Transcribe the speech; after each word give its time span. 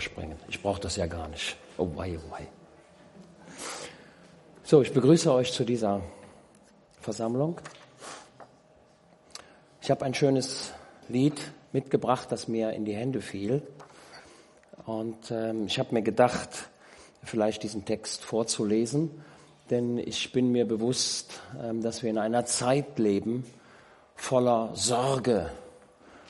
springen. 0.00 0.38
Ich 0.48 0.62
brauche 0.62 0.80
das 0.80 0.96
ja 0.96 1.06
gar 1.06 1.28
nicht. 1.28 1.56
Oh 1.78 1.88
wei, 1.94 2.18
oh 2.18 2.30
wei. 2.30 2.46
So, 4.64 4.82
ich 4.82 4.92
begrüße 4.92 5.32
euch 5.32 5.52
zu 5.52 5.64
dieser 5.64 6.00
Versammlung. 7.00 7.60
Ich 9.80 9.90
habe 9.90 10.04
ein 10.04 10.14
schönes 10.14 10.72
Lied 11.08 11.40
mitgebracht, 11.72 12.32
das 12.32 12.48
mir 12.48 12.72
in 12.72 12.84
die 12.84 12.96
Hände 12.96 13.20
fiel. 13.20 13.62
Und 14.86 15.30
ähm, 15.30 15.66
ich 15.66 15.78
habe 15.78 15.94
mir 15.94 16.02
gedacht, 16.02 16.48
vielleicht 17.22 17.62
diesen 17.62 17.84
Text 17.84 18.24
vorzulesen, 18.24 19.22
denn 19.70 19.98
ich 19.98 20.32
bin 20.32 20.52
mir 20.52 20.66
bewusst, 20.66 21.40
ähm, 21.62 21.82
dass 21.82 22.02
wir 22.02 22.10
in 22.10 22.18
einer 22.18 22.46
Zeit 22.46 22.98
leben 22.98 23.44
voller 24.16 24.70
Sorge, 24.74 25.50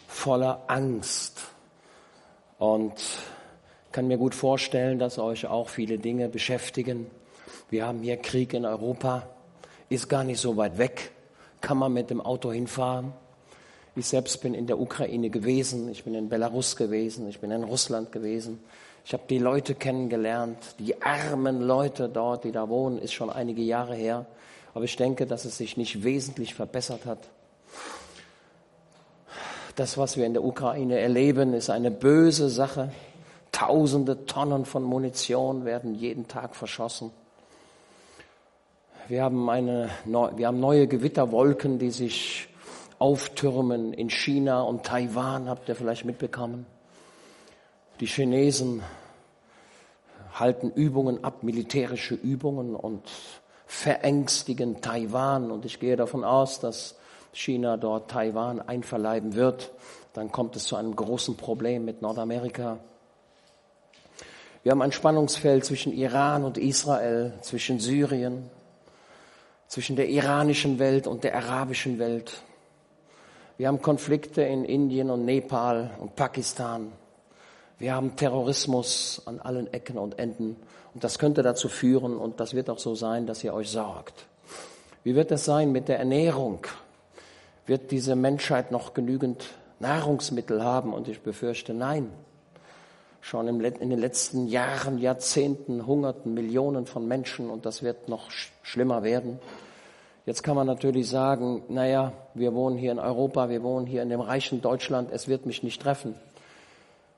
voller 0.09 0.65
Angst. 0.67 1.43
Und 2.59 2.95
kann 3.97 4.09
mir 4.09 4.19
gut 4.19 4.35
vorstellen, 4.35 4.99
dass 4.99 5.19
euch 5.19 5.47
auch 5.47 5.71
viele 5.71 5.97
Dinge 5.97 6.29
beschäftigen. 6.29 7.07
Wir 7.71 7.87
haben 7.87 8.03
hier 8.03 8.19
Krieg 8.19 8.53
in 8.53 8.67
Europa, 8.67 9.27
ist 9.89 10.11
gar 10.11 10.23
nicht 10.23 10.39
so 10.39 10.59
weit 10.59 10.77
weg, 10.77 11.13
kann 11.63 11.79
man 11.79 11.95
mit 11.95 12.11
dem 12.11 12.21
Auto 12.21 12.53
hinfahren. 12.53 13.15
Ich 13.95 14.07
selbst 14.07 14.43
bin 14.43 14.53
in 14.53 14.67
der 14.67 14.79
Ukraine 14.79 15.31
gewesen, 15.31 15.89
ich 15.89 16.05
bin 16.05 16.13
in 16.13 16.29
Belarus 16.29 16.77
gewesen, 16.77 17.27
ich 17.27 17.41
bin 17.41 17.51
in 17.51 17.65
Russland 17.65 18.13
gewesen. 18.13 18.61
Ich 19.07 19.15
habe 19.15 19.23
die 19.31 19.39
Leute 19.39 19.75
kennengelernt, 19.75 20.59
die 20.79 21.01
armen 21.01 21.63
Leute 21.63 22.11
dort, 22.11 22.45
die 22.45 22.53
da 22.53 22.69
wohnen, 22.69 22.99
ist 22.99 23.15
schon 23.15 23.31
einige 23.31 23.63
Jahre 23.63 23.95
her. 23.95 24.27
Aber 24.75 24.85
ich 24.85 24.97
denke, 24.97 25.25
dass 25.25 25.47
es 25.47 25.57
sich 25.57 25.79
nicht 25.79 26.05
wesentlich 26.05 26.53
verbessert 26.53 27.07
hat. 27.07 27.31
Das, 29.75 29.97
was 29.97 30.19
wir 30.19 30.27
in 30.27 30.35
der 30.35 30.45
Ukraine 30.45 30.99
erleben, 30.99 31.55
ist 31.55 31.71
eine 31.71 31.91
böse 31.91 32.51
Sache. 32.51 32.91
Tausende 33.57 34.27
Tonnen 34.27 34.67
von 34.67 34.83
Munition 34.83 35.65
werden 35.65 35.95
jeden 35.95 36.29
Tag 36.29 36.55
verschossen. 36.55 37.11
Wir 39.09 39.23
haben, 39.23 39.49
eine, 39.49 39.89
wir 40.05 40.47
haben 40.47 40.61
neue 40.61 40.87
Gewitterwolken, 40.87 41.79
die 41.79 41.91
sich 41.91 42.51
auftürmen 42.99 43.95
in 43.95 44.11
China 44.11 44.61
und 44.61 44.85
Taiwan, 44.85 45.49
habt 45.49 45.71
ihr 45.71 45.75
vielleicht 45.75 46.05
mitbekommen. 46.05 46.67
Die 48.01 48.05
Chinesen 48.05 48.83
halten 50.35 50.71
Übungen 50.71 51.25
ab, 51.25 51.43
militärische 51.43 52.15
Übungen 52.15 52.77
und 52.77 53.05
verängstigen 53.65 54.83
Taiwan. 54.83 55.51
Und 55.51 55.65
ich 55.65 55.81
gehe 55.81 55.97
davon 55.97 56.25
aus, 56.25 56.61
dass 56.61 56.97
China 57.33 57.79
dort 57.79 58.11
Taiwan 58.11 58.61
einverleiben 58.61 59.35
wird. 59.35 59.73
Dann 60.13 60.31
kommt 60.31 60.57
es 60.57 60.65
zu 60.65 60.77
einem 60.77 60.95
großen 60.95 61.39
Problem 61.39 61.87
mit 61.87 62.03
Nordamerika. 62.03 62.81
Wir 64.67 64.73
haben 64.73 64.83
ein 64.83 64.91
Spannungsfeld 64.91 65.65
zwischen 65.65 65.93
Iran 65.93 66.43
und 66.43 66.59
Israel, 66.59 67.35
zwischen 67.41 67.79
Syrien, 67.79 68.51
zwischen 69.69 69.95
der 69.95 70.09
iranischen 70.09 70.81
Welt 70.81 71.07
und 71.07 71.23
der 71.23 71.37
arabischen 71.37 72.01
Welt. 72.01 72.43
Wir 73.59 73.69
haben 73.69 73.81
Konflikte 73.81 74.43
in 74.43 74.65
Indien 74.65 75.09
und 75.11 75.25
Nepal 75.25 75.93
und 76.01 76.17
Pakistan. 76.17 76.91
Wir 77.79 77.95
haben 77.95 78.17
Terrorismus 78.17 79.23
an 79.27 79.39
allen 79.39 79.73
Ecken 79.73 79.99
und 79.99 80.19
Enden. 80.19 80.57
Und 80.95 81.05
das 81.05 81.21
könnte 81.21 81.45
dazu 81.45 81.69
führen, 81.69 82.17
und 82.17 82.41
das 82.41 82.53
wird 82.53 82.69
auch 82.69 82.81
so 82.81 82.97
sein, 82.97 83.25
dass 83.25 83.45
ihr 83.45 83.55
euch 83.55 83.71
sorgt. 83.71 84.27
Wie 85.05 85.15
wird 85.15 85.31
es 85.31 85.45
sein 85.45 85.71
mit 85.71 85.87
der 85.87 86.01
Ernährung? 86.01 86.67
Wird 87.67 87.93
diese 87.93 88.17
Menschheit 88.17 88.73
noch 88.73 88.95
genügend 88.95 89.45
Nahrungsmittel 89.79 90.65
haben? 90.65 90.93
Und 90.93 91.07
ich 91.07 91.21
befürchte, 91.21 91.73
nein. 91.73 92.11
Schon 93.27 93.49
in 93.49 93.91
den 93.91 93.99
letzten 93.99 94.47
Jahren, 94.47 94.99
Jahrzehnten 94.99 95.85
hungerten 95.85 96.33
Millionen 96.33 96.87
von 96.87 97.09
Menschen 97.09 97.51
und 97.51 97.67
das 97.67 97.83
wird 97.83 98.09
noch 98.09 98.31
schlimmer 98.63 99.03
werden. 99.03 99.41
Jetzt 100.27 100.45
kann 100.45 100.55
man 100.55 100.69
natürlich 100.69 101.09
sagen, 101.09 101.65
naja, 101.69 102.13
wir 102.35 102.55
wohnen 102.55 102.79
hier 102.79 102.93
in 102.93 103.01
Europa, 103.01 103.49
wir 103.49 103.65
wohnen 103.65 103.85
hier 103.85 104.05
in 104.05 104.11
dem 104.11 104.21
reichen 104.21 104.63
Deutschland, 104.63 105.11
es 105.11 105.27
wird 105.27 105.45
mich 105.45 105.65
nicht 105.65 105.83
treffen. 105.83 106.15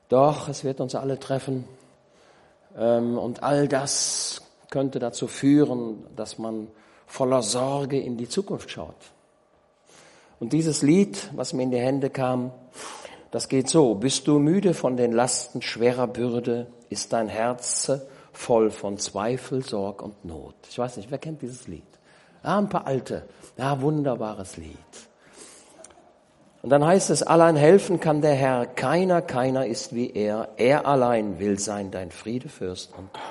Doch, 0.08 0.48
es 0.48 0.64
wird 0.64 0.80
uns 0.80 0.94
alle 0.94 1.18
treffen. 1.18 1.64
Ähm, 2.74 3.18
und 3.18 3.42
all 3.42 3.68
das 3.68 4.40
könnte 4.70 5.00
dazu 5.00 5.26
führen, 5.26 6.06
dass 6.16 6.38
man 6.38 6.68
voller 7.06 7.42
Sorge 7.42 8.00
in 8.00 8.16
die 8.16 8.30
Zukunft 8.30 8.70
schaut. 8.70 8.96
Und 10.40 10.54
dieses 10.54 10.80
Lied, 10.80 11.28
was 11.36 11.52
mir 11.52 11.64
in 11.64 11.70
die 11.70 11.76
Hände 11.76 12.08
kam, 12.08 12.50
das 13.30 13.48
geht 13.48 13.68
so. 13.68 13.94
Bist 13.94 14.26
du 14.26 14.38
müde 14.38 14.74
von 14.74 14.96
den 14.96 15.12
Lasten 15.12 15.62
schwerer 15.62 16.06
Bürde? 16.06 16.66
Ist 16.88 17.12
dein 17.12 17.28
Herz 17.28 17.90
voll 18.32 18.70
von 18.70 18.98
Zweifel, 18.98 19.62
Sorg 19.62 20.02
und 20.02 20.24
Not? 20.24 20.54
Ich 20.70 20.78
weiß 20.78 20.96
nicht, 20.96 21.10
wer 21.10 21.18
kennt 21.18 21.42
dieses 21.42 21.68
Lied? 21.68 21.82
Ja, 22.42 22.58
ein 22.58 22.68
paar 22.68 22.86
alte. 22.86 23.24
Ja, 23.56 23.80
wunderbares 23.80 24.56
Lied. 24.56 24.76
Und 26.62 26.70
dann 26.70 26.84
heißt 26.84 27.10
es, 27.10 27.22
allein 27.22 27.56
helfen 27.56 28.00
kann 28.00 28.20
der 28.20 28.34
Herr, 28.34 28.66
keiner, 28.66 29.22
keiner 29.22 29.66
ist 29.66 29.94
wie 29.94 30.10
er, 30.10 30.48
er 30.56 30.86
allein 30.86 31.38
will 31.38 31.58
sein 31.58 31.90
dein 31.90 32.10
Friedefürst 32.10 32.92
und 32.96 33.12
Gott. 33.12 33.22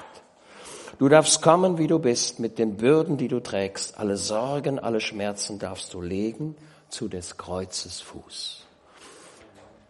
Du 0.99 1.09
darfst 1.09 1.41
kommen, 1.41 1.77
wie 1.77 1.87
du 1.87 1.99
bist, 1.99 2.39
mit 2.39 2.57
den 2.57 2.77
Bürden, 2.77 3.17
die 3.17 3.27
du 3.27 3.39
trägst, 3.39 3.99
alle 3.99 4.17
Sorgen, 4.17 4.79
alle 4.79 4.99
Schmerzen 4.99 5.59
darfst 5.59 5.93
du 5.93 6.01
legen 6.01 6.55
zu 6.89 7.07
des 7.07 7.37
Kreuzes 7.37 8.01
Fuß. 8.01 8.66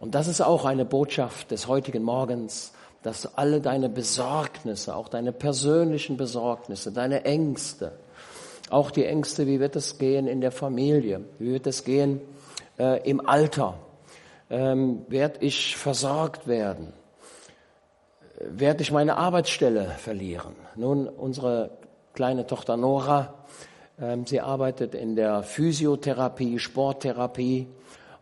Und 0.00 0.14
das 0.14 0.28
ist 0.28 0.40
auch 0.40 0.64
eine 0.64 0.84
Botschaft 0.84 1.50
des 1.50 1.66
heutigen 1.66 2.02
Morgens, 2.02 2.72
dass 3.02 3.36
alle 3.36 3.60
deine 3.60 3.88
Besorgnisse, 3.88 4.94
auch 4.94 5.08
deine 5.08 5.32
persönlichen 5.32 6.16
Besorgnisse, 6.16 6.92
deine 6.92 7.24
Ängste, 7.24 7.92
auch 8.70 8.90
die 8.90 9.04
Ängste, 9.04 9.46
wie 9.46 9.60
wird 9.60 9.76
es 9.76 9.98
gehen 9.98 10.26
in 10.26 10.40
der 10.40 10.52
Familie? 10.52 11.22
Wie 11.38 11.52
wird 11.52 11.66
es 11.66 11.84
gehen 11.84 12.20
äh, 12.78 13.08
im 13.08 13.26
Alter? 13.26 13.74
Ähm, 14.50 15.06
werde 15.08 15.38
ich 15.40 15.76
versorgt 15.76 16.46
werden? 16.46 16.92
Werde 18.38 18.82
ich 18.82 18.92
meine 18.92 19.16
Arbeitsstelle 19.16 19.86
verlieren? 19.98 20.54
Nun, 20.76 21.08
unsere 21.08 21.70
kleine 22.12 22.46
Tochter 22.46 22.76
Nora, 22.76 23.34
ähm, 24.00 24.26
sie 24.26 24.40
arbeitet 24.40 24.94
in 24.94 25.16
der 25.16 25.42
Physiotherapie, 25.42 26.58
Sporttherapie 26.58 27.68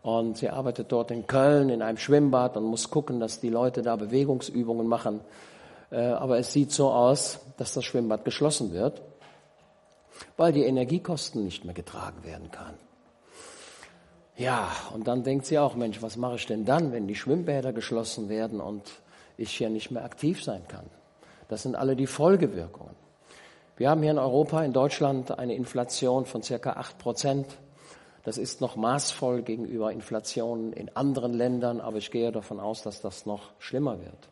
und 0.06 0.38
sie 0.38 0.48
arbeitet 0.48 0.92
dort 0.92 1.10
in 1.10 1.26
Köln 1.26 1.68
in 1.68 1.82
einem 1.82 1.98
Schwimmbad 1.98 2.56
und 2.56 2.64
muss 2.64 2.90
gucken, 2.90 3.20
dass 3.20 3.40
die 3.40 3.50
Leute 3.50 3.82
da 3.82 3.96
Bewegungsübungen 3.96 4.86
machen. 4.86 5.20
Äh, 5.90 6.00
aber 6.00 6.38
es 6.38 6.52
sieht 6.52 6.72
so 6.72 6.90
aus, 6.90 7.40
dass 7.56 7.74
das 7.74 7.84
Schwimmbad 7.84 8.24
geschlossen 8.24 8.72
wird 8.72 9.02
weil 10.36 10.52
die 10.52 10.64
Energiekosten 10.64 11.44
nicht 11.44 11.64
mehr 11.64 11.74
getragen 11.74 12.24
werden 12.24 12.50
kann. 12.50 12.74
Ja, 14.36 14.70
und 14.92 15.08
dann 15.08 15.22
denkt 15.22 15.46
sie 15.46 15.58
auch, 15.58 15.74
Mensch, 15.74 16.02
was 16.02 16.16
mache 16.16 16.36
ich 16.36 16.46
denn 16.46 16.64
dann, 16.64 16.92
wenn 16.92 17.06
die 17.06 17.14
Schwimmbäder 17.14 17.72
geschlossen 17.72 18.28
werden 18.28 18.60
und 18.60 18.82
ich 19.38 19.52
hier 19.52 19.70
nicht 19.70 19.90
mehr 19.90 20.04
aktiv 20.04 20.44
sein 20.44 20.62
kann? 20.68 20.84
Das 21.48 21.62
sind 21.62 21.74
alle 21.74 21.96
die 21.96 22.06
Folgewirkungen. 22.06 22.94
Wir 23.78 23.90
haben 23.90 24.02
hier 24.02 24.10
in 24.10 24.18
Europa, 24.18 24.62
in 24.62 24.72
Deutschland, 24.72 25.38
eine 25.38 25.54
Inflation 25.54 26.26
von 26.26 26.42
circa 26.42 26.72
acht 26.72 26.98
Prozent. 26.98 27.46
Das 28.26 28.36
ist 28.36 28.60
noch 28.60 28.76
maßvoll 28.76 29.40
gegenüber 29.40 29.90
Inflationen 29.90 30.74
in 30.74 30.94
anderen 30.94 31.32
Ländern, 31.32 31.80
aber 31.80 31.96
ich 31.96 32.10
gehe 32.10 32.30
davon 32.30 32.60
aus, 32.60 32.82
dass 32.82 33.00
das 33.00 33.24
noch 33.24 33.52
schlimmer 33.58 33.98
wird. 34.00 34.28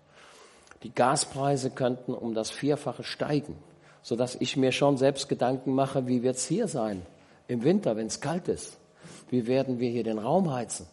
Die 0.83 0.95
Gaspreise 0.95 1.71
könnten 1.71 2.13
um 2.13 2.35
das 2.35 2.51
Vierfache 2.51 3.05
steigen 3.05 3.57
sodass 4.05 4.37
ich 4.39 4.57
mir 4.59 4.71
schon 4.71 4.99
selbst 4.99 5.31
Gedanken 5.31 5.73
mache, 5.75 6.07
wie 6.07 6.23
wird 6.23 6.37
es 6.37 6.47
hier 6.47 6.69
sein 6.69 7.05
im 7.49 7.65
Winter, 7.65 7.97
wenn 7.97 8.07
es 8.07 8.21
kalt 8.21 8.49
ist? 8.49 8.77
Wie 9.31 9.47
werden 9.47 9.81
wir 9.81 9.91
hier 9.91 10.05
den 10.05 10.19
Raum 10.19 10.53
heizen? 10.53 10.87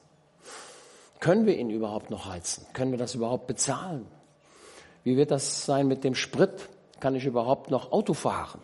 Können 1.19 1.45
wir 1.45 1.57
ihn 1.57 1.69
überhaupt 1.69 2.09
noch 2.09 2.25
heizen? 2.25 2.65
Können 2.73 2.91
wir 2.91 2.97
das 2.97 3.13
überhaupt 3.13 3.47
bezahlen? 3.47 4.07
Wie 5.03 5.17
wird 5.17 5.29
das 5.29 5.65
sein 5.65 5.87
mit 5.87 6.05
dem 6.05 6.15
Sprit? 6.15 6.69
Kann 7.01 7.13
ich 7.13 7.25
überhaupt 7.25 7.69
noch 7.69 7.91
Auto 7.91 8.13
fahren? 8.13 8.61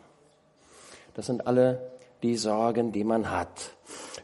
Das 1.13 1.25
sind 1.25 1.45
alle 1.45 1.92
die 2.24 2.38
Sorgen, 2.38 2.94
die 2.94 3.04
man 3.04 3.30
hat. 3.30 3.72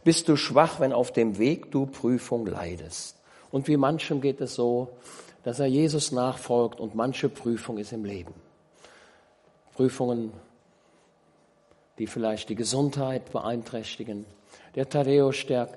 Bist 0.04 0.28
du 0.28 0.36
schwach, 0.36 0.80
wenn 0.80 0.94
auf 0.94 1.12
dem 1.12 1.38
Weg 1.38 1.72
du 1.72 1.86
Prüfung 1.86 2.46
leidest? 2.46 3.18
Und 3.52 3.68
wie 3.68 3.78
manchem 3.78 4.20
geht 4.20 4.42
es 4.42 4.56
so, 4.56 4.90
dass 5.44 5.60
er 5.60 5.68
Jesus 5.68 6.12
nachfolgt 6.12 6.80
und 6.80 6.96
manche 6.96 7.30
Prüfung 7.30 7.78
ist 7.78 7.94
im 7.94 8.04
Leben. 8.06 8.34
Prüfungen, 9.74 10.32
die 11.98 12.08
vielleicht 12.08 12.50
die 12.50 12.56
Gesundheit 12.56 13.32
beeinträchtigen. 13.32 14.26
Der 14.76 14.90
Thaddäus, 14.90 15.46
der 15.46 15.70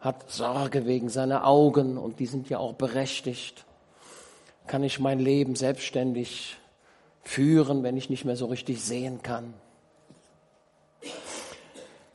hat 0.00 0.30
Sorge 0.30 0.86
wegen 0.86 1.08
seiner 1.08 1.46
Augen 1.46 1.98
und 1.98 2.20
die 2.20 2.26
sind 2.26 2.48
ja 2.48 2.58
auch 2.58 2.74
berechtigt. 2.74 3.64
Kann 4.66 4.82
ich 4.82 4.98
mein 4.98 5.20
Leben 5.20 5.56
selbstständig 5.56 6.56
führen, 7.22 7.82
wenn 7.82 7.96
ich 7.96 8.08
nicht 8.08 8.24
mehr 8.24 8.36
so 8.36 8.46
richtig 8.46 8.82
sehen 8.82 9.22
kann? 9.22 9.52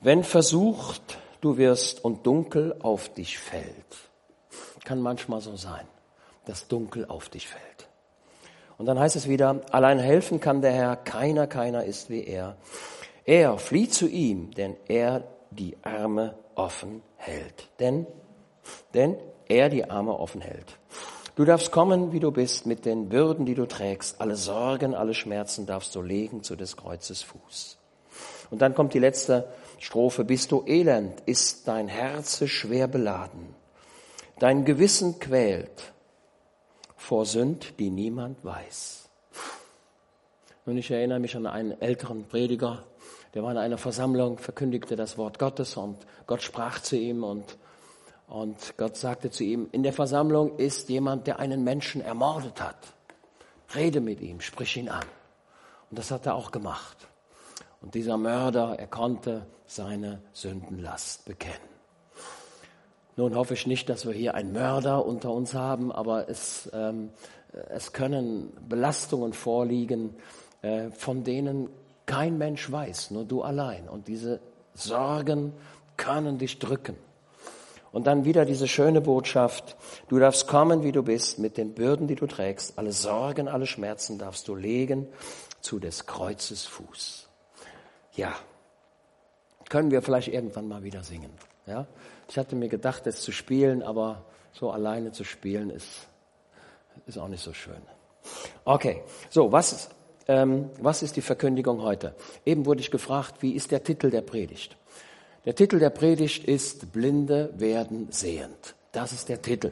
Wenn 0.02 0.24
versucht 0.24 1.18
du 1.46 1.58
wirst 1.58 2.04
und 2.04 2.26
dunkel 2.26 2.76
auf 2.82 3.14
dich 3.14 3.38
fällt, 3.38 3.66
kann 4.84 5.00
manchmal 5.00 5.42
so 5.42 5.56
sein, 5.56 5.88
dass 6.46 6.68
dunkel 6.68 7.06
auf 7.06 7.30
dich 7.30 7.48
fällt. 7.48 7.88
Und 8.78 8.88
dann 8.88 9.00
heißt 9.00 9.16
es 9.16 9.30
wieder, 9.30 9.62
allein 9.72 10.00
helfen 10.00 10.40
kann 10.40 10.62
der 10.62 10.74
Herr, 10.74 10.96
keiner, 10.96 11.46
keiner 11.46 11.86
ist 11.86 12.10
wie 12.10 12.26
er. 12.26 12.58
Er 13.26 13.58
flieht 13.60 13.94
zu 13.94 14.08
ihm, 14.08 14.52
denn 14.56 14.76
er 14.88 15.24
die 15.52 15.78
Arme 15.84 16.36
offen 16.56 17.04
hält. 17.16 17.70
Denn, 17.80 18.08
denn 18.94 19.16
er 19.48 19.70
die 19.70 19.90
Arme 19.90 20.20
offen 20.20 20.42
hält. 20.42 20.78
Du 21.36 21.46
darfst 21.46 21.72
kommen, 21.72 22.12
wie 22.12 22.20
du 22.20 22.32
bist, 22.32 22.66
mit 22.66 22.86
den 22.86 23.10
Bürden, 23.10 23.46
die 23.46 23.56
du 23.56 23.68
trägst. 23.68 24.20
Alle 24.20 24.36
Sorgen, 24.36 24.96
alle 24.96 25.14
Schmerzen 25.14 25.66
darfst 25.66 25.94
du 25.96 26.02
legen 26.02 26.44
zu 26.44 26.56
des 26.56 26.76
Kreuzes 26.76 27.22
Fuß. 27.22 27.78
Und 28.50 28.62
dann 28.62 28.74
kommt 28.74 28.94
die 28.94 29.00
letzte 29.00 29.48
Strophe. 29.80 30.24
Bist 30.24 30.52
du 30.52 30.64
elend, 30.66 31.22
ist 31.26 31.68
dein 31.68 31.88
Herze 31.88 32.48
schwer 32.48 32.88
beladen. 32.88 33.56
Dein 34.40 34.66
Gewissen 34.66 35.20
quält 35.20 35.94
vor 36.96 37.26
Sünd, 37.26 37.80
die 37.80 37.90
niemand 37.90 38.44
weiß. 38.44 39.10
Und 40.66 40.78
ich 40.78 40.90
erinnere 40.90 41.20
mich 41.20 41.36
an 41.36 41.46
einen 41.46 41.80
älteren 41.80 42.26
Prediger, 42.28 42.84
der 43.34 43.44
war 43.44 43.52
in 43.52 43.58
einer 43.58 43.78
Versammlung, 43.78 44.38
verkündigte 44.38 44.96
das 44.96 45.18
Wort 45.18 45.40
Gottes 45.40 45.78
und 45.78 45.98
Gott 46.26 46.42
sprach 46.42 46.80
zu 46.80 46.96
ihm 46.96 47.24
und 47.24 47.58
und 48.28 48.78
Gott 48.78 48.98
sagte 48.98 49.30
zu 49.30 49.44
ihm, 49.44 49.70
in 49.72 49.84
der 49.84 49.94
Versammlung 49.94 50.58
ist 50.58 50.90
jemand, 50.90 51.28
der 51.28 51.40
einen 51.40 51.64
Menschen 51.64 52.02
ermordet 52.02 52.60
hat. 52.60 52.78
Rede 53.76 54.02
mit 54.02 54.20
ihm, 54.22 54.42
sprich 54.42 54.78
ihn 54.78 54.90
an. 54.90 55.06
Und 55.90 56.00
das 56.00 56.12
hat 56.12 56.26
er 56.26 56.36
auch 56.36 56.52
gemacht. 56.52 57.08
Und 57.82 57.96
dieser 57.96 58.18
Mörder, 58.18 58.78
er 58.80 58.88
konnte 58.88 59.46
seine 59.66 60.22
Sündenlast 60.34 61.26
bekennen. 61.26 61.76
Nun 63.18 63.36
hoffe 63.36 63.54
ich 63.54 63.66
nicht, 63.66 63.88
dass 63.90 64.06
wir 64.06 64.14
hier 64.14 64.36
einen 64.36 64.52
Mörder 64.52 65.06
unter 65.06 65.32
uns 65.32 65.54
haben, 65.54 65.92
aber 65.92 66.28
es, 66.30 66.70
ähm, 66.74 67.12
es 67.70 67.94
können 67.94 68.52
Belastungen 68.68 69.32
vorliegen, 69.32 70.16
äh, 70.62 70.90
von 70.92 71.24
denen 71.24 71.70
kein 72.06 72.38
Mensch 72.38 72.70
weiß, 72.70 73.12
nur 73.12 73.24
du 73.24 73.42
allein. 73.42 73.88
Und 73.88 74.08
diese 74.08 74.42
Sorgen 74.74 75.54
können 75.96 76.38
dich 76.38 76.60
drücken. 76.60 76.98
Und 77.94 78.08
dann 78.08 78.26
wieder 78.26 78.44
diese 78.44 78.68
schöne 78.68 79.00
Botschaft, 79.00 79.78
du 80.10 80.20
darfst 80.20 80.48
kommen, 80.48 80.84
wie 80.84 80.92
du 80.92 81.02
bist, 81.02 81.40
mit 81.40 81.56
den 81.56 81.74
Bürden, 81.74 82.08
die 82.08 82.16
du 82.16 82.28
trägst, 82.28 82.78
alle 82.78 82.92
Sorgen, 82.92 83.48
alle 83.48 83.66
Schmerzen 83.66 84.18
darfst 84.18 84.50
du 84.50 84.56
legen 84.56 85.08
zu 85.62 85.80
des 85.80 86.06
Kreuzes 86.06 86.66
Fuß. 86.66 87.25
Ja, 88.16 88.34
können 89.70 89.92
wir 89.92 90.02
vielleicht 90.02 90.28
irgendwann 90.28 90.68
mal 90.68 90.84
wieder 90.84 91.04
singen. 91.04 91.32
Ja? 91.66 91.88
Ich 92.30 92.38
hatte 92.38 92.56
mir 92.56 92.70
gedacht, 92.70 93.08
es 93.08 93.22
zu 93.22 93.32
spielen, 93.32 93.84
aber 93.84 94.24
so 94.54 94.72
alleine 94.72 95.12
zu 95.12 95.24
spielen 95.24 95.70
ist, 95.70 96.08
ist 97.08 97.18
auch 97.18 97.28
nicht 97.28 97.44
so 97.44 97.54
schön. 97.54 97.82
Okay, 98.64 99.04
so, 99.30 99.52
was, 99.52 99.90
ähm, 100.28 100.70
was 100.80 101.04
ist 101.04 101.16
die 101.16 101.22
Verkündigung 101.22 101.82
heute? 101.82 102.16
Eben 102.46 102.66
wurde 102.66 102.82
ich 102.82 102.90
gefragt, 102.90 103.42
wie 103.42 103.52
ist 103.52 103.72
der 103.72 103.84
Titel 103.84 104.10
der 104.10 104.22
Predigt? 104.22 104.78
Der 105.46 105.54
Titel 105.54 105.78
der 105.78 105.92
Predigt 105.92 106.46
ist 106.46 106.92
Blinde 106.92 107.54
werden 107.56 108.08
sehend. 108.12 108.76
Das 108.92 109.12
ist 109.12 109.30
der 109.30 109.42
Titel. 109.42 109.72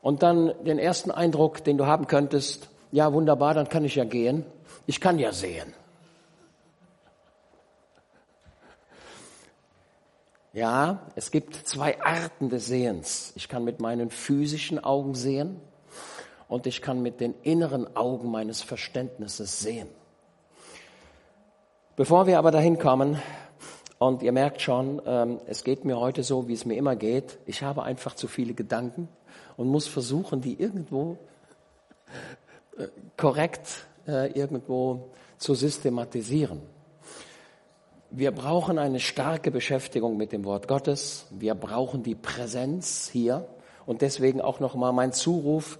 Und 0.00 0.22
dann 0.22 0.54
den 0.64 0.78
ersten 0.78 1.10
Eindruck, 1.10 1.62
den 1.64 1.76
du 1.76 1.86
haben 1.86 2.06
könntest, 2.06 2.70
ja 2.90 3.12
wunderbar, 3.12 3.52
dann 3.52 3.68
kann 3.68 3.84
ich 3.84 3.96
ja 3.96 4.04
gehen. 4.04 4.46
Ich 4.86 5.00
kann 5.00 5.18
ja 5.18 5.32
sehen. 5.32 5.74
Ja, 10.52 11.06
es 11.14 11.30
gibt 11.30 11.54
zwei 11.54 12.00
Arten 12.02 12.48
des 12.48 12.66
Sehens. 12.66 13.32
Ich 13.36 13.48
kann 13.48 13.62
mit 13.62 13.80
meinen 13.80 14.10
physischen 14.10 14.82
Augen 14.82 15.14
sehen 15.14 15.60
und 16.48 16.66
ich 16.66 16.82
kann 16.82 17.02
mit 17.02 17.20
den 17.20 17.34
inneren 17.42 17.96
Augen 17.96 18.32
meines 18.32 18.60
Verständnisses 18.60 19.60
sehen. 19.60 19.88
Bevor 21.94 22.26
wir 22.26 22.38
aber 22.38 22.50
dahin 22.50 22.78
kommen, 22.78 23.20
und 23.98 24.22
ihr 24.22 24.32
merkt 24.32 24.62
schon, 24.62 25.02
ähm, 25.04 25.40
es 25.46 25.62
geht 25.62 25.84
mir 25.84 26.00
heute 26.00 26.22
so, 26.22 26.48
wie 26.48 26.54
es 26.54 26.64
mir 26.64 26.76
immer 26.76 26.96
geht. 26.96 27.38
Ich 27.44 27.62
habe 27.62 27.82
einfach 27.82 28.14
zu 28.14 28.28
viele 28.28 28.54
Gedanken 28.54 29.08
und 29.58 29.68
muss 29.68 29.86
versuchen, 29.86 30.40
die 30.40 30.58
irgendwo 30.58 31.18
äh, 32.78 32.88
korrekt 33.18 33.86
äh, 34.08 34.32
irgendwo 34.32 35.10
zu 35.36 35.54
systematisieren. 35.54 36.62
Wir 38.12 38.32
brauchen 38.32 38.80
eine 38.80 38.98
starke 38.98 39.52
Beschäftigung 39.52 40.16
mit 40.16 40.32
dem 40.32 40.44
Wort 40.44 40.66
Gottes. 40.66 41.26
Wir 41.30 41.54
brauchen 41.54 42.02
die 42.02 42.16
Präsenz 42.16 43.08
hier. 43.08 43.46
Und 43.86 44.02
deswegen 44.02 44.40
auch 44.40 44.58
nochmal 44.58 44.92
mein 44.92 45.12
Zuruf 45.12 45.78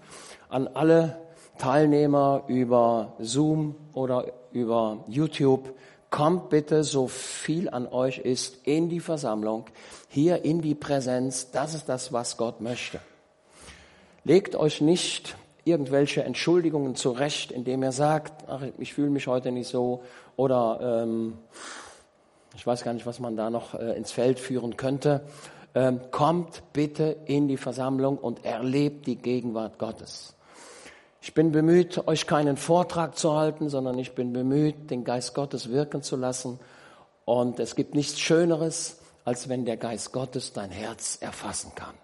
an 0.49 0.69
alle 0.69 1.19
Teilnehmer 1.59 2.44
über 2.47 3.15
Zoom 3.19 3.75
oder 3.94 4.27
über 4.53 5.05
YouTube 5.09 5.75
kommt 6.11 6.50
bitte 6.50 6.85
so 6.85 7.09
viel 7.09 7.69
an 7.69 7.88
euch 7.88 8.19
ist 8.19 8.59
in 8.65 8.88
die 8.88 9.00
Versammlung, 9.00 9.65
hier 10.09 10.44
in 10.44 10.61
die 10.61 10.77
Präsenz. 10.77 11.50
Das 11.50 11.75
ist 11.75 11.88
das, 11.88 12.12
was 12.12 12.37
Gott 12.37 12.61
möchte. 12.61 13.00
Legt 14.23 14.55
euch 14.55 14.81
nicht 14.81 15.37
irgendwelche 15.65 16.23
Entschuldigungen 16.23 16.94
zurecht, 16.94 17.50
indem 17.50 17.82
ihr 17.82 17.93
sagt, 17.93 18.44
ach, 18.49 18.62
ich 18.79 18.94
fühle 18.94 19.11
mich 19.11 19.27
heute 19.27 19.50
nicht 19.50 19.69
so 19.69 20.05
oder 20.37 21.03
ähm, 21.03 21.35
ich 22.60 22.66
weiß 22.66 22.84
gar 22.84 22.92
nicht, 22.92 23.06
was 23.06 23.20
man 23.20 23.38
da 23.38 23.48
noch 23.48 23.72
äh, 23.72 23.96
ins 23.96 24.12
Feld 24.12 24.38
führen 24.38 24.76
könnte. 24.76 25.22
Ähm, 25.74 25.98
kommt 26.10 26.62
bitte 26.74 27.16
in 27.24 27.48
die 27.48 27.56
Versammlung 27.56 28.18
und 28.18 28.44
erlebt 28.44 29.06
die 29.06 29.16
Gegenwart 29.16 29.78
Gottes. 29.78 30.34
Ich 31.22 31.32
bin 31.32 31.52
bemüht, 31.52 32.06
euch 32.06 32.26
keinen 32.26 32.58
Vortrag 32.58 33.16
zu 33.16 33.34
halten, 33.34 33.70
sondern 33.70 33.98
ich 33.98 34.14
bin 34.14 34.34
bemüht, 34.34 34.90
den 34.90 35.04
Geist 35.04 35.34
Gottes 35.34 35.70
wirken 35.70 36.02
zu 36.02 36.16
lassen. 36.16 36.60
Und 37.24 37.58
es 37.60 37.76
gibt 37.76 37.94
nichts 37.94 38.20
Schöneres, 38.20 38.98
als 39.24 39.48
wenn 39.48 39.64
der 39.64 39.78
Geist 39.78 40.12
Gottes 40.12 40.52
dein 40.52 40.70
Herz 40.70 41.16
erfassen 41.22 41.72
kann. 41.74 41.94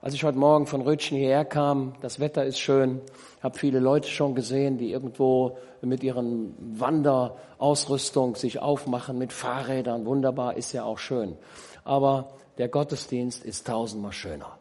Als 0.00 0.14
ich 0.14 0.24
heute 0.24 0.38
Morgen 0.38 0.66
von 0.66 0.80
Rötchen 0.80 1.18
hierher 1.18 1.44
kam, 1.44 1.96
das 2.00 2.18
Wetter 2.18 2.46
ist 2.46 2.58
schön, 2.58 3.02
habe 3.44 3.58
viele 3.58 3.78
Leute 3.78 4.08
schon 4.08 4.34
gesehen, 4.34 4.78
die 4.78 4.90
irgendwo 4.90 5.58
mit 5.82 6.02
ihren 6.02 6.54
Wanderausrüstung 6.80 8.36
sich 8.36 8.58
aufmachen 8.58 9.18
mit 9.18 9.34
Fahrrädern. 9.34 10.06
Wunderbar, 10.06 10.56
ist 10.56 10.72
ja 10.72 10.84
auch 10.84 10.96
schön. 10.98 11.36
Aber 11.84 12.30
der 12.56 12.68
Gottesdienst 12.68 13.44
ist 13.44 13.66
tausendmal 13.66 14.12
schöner. 14.12 14.56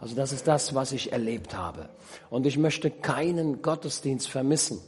Also 0.00 0.16
das 0.16 0.32
ist 0.32 0.48
das, 0.48 0.74
was 0.74 0.90
ich 0.90 1.12
erlebt 1.12 1.56
habe. 1.56 1.88
Und 2.28 2.44
ich 2.44 2.58
möchte 2.58 2.90
keinen 2.90 3.62
Gottesdienst 3.62 4.28
vermissen. 4.28 4.80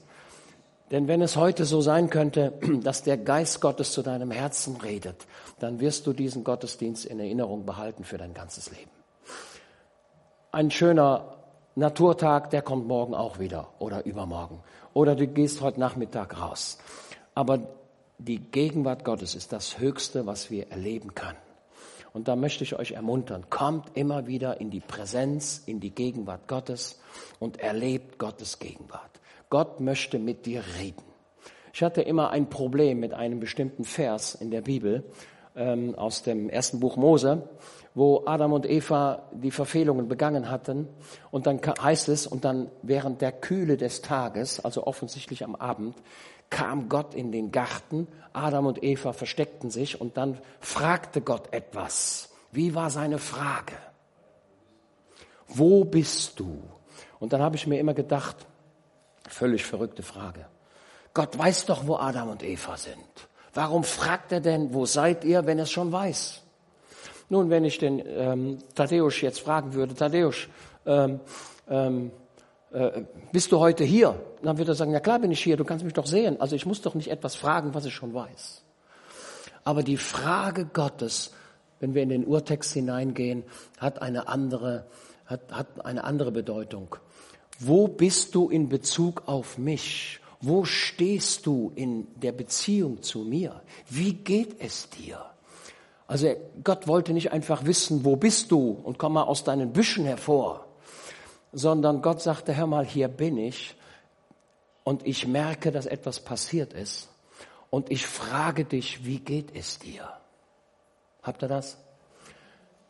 Denn 0.91 1.07
wenn 1.07 1.23
es 1.23 1.37
heute 1.37 1.65
so 1.67 1.81
sein 1.81 2.11
könnte, 2.11 2.53
dass 2.83 3.05
der 3.05 3.17
Geist 3.17 3.61
Gottes 3.61 3.93
zu 3.93 4.03
deinem 4.03 4.33
Herzen 4.33 4.77
redet, 4.79 5.25
dann 5.61 5.79
wirst 5.79 6.09
du 6.09 6.13
diesen 6.13 6.43
Gottesdienst 6.43 7.05
in 7.05 7.21
Erinnerung 7.21 7.65
behalten 7.65 8.03
für 8.03 8.19
dein 8.19 8.35
ganzes 8.35 8.73
Leben. 8.73 8.91
Ein 10.51 10.73
schöner 10.73 11.36
Naturtag, 11.79 12.49
der 12.49 12.63
kommt 12.63 12.89
morgen 12.89 13.15
auch 13.15 13.39
wieder 13.39 13.69
oder 13.79 14.07
übermorgen. 14.07 14.61
Oder 14.95 15.15
du 15.15 15.27
gehst 15.27 15.61
heute 15.61 15.79
Nachmittag 15.79 16.41
raus. 16.41 16.79
Aber 17.35 17.69
die 18.17 18.39
Gegenwart 18.39 19.05
Gottes 19.05 19.35
ist 19.35 19.53
das 19.53 19.79
Höchste, 19.79 20.25
was 20.25 20.51
wir 20.51 20.71
erleben 20.71 21.15
können. 21.15 21.37
Und 22.15 22.29
da 22.29 22.35
möchte 22.35 22.65
ich 22.65 22.79
euch 22.79 22.93
ermuntern, 22.93 23.51
kommt 23.51 23.95
immer 23.95 24.27
wieder 24.27 24.59
in 24.59 24.71
die 24.71 24.81
Präsenz, 24.81 25.63
in 25.67 25.79
die 25.79 25.91
Gegenwart 25.91 26.49
Gottes 26.49 26.99
und 27.41 27.61
erlebt 27.61 28.19
Gottes 28.19 28.59
Gegenwart. 28.59 29.21
Gott 29.51 29.81
möchte 29.81 30.19
mit 30.19 30.47
dir 30.47 30.63
reden. 30.81 31.05
Ich 31.75 31.83
hatte 31.83 32.01
immer 32.01 32.31
ein 32.31 32.49
Problem 32.49 33.01
mit 33.01 33.13
einem 33.13 33.39
bestimmten 33.39 33.85
Vers 33.85 34.35
in 34.35 34.51
der 34.51 34.63
Bibel 34.63 35.05
ähm, 35.55 35.95
aus 35.95 36.23
dem 36.23 36.49
ersten 36.49 36.81
Buch 36.81 36.97
Mose, 36.97 37.47
wo 37.97 38.25
Adam 38.27 38.53
und 38.53 38.69
Eva 38.69 39.23
die 39.33 39.51
Verfehlungen 39.51 40.07
begangen 40.07 40.51
hatten. 40.51 40.87
Und 41.31 41.47
dann 41.47 41.59
heißt 41.65 42.11
es, 42.11 42.27
und 42.27 42.45
dann 42.45 42.71
während 42.83 43.23
der 43.23 43.33
Kühle 43.33 43.79
des 43.79 44.03
Tages, 44.03 44.63
also 44.63 44.87
offensichtlich 44.87 45.43
am 45.43 45.55
Abend, 45.57 45.97
kam 46.51 46.91
Gott 46.91 47.15
in 47.15 47.33
den 47.33 47.53
Garten, 47.53 48.07
Adam 48.35 48.67
und 48.67 48.85
Eva 48.85 49.15
versteckten 49.15 49.71
sich 49.71 49.99
und 49.99 50.19
dann 50.19 50.39
fragte 50.61 51.23
Gott 51.23 51.55
etwas. 51.55 52.29
Wie 52.53 52.75
war 52.75 52.91
seine 52.91 53.19
Frage? 53.19 53.73
Wo 55.49 55.85
bist 55.87 56.39
du? 56.39 56.63
Und 57.19 57.33
dann 57.33 57.41
habe 57.41 57.57
ich 57.57 57.67
mir 57.67 57.81
immer 57.81 57.95
gedacht, 57.95 58.37
völlig 59.27 59.65
verrückte 59.65 60.03
Frage. 60.03 60.45
Gott 61.15 61.39
weiß 61.39 61.65
doch, 61.65 61.87
wo 61.87 61.97
Adam 61.97 62.29
und 62.29 62.43
Eva 62.43 62.77
sind. 62.77 62.99
Warum 63.55 63.85
fragt 63.85 64.33
er 64.33 64.41
denn, 64.41 64.75
wo 64.75 64.85
seid 64.85 65.25
ihr, 65.25 65.47
wenn 65.47 65.57
er 65.57 65.65
es 65.65 65.71
schon 65.71 65.91
weiß? 65.91 66.43
Nun, 67.29 67.51
wenn 67.51 67.65
ich 67.65 67.79
den 67.79 68.03
ähm, 68.07 68.59
Tadeusz 68.75 69.21
jetzt 69.21 69.41
fragen 69.41 69.75
würde, 69.75 69.95
Tadeusz, 69.95 70.49
ähm, 70.87 71.21
ähm, 71.69 72.11
äh, 72.73 73.03
bist 73.33 73.53
du 73.53 73.59
heute 73.59 73.85
hier? 73.85 74.19
dann 74.47 74.59
wird 74.59 74.69
er 74.69 74.75
sagen, 74.75 74.93
ja 74.93 75.01
klar 75.01 75.19
bin 75.19 75.33
ich 75.33 75.43
hier, 75.43 75.57
du 75.57 75.65
kannst 75.65 75.85
mich 75.85 75.95
doch 75.95 76.07
sehen. 76.07 76.41
Also 76.41 76.57
ich 76.57 76.67
muss 76.67 76.81
doch 76.81 76.95
nicht 76.95 77.11
etwas 77.11 77.35
fragen, 77.35 77.75
was 77.75 77.85
ich 77.85 77.95
schon 77.95 78.15
weiß. 78.15 78.63
Aber 79.65 79.83
die 79.83 79.97
Frage 79.97 80.67
Gottes, 80.67 81.33
wenn 81.81 81.95
wir 81.95 82.03
in 82.03 82.09
den 82.09 82.25
Urtext 82.25 82.73
hineingehen, 82.73 83.43
hat 83.79 84.01
eine 84.01 84.29
andere, 84.29 84.87
hat, 85.27 85.41
hat 85.51 85.85
eine 85.85 86.05
andere 86.05 86.31
Bedeutung. 86.31 86.97
Wo 87.59 87.89
bist 87.89 88.35
du 88.35 88.49
in 88.49 88.69
Bezug 88.69 89.25
auf 89.27 89.59
mich? 89.59 90.21
Wo 90.41 90.65
stehst 90.65 91.47
du 91.47 91.73
in 91.75 92.07
der 92.15 92.33
Beziehung 92.33 93.03
zu 93.03 93.21
mir? 93.21 93.63
Wie 93.89 94.13
geht 94.13 94.61
es 94.61 94.89
dir? 94.91 95.25
Also 96.07 96.35
Gott 96.63 96.87
wollte 96.87 97.13
nicht 97.13 97.33
einfach 97.33 97.65
wissen, 97.65 98.05
wo 98.05 98.17
bist 98.17 98.51
du 98.53 98.81
und 98.85 98.99
komm 98.99 99.15
mal 99.15 99.25
aus 99.25 99.45
deinen 99.45 99.73
Büschen 99.73 100.05
hervor, 100.05 100.67
sondern 101.53 102.01
Gott 102.03 102.23
sagte, 102.23 102.57
hör 102.57 102.67
mal, 102.67 102.85
hier 102.85 103.09
bin 103.09 103.39
ich 103.39 103.75
und 104.85 105.05
ich 105.07 105.27
merke, 105.27 105.73
dass 105.73 105.87
etwas 105.87 106.21
passiert 106.21 106.73
ist 106.73 107.09
und 107.71 107.91
ich 107.91 108.07
frage 108.07 108.65
dich, 108.65 109.05
wie 109.05 109.19
geht 109.19 109.55
es 109.57 109.79
dir? 109.79 110.09
Habt 111.23 111.43
ihr 111.43 111.49
das? 111.49 111.79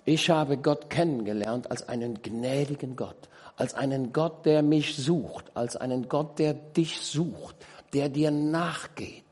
Ich 0.05 0.29
habe 0.31 0.59
Gott 0.59 0.91
kennengelernt 0.91 1.71
als 1.71 1.89
einen 1.89 2.23
gnädigen 2.23 2.97
Gott, 2.97 3.29
als 3.57 3.75
einen 3.75 4.13
Gott, 4.13 4.45
der 4.45 4.63
mich 4.63 4.95
sucht, 4.95 5.51
als 5.55 5.75
einen 5.75 6.09
Gott, 6.09 6.39
der 6.39 6.53
dich 6.53 7.01
sucht, 7.01 7.57
der 7.95 8.11
dir 8.11 8.31
nachgeht. 8.31 9.25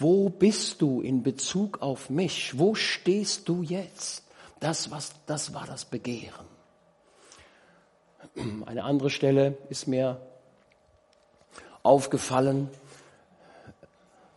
Wo 0.00 0.30
bist 0.30 0.80
du 0.80 1.02
in 1.02 1.22
Bezug 1.22 1.82
auf 1.82 2.08
mich? 2.08 2.58
Wo 2.58 2.74
stehst 2.74 3.48
du 3.50 3.62
jetzt? 3.62 4.24
Das, 4.58 4.90
was, 4.90 5.12
das 5.26 5.52
war 5.52 5.66
das 5.66 5.84
Begehren. 5.84 6.46
Eine 8.64 8.84
andere 8.84 9.10
Stelle 9.10 9.58
ist 9.68 9.86
mir 9.86 10.18
aufgefallen. 11.82 12.70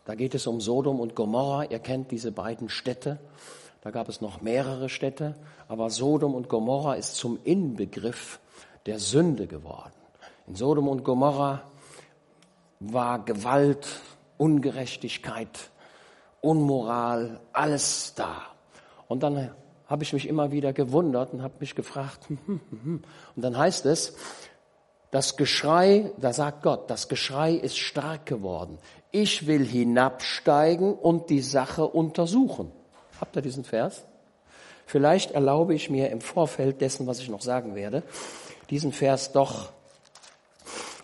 Da 0.03 0.15
geht 0.15 0.35
es 0.35 0.47
um 0.47 0.59
Sodom 0.59 0.99
und 0.99 1.15
Gomorra. 1.15 1.63
Ihr 1.63 1.79
kennt 1.79 2.11
diese 2.11 2.33
beiden 2.33 2.67
Städte. 2.67 3.19
Da 3.81 3.91
gab 3.91 4.09
es 4.09 4.19
noch 4.19 4.41
mehrere 4.41 4.89
Städte. 4.89 5.33
Aber 5.69 5.89
Sodom 5.89 6.35
und 6.35 6.49
Gomorra 6.49 6.95
ist 6.95 7.15
zum 7.15 7.39
Inbegriff 7.45 8.41
der 8.85 8.99
Sünde 8.99 9.47
geworden. 9.47 9.93
In 10.45 10.55
Sodom 10.55 10.89
und 10.89 11.05
Gomorra 11.05 11.63
war 12.81 13.23
Gewalt, 13.23 13.87
Ungerechtigkeit, 14.43 15.71
Unmoral, 16.41 17.39
alles 17.53 18.13
da. 18.13 18.41
Und 19.07 19.23
dann 19.23 19.51
habe 19.87 20.03
ich 20.03 20.11
mich 20.11 20.27
immer 20.27 20.51
wieder 20.51 20.73
gewundert 20.73 21.31
und 21.31 21.41
habe 21.41 21.53
mich 21.61 21.75
gefragt, 21.75 22.27
hm, 22.27 22.39
hm, 22.45 22.59
hm, 22.69 23.03
und 23.37 23.41
dann 23.41 23.57
heißt 23.57 23.85
es, 23.85 24.15
das 25.11 25.37
Geschrei, 25.37 26.11
da 26.17 26.33
sagt 26.33 26.61
Gott, 26.61 26.89
das 26.89 27.07
Geschrei 27.07 27.53
ist 27.53 27.77
stark 27.77 28.25
geworden. 28.25 28.79
Ich 29.11 29.47
will 29.47 29.65
hinabsteigen 29.65 30.93
und 30.93 31.29
die 31.29 31.41
Sache 31.41 31.87
untersuchen. 31.87 32.69
Habt 33.21 33.37
ihr 33.37 33.41
diesen 33.41 33.63
Vers? 33.63 34.03
Vielleicht 34.85 35.31
erlaube 35.31 35.73
ich 35.73 35.89
mir 35.89 36.09
im 36.09 36.19
Vorfeld 36.19 36.81
dessen, 36.81 37.07
was 37.07 37.19
ich 37.19 37.29
noch 37.29 37.41
sagen 37.41 37.75
werde, 37.75 38.03
diesen 38.69 38.91
Vers 38.91 39.31
doch 39.31 39.71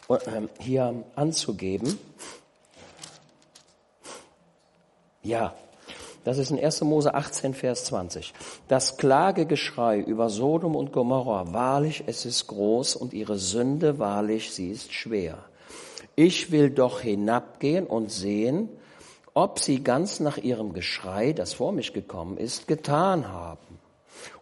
äh, 0.09 0.41
hier 0.59 1.05
anzugeben. 1.15 1.97
Ja, 5.23 5.53
das 6.23 6.37
ist 6.37 6.51
in 6.51 6.59
1. 6.59 6.81
Mose 6.81 7.13
18, 7.13 7.53
Vers 7.53 7.85
20. 7.85 8.33
Das 8.67 8.97
Klagegeschrei 8.97 9.99
über 9.99 10.29
Sodom 10.29 10.75
und 10.75 10.91
Gomorra, 10.91 11.53
wahrlich, 11.53 12.03
es 12.07 12.25
ist 12.25 12.47
groß 12.47 12.95
und 12.95 13.13
ihre 13.13 13.37
Sünde, 13.37 13.99
wahrlich, 13.99 14.51
sie 14.51 14.69
ist 14.69 14.93
schwer. 14.93 15.37
Ich 16.15 16.51
will 16.51 16.69
doch 16.69 17.01
hinabgehen 17.01 17.87
und 17.87 18.11
sehen, 18.11 18.69
ob 19.33 19.59
sie 19.59 19.83
ganz 19.83 20.19
nach 20.19 20.37
ihrem 20.37 20.73
Geschrei, 20.73 21.33
das 21.33 21.53
vor 21.53 21.71
mich 21.71 21.93
gekommen 21.93 22.37
ist, 22.37 22.67
getan 22.67 23.29
haben. 23.29 23.79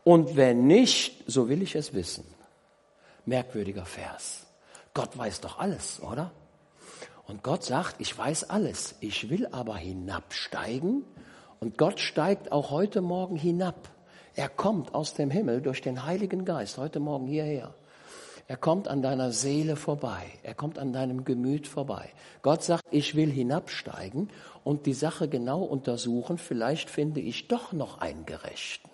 Und 0.04 0.36
wenn 0.36 0.66
nicht, 0.66 1.24
so 1.28 1.50
will 1.50 1.62
ich 1.62 1.76
es 1.76 1.94
wissen. 1.94 2.26
Merkwürdiger 3.26 3.86
Vers. 3.86 4.48
Gott 4.94 5.16
weiß 5.16 5.42
doch 5.42 5.60
alles, 5.60 6.02
oder? 6.02 6.32
Und 7.28 7.44
Gott 7.44 7.64
sagt, 7.64 7.96
ich 8.00 8.18
weiß 8.18 8.50
alles, 8.50 8.96
ich 9.02 9.30
will 9.30 9.48
aber 9.48 9.76
hinabsteigen 9.76 11.04
und 11.60 11.78
Gott 11.78 12.00
steigt 12.00 12.52
auch 12.52 12.72
heute 12.72 13.02
Morgen 13.02 13.36
hinab. 13.36 13.90
Er 14.34 14.48
kommt 14.48 14.96
aus 14.96 15.14
dem 15.14 15.30
Himmel 15.30 15.62
durch 15.62 15.82
den 15.82 16.06
Heiligen 16.06 16.46
Geist 16.46 16.78
heute 16.78 17.00
Morgen 17.00 17.28
hierher. 17.28 17.74
Er 18.48 18.56
kommt 18.56 18.88
an 18.88 19.02
deiner 19.02 19.34
Seele 19.34 19.76
vorbei. 19.76 20.24
Er 20.44 20.54
kommt 20.54 20.80
an 20.80 20.94
deinem 20.94 21.26
Gemüt 21.26 21.68
vorbei. 21.68 22.10
Gott 22.44 22.64
sagt, 22.64 22.86
ich 22.92 23.16
will 23.16 23.30
hinabsteigen 23.30 24.30
und 24.64 24.86
die 24.86 24.94
Sache 24.94 25.28
genau 25.28 25.64
untersuchen. 25.64 26.38
Vielleicht 26.38 26.90
finde 26.90 27.20
ich 27.20 27.50
doch 27.50 27.74
noch 27.74 27.98
einen 28.00 28.26
Gerechten. 28.26 28.90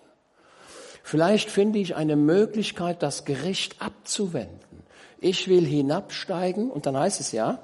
Vielleicht 1.04 1.50
finde 1.50 1.78
ich 1.78 1.94
eine 1.94 2.16
Möglichkeit, 2.16 3.02
das 3.04 3.24
Gericht 3.24 3.80
abzuwenden. 3.80 4.82
Ich 5.20 5.46
will 5.46 5.64
hinabsteigen 5.64 6.70
und 6.70 6.86
dann 6.86 6.96
heißt 6.96 7.20
es 7.20 7.30
ja, 7.30 7.60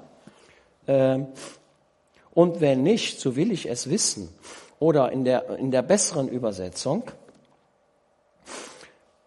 und 0.87 2.61
wenn 2.61 2.83
nicht, 2.83 3.19
so 3.19 3.35
will 3.35 3.51
ich 3.51 3.69
es 3.69 3.89
wissen. 3.89 4.29
Oder 4.79 5.11
in 5.11 5.25
der, 5.25 5.57
in 5.57 5.71
der 5.71 5.83
besseren 5.83 6.27
Übersetzung, 6.27 7.03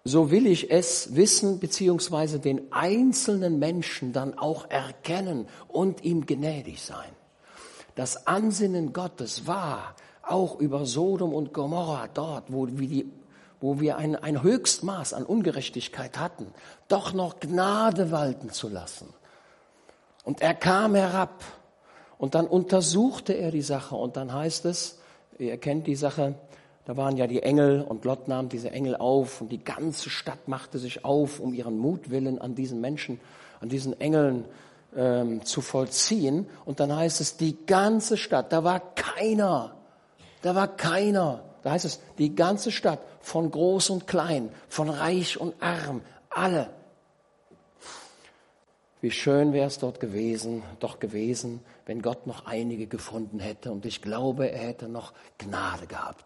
so 0.02 0.30
will 0.30 0.46
ich 0.46 0.70
es 0.70 1.16
wissen, 1.16 1.60
beziehungsweise 1.60 2.38
den 2.38 2.72
einzelnen 2.72 3.58
Menschen 3.58 4.12
dann 4.12 4.36
auch 4.36 4.68
erkennen 4.68 5.46
und 5.68 6.04
ihm 6.04 6.26
gnädig 6.26 6.82
sein. 6.82 7.08
Das 7.94 8.26
Ansinnen 8.26 8.92
Gottes 8.92 9.46
war 9.46 9.94
auch 10.22 10.58
über 10.58 10.84
Sodom 10.84 11.32
und 11.32 11.54
Gomorra 11.54 12.08
dort, 12.12 12.52
wo 12.52 12.66
wir, 12.68 12.88
die, 12.88 13.10
wo 13.60 13.80
wir 13.80 13.96
ein, 13.96 14.16
ein 14.16 14.42
Höchstmaß 14.42 15.14
an 15.14 15.24
Ungerechtigkeit 15.24 16.18
hatten, 16.18 16.48
doch 16.88 17.14
noch 17.14 17.40
Gnade 17.40 18.10
walten 18.10 18.50
zu 18.50 18.68
lassen. 18.68 19.06
Und 20.24 20.40
er 20.40 20.54
kam 20.54 20.94
herab 20.94 21.44
und 22.18 22.34
dann 22.34 22.46
untersuchte 22.46 23.34
er 23.34 23.50
die 23.50 23.62
Sache 23.62 23.94
und 23.94 24.16
dann 24.16 24.32
heißt 24.32 24.64
es, 24.64 24.98
Ihr 25.38 25.56
kennt 25.58 25.86
die 25.86 25.96
Sache, 25.96 26.34
da 26.84 26.96
waren 26.96 27.16
ja 27.16 27.26
die 27.26 27.42
Engel 27.42 27.82
und 27.82 28.04
Lot 28.04 28.28
nahm 28.28 28.48
diese 28.48 28.70
Engel 28.70 28.96
auf 28.96 29.40
und 29.40 29.50
die 29.50 29.62
ganze 29.62 30.10
Stadt 30.10 30.46
machte 30.46 30.78
sich 30.78 31.04
auf, 31.04 31.40
um 31.40 31.54
ihren 31.54 31.78
Mutwillen 31.78 32.40
an 32.40 32.54
diesen 32.54 32.80
Menschen, 32.80 33.20
an 33.60 33.68
diesen 33.68 33.98
Engeln 34.00 34.44
ähm, 34.96 35.44
zu 35.44 35.60
vollziehen. 35.60 36.46
Und 36.64 36.78
dann 36.78 36.94
heißt 36.94 37.20
es, 37.20 37.36
die 37.36 37.66
ganze 37.66 38.16
Stadt, 38.16 38.52
da 38.52 38.62
war 38.62 38.80
keiner, 38.94 39.74
da 40.42 40.54
war 40.54 40.68
keiner. 40.68 41.42
Da 41.62 41.72
heißt 41.72 41.86
es, 41.86 42.00
die 42.18 42.34
ganze 42.34 42.70
Stadt, 42.70 43.00
von 43.20 43.50
groß 43.50 43.88
und 43.90 44.06
klein, 44.06 44.50
von 44.68 44.90
reich 44.90 45.40
und 45.40 45.54
arm, 45.60 46.02
alle 46.28 46.68
wie 49.04 49.10
schön 49.10 49.52
wäre 49.52 49.66
es 49.66 49.78
dort 49.78 50.00
gewesen, 50.00 50.62
doch 50.80 50.98
gewesen, 50.98 51.60
wenn 51.84 52.00
Gott 52.00 52.26
noch 52.26 52.46
einige 52.46 52.86
gefunden 52.86 53.38
hätte. 53.38 53.70
Und 53.70 53.84
ich 53.84 54.00
glaube, 54.00 54.50
er 54.50 54.68
hätte 54.68 54.88
noch 54.88 55.12
Gnade 55.36 55.86
gehabt. 55.86 56.24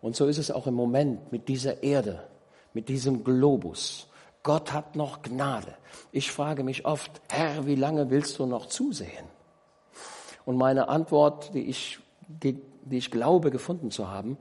Und 0.00 0.16
so 0.16 0.24
ist 0.24 0.38
es 0.38 0.50
auch 0.50 0.66
im 0.66 0.72
Moment 0.72 1.32
mit 1.32 1.48
dieser 1.48 1.82
Erde, 1.82 2.26
mit 2.72 2.88
diesem 2.88 3.24
Globus. 3.24 4.08
Gott 4.42 4.72
hat 4.72 4.96
noch 4.96 5.20
Gnade. 5.20 5.74
Ich 6.12 6.32
frage 6.32 6.64
mich 6.64 6.86
oft, 6.86 7.20
Herr, 7.30 7.66
wie 7.66 7.76
lange 7.76 8.08
willst 8.08 8.38
du 8.38 8.46
noch 8.46 8.64
zusehen? 8.64 9.26
Und 10.46 10.56
meine 10.56 10.88
Antwort, 10.88 11.52
die 11.52 11.66
ich, 11.68 11.98
die, 12.26 12.58
die 12.86 12.96
ich 12.96 13.10
glaube 13.10 13.50
gefunden 13.50 13.90
zu 13.90 14.08
haben, 14.08 14.38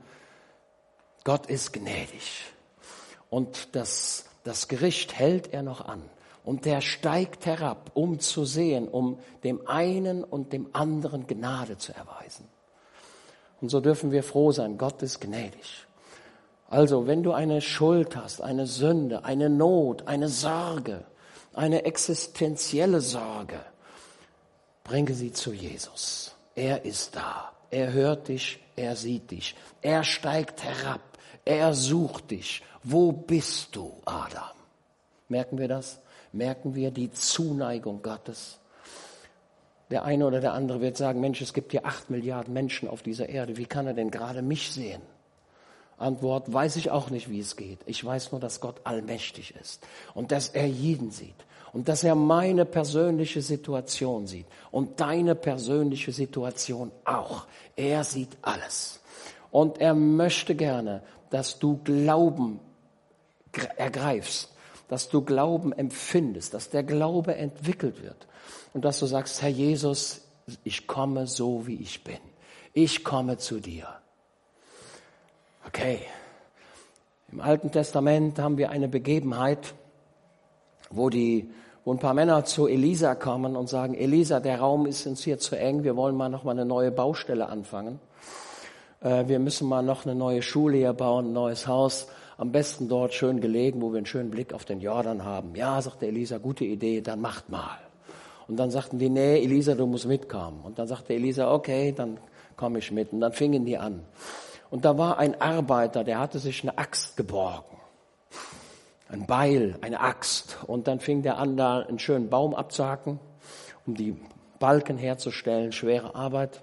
Gott 1.26 1.48
ist 1.48 1.74
gnädig. 1.74 2.46
Und 3.30 3.76
das 3.76 4.31
das 4.44 4.68
Gericht 4.68 5.18
hält 5.18 5.54
er 5.54 5.64
noch 5.64 5.86
an. 5.86 6.02
Und 6.44 6.66
der 6.66 6.82
steigt 6.82 7.46
herab, 7.46 7.92
um 7.94 8.20
zu 8.20 8.46
sehen, 8.46 8.88
um 8.88 9.20
dem 9.44 9.68
einen 9.68 10.24
und 10.24 10.54
dem 10.54 10.70
anderen 10.74 11.28
Gnade 11.28 11.78
zu 11.78 11.94
erweisen. 11.94 12.48
Und 13.62 13.70
so 13.70 13.80
dürfen 13.80 14.12
wir 14.12 14.24
froh 14.24 14.52
sein, 14.52 14.78
Gott 14.78 15.04
ist 15.04 15.22
gnädig. 15.22 15.86
Also, 16.68 17.06
wenn 17.06 17.22
du 17.22 17.32
eine 17.34 17.62
Schuld 17.62 18.16
hast, 18.16 18.42
eine 18.42 18.66
Sünde, 18.66 19.24
eine 19.24 19.50
Not, 19.50 20.08
eine 20.08 20.30
Sorge, 20.30 21.04
eine 21.54 21.84
existenzielle 21.86 23.02
Sorge, 23.02 23.60
bringe 24.84 25.14
sie 25.14 25.32
zu 25.32 25.54
Jesus. 25.54 26.34
Er 26.56 26.86
ist 26.86 27.16
da. 27.16 27.52
Er 27.70 27.94
hört 27.94 28.30
dich, 28.30 28.60
er 28.76 28.96
sieht 28.96 29.32
dich. 29.32 29.56
Er 29.82 30.04
steigt 30.04 30.64
herab. 30.64 31.02
Er 31.46 31.74
sucht 31.74 32.32
dich 32.32 32.64
wo 32.84 33.12
bist 33.12 33.76
du, 33.76 33.94
Adam? 34.06 34.56
Merken 35.30 35.58
wir 35.58 35.68
das? 35.68 36.00
Merken 36.34 36.76
wir 36.76 36.92
die 36.92 37.12
Zuneigung 37.12 38.02
Gottes? 38.02 38.60
Der 39.92 40.04
eine 40.06 40.26
oder 40.26 40.40
der 40.40 40.54
andere 40.54 40.82
wird 40.82 40.98
sagen, 40.98 41.20
Mensch, 41.20 41.42
es 41.42 41.54
gibt 41.54 41.72
hier 41.74 41.86
acht 41.86 42.10
Milliarden 42.10 42.54
Menschen 42.54 42.88
auf 42.88 43.04
dieser 43.04 43.30
Erde. 43.30 43.58
Wie 43.58 43.66
kann 43.66 43.88
er 43.88 43.94
denn 43.94 44.10
gerade 44.10 44.42
mich 44.42 44.72
sehen? 44.72 45.02
Antwort, 45.98 46.52
weiß 46.52 46.78
ich 46.78 46.90
auch 46.90 47.10
nicht, 47.12 47.30
wie 47.30 47.42
es 47.42 47.56
geht. 47.56 47.80
Ich 47.86 48.04
weiß 48.04 48.32
nur, 48.32 48.42
dass 48.42 48.62
Gott 48.62 48.82
allmächtig 48.86 49.54
ist 49.62 49.86
und 50.16 50.32
dass 50.32 50.50
er 50.50 50.66
jeden 50.66 51.12
sieht 51.12 51.36
und 51.74 51.88
dass 51.88 52.04
er 52.04 52.16
meine 52.16 52.66
persönliche 52.66 53.42
Situation 53.42 54.26
sieht 54.26 54.48
und 54.72 55.00
deine 55.00 55.36
persönliche 55.36 56.12
Situation 56.12 56.92
auch. 57.06 57.46
Er 57.76 58.04
sieht 58.04 58.36
alles. 58.42 59.02
Und 59.52 59.80
er 59.80 59.94
möchte 59.94 60.56
gerne, 60.56 61.04
dass 61.32 61.58
du 61.58 61.80
Glauben 61.84 62.60
ergreifst, 63.78 64.54
dass 64.88 65.10
du 65.10 65.24
Glauben 65.24 65.74
empfindest, 65.74 66.54
dass 66.54 66.70
der 66.70 66.84
Glaube 66.84 67.36
entwickelt 67.36 68.04
wird 68.04 68.28
und 68.74 68.86
dass 68.86 69.00
du 69.00 69.08
sagst, 69.08 69.42
Herr 69.42 69.50
Jesus, 69.50 70.22
ich 70.64 70.86
komme 70.86 71.26
so, 71.26 71.66
wie 71.66 71.82
ich 71.82 72.04
bin. 72.04 72.20
Ich 72.74 73.04
komme 73.04 73.38
zu 73.38 73.60
dir. 73.60 73.88
Okay. 75.66 76.02
Im 77.32 77.42
Alten 77.42 77.72
Testament 77.72 78.40
haben 78.40 78.58
wir 78.58 78.70
eine 78.70 78.88
Begebenheit, 78.88 79.74
wo 80.90 81.10
die 81.10 81.50
wo 81.84 81.94
ein 81.94 82.00
paar 82.00 82.14
Männer 82.14 82.46
zu 82.46 82.68
Elisa 82.68 83.16
kommen 83.16 83.56
und 83.56 83.68
sagen, 83.68 83.96
Elisa, 83.96 84.40
der 84.40 84.60
Raum 84.60 84.86
ist 84.86 85.08
uns 85.08 85.24
hier 85.24 85.40
zu 85.40 85.58
eng, 85.58 85.84
wir 85.84 85.96
wollen 85.96 86.16
mal 86.16 86.30
noch 86.30 86.44
mal 86.44 86.52
eine 86.52 86.66
neue 86.66 86.92
Baustelle 86.92 87.50
anfangen. 87.50 88.00
Äh, 89.02 89.28
wir 89.28 89.40
müssen 89.40 89.68
mal 89.68 89.84
noch 89.84 90.06
eine 90.06 90.16
neue 90.16 90.42
Schule 90.42 90.78
hier 90.78 90.94
bauen, 90.94 91.28
ein 91.28 91.34
neues 91.34 91.68
Haus. 91.68 92.08
Am 92.38 92.52
besten 92.52 92.88
dort 92.88 93.14
schön 93.14 93.42
gelegen, 93.42 93.82
wo 93.82 93.92
wir 93.92 93.98
einen 93.98 94.06
schönen 94.06 94.32
Blick 94.32 94.54
auf 94.54 94.66
den 94.66 94.80
Jordan 94.80 95.26
haben. 95.26 95.56
Ja, 95.56 95.82
sagte 95.82 96.08
Elisa, 96.08 96.38
gute 96.38 96.66
Idee, 96.66 97.02
dann 97.02 97.22
macht 97.22 97.50
mal. 97.50 97.78
Und 98.48 98.58
dann 98.58 98.72
sagten 98.72 98.98
die, 98.98 99.10
nee, 99.10 99.44
Elisa, 99.44 99.76
du 99.76 99.86
musst 99.86 100.08
mitkommen. 100.08 100.62
Und 100.64 100.80
dann 100.80 100.88
sagte 100.88 101.14
Elisa, 101.14 101.54
okay, 101.54 101.94
dann 101.96 102.20
komme 102.56 102.80
ich 102.80 102.92
mit. 102.92 103.14
Und 103.14 103.22
dann 103.22 103.34
fingen 103.34 103.66
die 103.66 103.78
an. 103.78 104.02
Und 104.70 104.86
da 104.86 104.98
war 104.98 105.20
ein 105.20 105.40
Arbeiter, 105.40 106.04
der 106.04 106.20
hatte 106.20 106.40
sich 106.40 106.64
eine 106.64 106.78
Axt 106.78 107.18
geborgen 107.18 107.72
ein 109.12 109.26
Beil, 109.26 109.78
eine 109.82 110.00
Axt. 110.00 110.58
Und 110.68 110.88
dann 110.88 111.00
fing 111.00 111.22
der 111.22 111.38
an, 111.38 111.58
da 111.58 111.80
einen 111.80 112.00
schönen 112.00 112.30
Baum 112.30 112.56
abzuhacken, 112.56 113.20
um 113.86 113.96
die 113.96 114.16
Balken 114.60 114.98
herzustellen, 114.98 115.72
schwere 115.72 116.16
Arbeit. 116.16 116.62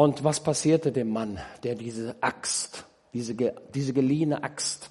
Und 0.00 0.24
was 0.24 0.40
passierte 0.40 0.92
dem 0.92 1.10
Mann, 1.10 1.38
der 1.62 1.74
diese 1.74 2.16
Axt, 2.22 2.86
diese, 3.12 3.34
diese 3.34 3.92
geliehene 3.92 4.42
Axt 4.42 4.88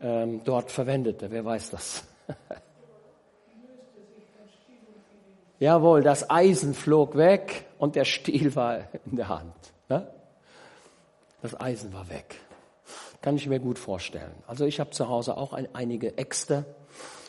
ähm, 0.00 0.40
dort 0.42 0.70
verwendete? 0.70 1.30
Wer 1.30 1.44
weiß 1.44 1.68
das? 1.68 2.04
Jawohl, 5.58 6.02
das 6.02 6.30
Eisen 6.30 6.72
flog 6.72 7.14
weg 7.14 7.66
und 7.76 7.94
der 7.94 8.06
Stiel 8.06 8.56
war 8.56 8.88
in 9.04 9.16
der 9.16 9.28
Hand. 9.28 9.52
Ne? 9.90 10.10
Das 11.42 11.60
Eisen 11.60 11.92
war 11.92 12.08
weg. 12.08 12.36
Kann 13.20 13.36
ich 13.36 13.46
mir 13.48 13.60
gut 13.60 13.78
vorstellen. 13.78 14.32
Also 14.46 14.64
ich 14.64 14.80
habe 14.80 14.88
zu 14.88 15.10
Hause 15.10 15.36
auch 15.36 15.52
ein, 15.52 15.68
einige 15.74 16.16
Äxte. 16.16 16.64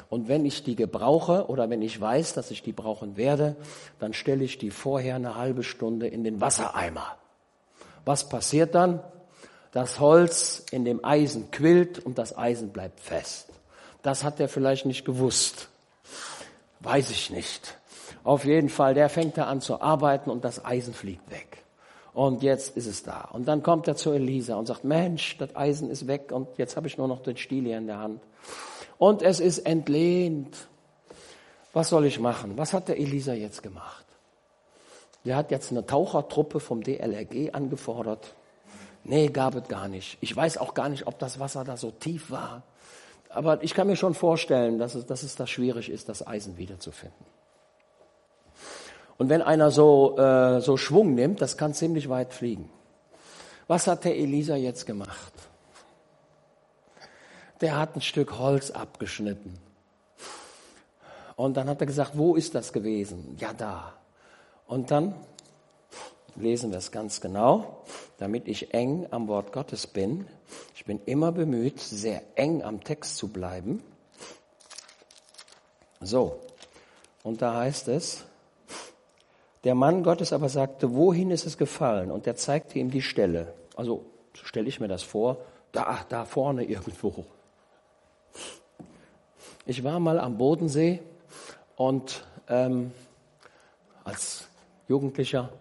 Und 0.09 0.27
wenn 0.27 0.43
ich 0.45 0.63
die 0.63 0.75
gebrauche 0.75 1.47
oder 1.47 1.69
wenn 1.69 1.83
ich 1.83 2.01
weiß, 2.01 2.33
dass 2.33 2.49
ich 2.49 2.63
die 2.63 2.71
brauchen 2.71 3.15
werde, 3.15 3.55
dann 3.99 4.13
stelle 4.13 4.43
ich 4.43 4.57
die 4.57 4.71
vorher 4.71 5.15
eine 5.15 5.35
halbe 5.35 5.63
Stunde 5.63 6.07
in 6.07 6.23
den 6.23 6.41
Wassereimer. 6.41 7.17
Was 8.05 8.27
passiert 8.27 8.73
dann? 8.73 9.01
Das 9.71 9.99
Holz 9.99 10.65
in 10.71 10.83
dem 10.83 11.05
Eisen 11.05 11.51
quillt 11.51 11.99
und 11.99 12.17
das 12.17 12.35
Eisen 12.35 12.69
bleibt 12.69 12.99
fest. 12.99 13.49
Das 14.01 14.23
hat 14.23 14.39
er 14.39 14.49
vielleicht 14.49 14.87
nicht 14.87 15.05
gewusst. 15.05 15.69
Weiß 16.79 17.11
ich 17.11 17.29
nicht. 17.29 17.77
Auf 18.23 18.45
jeden 18.45 18.69
Fall, 18.69 18.95
der 18.95 19.09
fängt 19.09 19.37
da 19.37 19.45
an 19.45 19.61
zu 19.61 19.79
arbeiten 19.79 20.31
und 20.31 20.43
das 20.43 20.65
Eisen 20.65 20.93
fliegt 20.93 21.29
weg. 21.29 21.63
Und 22.13 22.41
jetzt 22.41 22.75
ist 22.75 22.87
es 22.87 23.03
da. 23.03 23.29
Und 23.31 23.47
dann 23.47 23.61
kommt 23.61 23.87
er 23.87 23.95
zu 23.95 24.11
Elisa 24.11 24.55
und 24.55 24.65
sagt, 24.65 24.83
Mensch, 24.83 25.37
das 25.37 25.55
Eisen 25.55 25.91
ist 25.91 26.07
weg 26.07 26.31
und 26.31 26.47
jetzt 26.57 26.75
habe 26.75 26.87
ich 26.87 26.97
nur 26.97 27.07
noch 27.07 27.21
den 27.21 27.37
Stiel 27.37 27.65
hier 27.65 27.77
in 27.77 27.87
der 27.87 27.99
Hand. 27.99 28.21
Und 28.99 29.23
es 29.23 29.39
ist 29.39 29.59
entlehnt. 29.59 30.67
Was 31.73 31.89
soll 31.89 32.05
ich 32.05 32.19
machen? 32.19 32.57
Was 32.57 32.73
hat 32.73 32.89
der 32.89 32.99
Elisa 32.99 33.33
jetzt 33.33 33.63
gemacht? 33.63 34.05
Der 35.25 35.35
hat 35.35 35.51
jetzt 35.51 35.71
eine 35.71 35.85
Tauchertruppe 35.85 36.59
vom 36.59 36.83
DLRG 36.83 37.53
angefordert. 37.53 38.35
Nee, 39.03 39.29
gab 39.29 39.55
es 39.55 39.67
gar 39.67 39.87
nicht. 39.87 40.17
Ich 40.21 40.35
weiß 40.35 40.57
auch 40.57 40.73
gar 40.73 40.89
nicht, 40.89 41.07
ob 41.07 41.17
das 41.17 41.39
Wasser 41.39 41.63
da 41.63 41.77
so 41.77 41.91
tief 41.91 42.29
war. 42.29 42.63
Aber 43.29 43.63
ich 43.63 43.73
kann 43.73 43.87
mir 43.87 43.95
schon 43.95 44.13
vorstellen, 44.13 44.79
dass 44.79 44.95
es, 44.95 45.05
dass 45.05 45.23
es 45.23 45.35
da 45.35 45.47
schwierig 45.47 45.89
ist, 45.89 46.09
das 46.09 46.25
Eisen 46.25 46.57
wiederzufinden. 46.57 47.25
Und 49.17 49.29
wenn 49.29 49.41
einer 49.41 49.71
so, 49.71 50.17
äh, 50.17 50.59
so 50.62 50.77
Schwung 50.77 51.13
nimmt, 51.13 51.41
das 51.41 51.57
kann 51.57 51.73
ziemlich 51.73 52.09
weit 52.09 52.33
fliegen. 52.33 52.69
Was 53.67 53.88
hat 53.88 54.03
der 54.03 54.17
Elisa 54.17 54.55
jetzt 54.55 54.85
gemacht? 54.85 55.33
Der 57.62 57.78
hat 57.78 57.95
ein 57.95 58.02
Stück 58.02 58.38
Holz 58.38 58.72
abgeschnitten. 58.72 59.60
Und 61.36 61.56
dann 61.58 61.69
hat 61.69 61.80
er 61.82 61.88
gesagt, 61.88 62.17
wo 62.17 62.36
ist 62.36 62.56
das 62.56 62.74
gewesen? 62.74 63.38
Ja, 63.39 63.54
da. 63.54 63.93
Und 64.67 64.91
dann 64.91 65.15
lesen 66.36 66.72
wir 66.72 66.78
es 66.78 66.91
ganz 66.91 67.22
genau, 67.22 67.84
damit 68.17 68.48
ich 68.48 68.74
eng 68.74 69.08
am 69.12 69.28
Wort 69.28 69.52
Gottes 69.52 69.88
bin. 69.88 70.28
Ich 70.76 70.86
bin 70.86 71.00
immer 71.06 71.32
bemüht, 71.32 71.80
sehr 71.80 72.22
eng 72.36 72.63
am 72.63 72.84
Text 72.84 73.17
zu 73.17 73.30
bleiben. 73.30 73.84
So, 76.02 76.39
und 77.24 77.41
da 77.41 77.56
heißt 77.56 77.89
es, 77.89 78.24
der 79.63 79.76
Mann 79.76 80.04
Gottes 80.04 80.32
aber 80.32 80.48
sagte, 80.48 80.95
wohin 80.95 81.32
ist 81.32 81.45
es 81.45 81.58
gefallen? 81.58 82.12
Und 82.12 82.26
er 82.26 82.36
zeigte 82.36 82.80
ihm 82.80 82.91
die 82.91 83.02
Stelle. 83.02 83.54
Also 83.76 84.06
stelle 84.34 84.69
ich 84.69 84.80
mir 84.80 84.88
das 84.88 85.04
vor, 85.04 85.38
da, 85.74 86.00
da 86.08 86.26
vorne 86.26 86.63
irgendwo. 86.65 87.26
Ich 89.69 89.84
war 89.84 89.99
mal 89.99 90.19
am 90.19 90.36
Bodensee 90.36 90.99
und 91.75 92.25
ähm, 92.47 92.89
als 94.03 94.47
Jugendlicher 94.88 95.51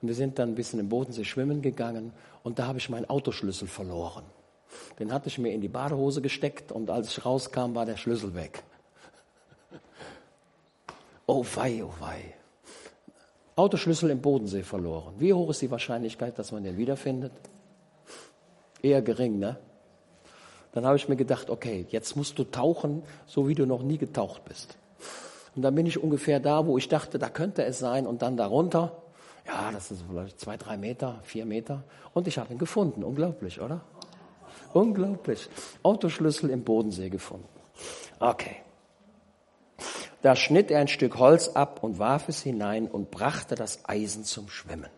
und 0.00 0.08
wir 0.08 0.14
sind 0.14 0.38
dann 0.38 0.52
ein 0.52 0.54
bisschen 0.54 0.80
im 0.80 0.88
Bodensee 0.88 1.24
schwimmen 1.24 1.60
gegangen 1.60 2.14
und 2.42 2.58
da 2.58 2.66
habe 2.66 2.78
ich 2.78 2.88
meinen 2.88 3.04
Autoschlüssel 3.10 3.68
verloren. 3.68 4.24
Den 4.98 5.12
hatte 5.12 5.28
ich 5.28 5.36
mir 5.36 5.52
in 5.52 5.60
die 5.60 5.68
Badehose 5.68 6.22
gesteckt 6.22 6.72
und 6.72 6.88
als 6.88 7.08
ich 7.08 7.26
rauskam, 7.26 7.74
war 7.74 7.84
der 7.84 7.98
Schlüssel 7.98 8.34
weg. 8.34 8.62
Oh 11.26 11.44
wei, 11.56 11.84
oh 11.84 11.92
wei. 12.00 12.34
Autoschlüssel 13.54 14.08
im 14.08 14.22
Bodensee 14.22 14.62
verloren. 14.62 15.12
Wie 15.18 15.34
hoch 15.34 15.50
ist 15.50 15.60
die 15.60 15.70
Wahrscheinlichkeit, 15.70 16.38
dass 16.38 16.52
man 16.52 16.64
den 16.64 16.78
wiederfindet? 16.78 17.32
Eher 18.80 19.02
gering, 19.02 19.38
ne? 19.38 19.58
Dann 20.72 20.86
habe 20.86 20.96
ich 20.96 21.08
mir 21.08 21.16
gedacht, 21.16 21.50
okay, 21.50 21.86
jetzt 21.90 22.16
musst 22.16 22.38
du 22.38 22.44
tauchen, 22.44 23.02
so 23.26 23.48
wie 23.48 23.54
du 23.54 23.66
noch 23.66 23.82
nie 23.82 23.98
getaucht 23.98 24.44
bist. 24.44 24.76
Und 25.56 25.62
dann 25.62 25.74
bin 25.74 25.86
ich 25.86 26.02
ungefähr 26.02 26.40
da, 26.40 26.66
wo 26.66 26.78
ich 26.78 26.88
dachte, 26.88 27.18
da 27.18 27.28
könnte 27.28 27.64
es 27.64 27.78
sein 27.78 28.06
und 28.06 28.22
dann 28.22 28.36
darunter. 28.36 29.02
Ja, 29.46 29.72
das 29.72 29.90
ist 29.90 30.04
vielleicht 30.08 30.38
zwei, 30.38 30.56
drei 30.56 30.76
Meter, 30.76 31.20
vier 31.22 31.46
Meter. 31.46 31.82
Und 32.12 32.28
ich 32.28 32.38
habe 32.38 32.52
ihn 32.52 32.58
gefunden. 32.58 33.02
Unglaublich, 33.02 33.60
oder? 33.60 33.80
Unglaublich. 34.72 35.48
Autoschlüssel 35.82 36.50
im 36.50 36.64
Bodensee 36.64 37.08
gefunden. 37.08 37.48
Okay. 38.20 38.56
Da 40.20 40.36
schnitt 40.36 40.70
er 40.70 40.80
ein 40.80 40.88
Stück 40.88 41.18
Holz 41.18 41.48
ab 41.48 41.82
und 41.82 41.98
warf 41.98 42.28
es 42.28 42.42
hinein 42.42 42.86
und 42.86 43.10
brachte 43.10 43.54
das 43.54 43.88
Eisen 43.88 44.24
zum 44.24 44.48
Schwimmen. 44.48 44.90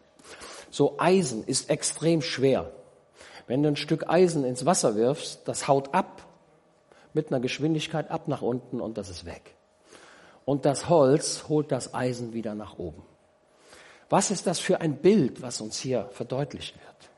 So 0.71 0.97
Eisen 0.99 1.45
ist 1.45 1.69
extrem 1.71 2.23
schwer. 2.23 2.73
Wenn 3.51 3.65
du 3.65 3.69
ein 3.69 3.75
Stück 3.75 4.09
Eisen 4.09 4.45
ins 4.45 4.65
Wasser 4.65 4.95
wirfst, 4.95 5.41
das 5.47 5.67
haut 5.67 5.93
ab 5.93 6.25
mit 7.15 7.33
einer 7.33 7.41
Geschwindigkeit 7.41 8.09
ab 8.09 8.29
nach 8.29 8.43
unten 8.43 8.81
und 8.81 8.97
das 8.97 9.09
ist 9.09 9.25
weg. 9.25 9.57
Und 10.45 10.65
das 10.65 10.89
Holz 10.89 11.47
holt 11.49 11.73
das 11.73 11.93
Eisen 11.93 12.33
wieder 12.33 12.55
nach 12.55 12.79
oben. 12.79 13.03
Was 14.09 14.31
ist 14.31 14.47
das 14.47 14.61
für 14.61 14.81
ein 14.81 14.99
Bild, 14.99 15.43
was 15.43 15.61
uns 15.61 15.81
hier 15.81 16.09
verdeutlicht 16.13 16.77
wird? 16.77 17.11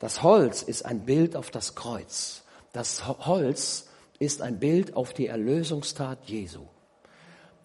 Das 0.00 0.24
Holz 0.24 0.62
ist 0.62 0.84
ein 0.84 1.04
Bild 1.04 1.36
auf 1.36 1.52
das 1.52 1.76
Kreuz. 1.76 2.42
Das 2.72 3.06
Holz 3.24 3.86
ist 4.18 4.42
ein 4.42 4.58
Bild 4.58 4.96
auf 4.96 5.12
die 5.12 5.28
Erlösungstat 5.28 6.24
Jesu. 6.24 6.62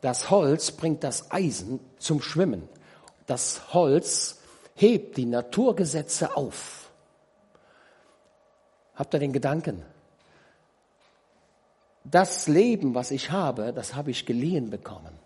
Das 0.01 0.29
Holz 0.29 0.69
bringt 0.69 1.03
das 1.03 1.31
Eisen 1.31 1.79
zum 1.97 2.21
Schwimmen. 2.21 2.69
Das 3.25 3.73
Holz 3.73 4.37
hebt 4.75 5.17
die 5.17 5.25
Naturgesetze 5.25 6.37
auf. 6.37 6.86
Habt 8.97 9.13
ihr 9.13 9.19
den 9.19 9.31
Gedanken? 9.31 9.83
Das 12.03 12.49
Leben, 12.49 12.93
was 12.95 13.11
ich 13.11 13.31
habe, 13.31 13.71
das 13.71 13.95
habe 13.95 14.11
ich 14.11 14.25
geliehen 14.25 14.69
bekommen. 14.69 15.17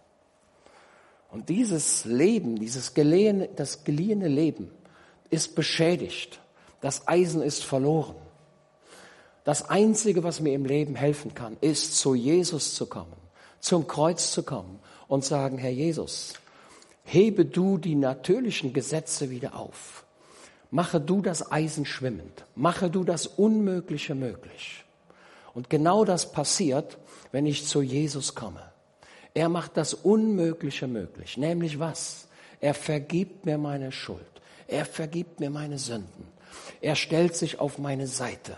Und 1.31 1.49
dieses 1.49 2.05
Leben, 2.05 2.57
dieses 2.59 2.93
geliehene, 2.93 3.47
das 3.55 3.83
geliehene 3.83 4.27
Leben 4.27 4.69
ist 5.31 5.55
beschädigt. 5.55 6.39
Das 6.81 7.07
Eisen 7.07 7.41
ist 7.41 7.63
verloren. 7.63 8.15
Das 9.43 9.69
Einzige, 9.69 10.23
was 10.23 10.39
mir 10.39 10.53
im 10.53 10.65
Leben 10.65 10.95
helfen 10.95 11.33
kann, 11.33 11.57
ist 11.61 11.97
zu 11.97 12.13
Jesus 12.13 12.75
zu 12.75 12.85
kommen 12.85 13.21
zum 13.61 13.87
Kreuz 13.87 14.31
zu 14.31 14.43
kommen 14.43 14.79
und 15.07 15.23
sagen, 15.23 15.57
Herr 15.57 15.71
Jesus, 15.71 16.33
hebe 17.03 17.45
du 17.45 17.77
die 17.77 17.95
natürlichen 17.95 18.73
Gesetze 18.73 19.29
wieder 19.29 19.55
auf. 19.55 20.03
Mache 20.71 20.99
du 20.99 21.21
das 21.21 21.51
Eisen 21.51 21.85
schwimmend. 21.85 22.45
Mache 22.55 22.89
du 22.89 23.03
das 23.03 23.27
Unmögliche 23.27 24.15
möglich. 24.15 24.83
Und 25.53 25.69
genau 25.69 26.05
das 26.05 26.31
passiert, 26.31 26.97
wenn 27.31 27.45
ich 27.45 27.67
zu 27.67 27.81
Jesus 27.81 28.33
komme. 28.33 28.63
Er 29.33 29.49
macht 29.49 29.77
das 29.77 29.93
Unmögliche 29.93 30.87
möglich. 30.87 31.37
Nämlich 31.37 31.77
was? 31.77 32.27
Er 32.59 32.73
vergibt 32.73 33.45
mir 33.45 33.57
meine 33.57 33.91
Schuld. 33.91 34.25
Er 34.67 34.85
vergibt 34.85 35.39
mir 35.39 35.49
meine 35.49 35.77
Sünden. 35.77 36.27
Er 36.79 36.95
stellt 36.95 37.35
sich 37.35 37.59
auf 37.59 37.77
meine 37.77 38.07
Seite. 38.07 38.57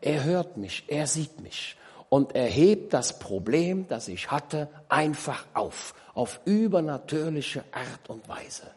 Er 0.00 0.24
hört 0.24 0.56
mich. 0.56 0.84
Er 0.88 1.06
sieht 1.06 1.40
mich. 1.40 1.76
und 2.14 2.36
er 2.36 2.46
hebt 2.46 2.94
das 2.94 3.18
Problem, 3.18 3.88
das 3.88 4.06
ich 4.06 4.30
hatte, 4.30 4.68
einfach 4.88 5.46
auf, 5.52 5.94
auf 6.14 6.38
übernatürliche 6.44 7.64
Art 7.72 8.08
und 8.08 8.28
Weise. 8.28 8.70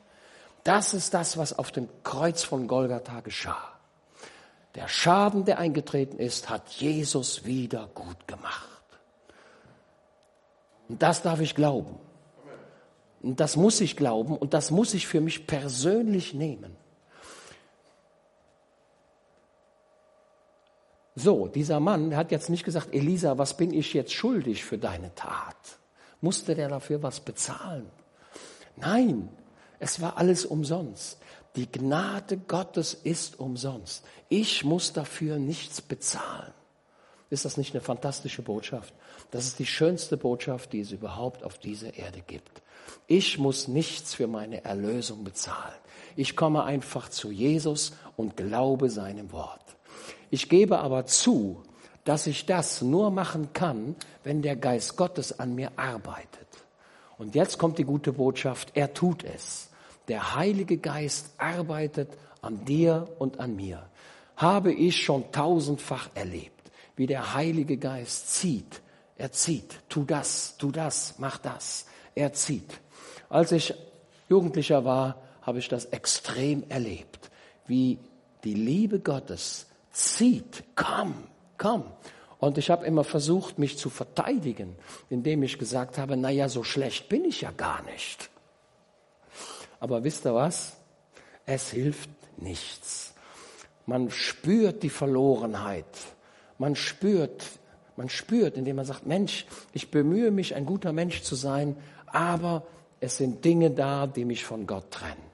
Das 0.67 0.93
ist 0.93 1.13
das, 1.13 1.37
was 1.37 1.57
auf 1.57 1.71
dem 1.71 1.87
Kreuz 2.03 2.43
von 2.43 2.67
Golgatha 2.67 3.21
geschah. 3.21 3.71
Der 4.75 4.89
Schaden, 4.89 5.45
der 5.45 5.59
eingetreten 5.59 6.19
ist, 6.19 6.49
hat 6.49 6.67
Jesus 6.71 7.45
wieder 7.45 7.87
gut 7.95 8.27
gemacht. 8.27 8.83
Und 10.89 11.01
das 11.01 11.21
darf 11.21 11.39
ich 11.39 11.55
glauben. 11.55 11.97
Und 13.21 13.39
das 13.39 13.55
muss 13.55 13.79
ich 13.79 13.95
glauben 13.95 14.35
und 14.35 14.53
das 14.53 14.69
muss 14.69 14.93
ich 14.93 15.07
für 15.07 15.21
mich 15.21 15.47
persönlich 15.47 16.33
nehmen. 16.33 16.75
So, 21.15 21.47
dieser 21.47 21.79
Mann 21.79 22.13
hat 22.13 22.29
jetzt 22.29 22.49
nicht 22.49 22.65
gesagt, 22.65 22.93
Elisa, 22.93 23.37
was 23.37 23.55
bin 23.55 23.73
ich 23.73 23.93
jetzt 23.93 24.11
schuldig 24.11 24.65
für 24.65 24.77
deine 24.77 25.15
Tat? 25.15 25.79
Musste 26.19 26.55
der 26.55 26.67
dafür 26.67 27.01
was 27.01 27.21
bezahlen? 27.21 27.89
Nein, 28.75 29.29
es 29.79 30.01
war 30.01 30.17
alles 30.17 30.45
umsonst. 30.45 31.19
Die 31.55 31.71
Gnade 31.71 32.37
Gottes 32.37 32.93
ist 32.93 33.39
umsonst. 33.39 34.03
Ich 34.29 34.63
muss 34.63 34.93
dafür 34.93 35.37
nichts 35.37 35.81
bezahlen. 35.81 36.53
Ist 37.29 37.45
das 37.45 37.57
nicht 37.57 37.73
eine 37.73 37.81
fantastische 37.81 38.41
Botschaft? 38.41 38.93
Das 39.31 39.45
ist 39.45 39.59
die 39.59 39.65
schönste 39.65 40.17
Botschaft, 40.17 40.71
die 40.71 40.81
es 40.81 40.91
überhaupt 40.91 41.43
auf 41.43 41.57
dieser 41.57 41.95
Erde 41.95 42.21
gibt. 42.25 42.61
Ich 43.07 43.37
muss 43.37 43.67
nichts 43.67 44.13
für 44.13 44.27
meine 44.27 44.63
Erlösung 44.63 45.23
bezahlen. 45.23 45.75
Ich 46.15 46.35
komme 46.35 46.63
einfach 46.63 47.09
zu 47.09 47.31
Jesus 47.31 47.93
und 48.15 48.37
glaube 48.37 48.89
seinem 48.89 49.31
Wort. 49.31 49.61
Ich 50.29 50.49
gebe 50.49 50.79
aber 50.79 51.05
zu, 51.05 51.63
dass 52.05 52.27
ich 52.27 52.45
das 52.45 52.81
nur 52.81 53.11
machen 53.11 53.51
kann, 53.53 53.95
wenn 54.23 54.41
der 54.41 54.55
Geist 54.55 54.95
Gottes 54.95 55.39
an 55.39 55.55
mir 55.55 55.71
arbeitet. 55.75 56.47
Und 57.17 57.35
jetzt 57.35 57.57
kommt 57.57 57.77
die 57.77 57.83
gute 57.83 58.13
Botschaft, 58.13 58.71
er 58.75 58.93
tut 58.93 59.23
es. 59.23 59.66
Der 60.07 60.35
Heilige 60.35 60.77
Geist 60.77 61.33
arbeitet 61.37 62.09
an 62.41 62.63
dir 62.65 63.07
und 63.19 63.39
an 63.39 63.55
mir. 63.55 63.89
Habe 64.35 64.71
ich 64.71 65.01
schon 65.03 65.31
tausendfach 65.31 66.09
erlebt, 66.15 66.71
wie 66.95 67.07
der 67.07 67.33
Heilige 67.33 67.77
Geist 67.77 68.33
zieht. 68.33 68.81
Er 69.17 69.31
zieht, 69.31 69.79
tu 69.89 70.03
das, 70.03 70.55
tu 70.57 70.71
das, 70.71 71.15
mach 71.17 71.37
das. 71.37 71.87
Er 72.15 72.33
zieht. 72.33 72.79
Als 73.29 73.51
ich 73.51 73.73
Jugendlicher 74.29 74.85
war, 74.85 75.21
habe 75.41 75.59
ich 75.59 75.67
das 75.67 75.85
extrem 75.85 76.63
erlebt, 76.69 77.31
wie 77.65 77.99
die 78.43 78.53
Liebe 78.53 78.99
Gottes 78.99 79.67
zieht, 79.91 80.63
komm, 80.75 81.15
komm. 81.57 81.83
Und 82.39 82.57
ich 82.57 82.69
habe 82.69 82.85
immer 82.85 83.03
versucht, 83.03 83.57
mich 83.57 83.77
zu 83.77 83.89
verteidigen, 83.89 84.75
indem 85.09 85.41
ich 85.43 85.57
gesagt 85.57 85.97
habe, 85.97 86.15
na 86.15 86.29
ja, 86.29 86.49
so 86.49 86.63
schlecht 86.63 87.09
bin 87.09 87.25
ich 87.25 87.41
ja 87.41 87.51
gar 87.51 87.81
nicht. 87.83 88.29
Aber 89.79 90.03
wisst 90.03 90.25
ihr 90.25 90.33
was? 90.33 90.77
Es 91.45 91.71
hilft 91.71 92.09
nichts. 92.37 93.13
Man 93.85 94.09
spürt 94.09 94.83
die 94.83 94.89
Verlorenheit. 94.89 95.85
Man 96.57 96.75
spürt, 96.75 97.45
man 97.95 98.09
spürt, 98.09 98.57
indem 98.57 98.77
man 98.77 98.85
sagt, 98.85 99.05
Mensch, 99.05 99.45
ich 99.73 99.91
bemühe 99.91 100.31
mich, 100.31 100.55
ein 100.55 100.65
guter 100.65 100.91
Mensch 100.91 101.21
zu 101.21 101.35
sein, 101.35 101.77
aber 102.07 102.65
es 102.99 103.17
sind 103.17 103.45
Dinge 103.45 103.71
da, 103.71 104.07
die 104.07 104.25
mich 104.25 104.43
von 104.43 104.67
Gott 104.67 104.91
trennen. 104.91 105.27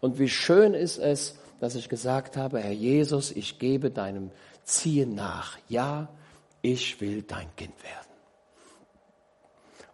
Und 0.00 0.18
wie 0.18 0.28
schön 0.28 0.74
ist 0.74 0.98
es, 0.98 1.36
dass 1.60 1.74
ich 1.74 1.88
gesagt 1.88 2.36
habe, 2.36 2.60
Herr 2.60 2.72
Jesus, 2.72 3.30
ich 3.32 3.58
gebe 3.58 3.90
deinem 3.90 4.30
Ziehen 4.64 5.14
nach. 5.14 5.58
Ja, 5.68 6.08
ich 6.62 7.00
will 7.00 7.22
dein 7.22 7.54
Kind 7.56 7.82
werden. 7.82 8.07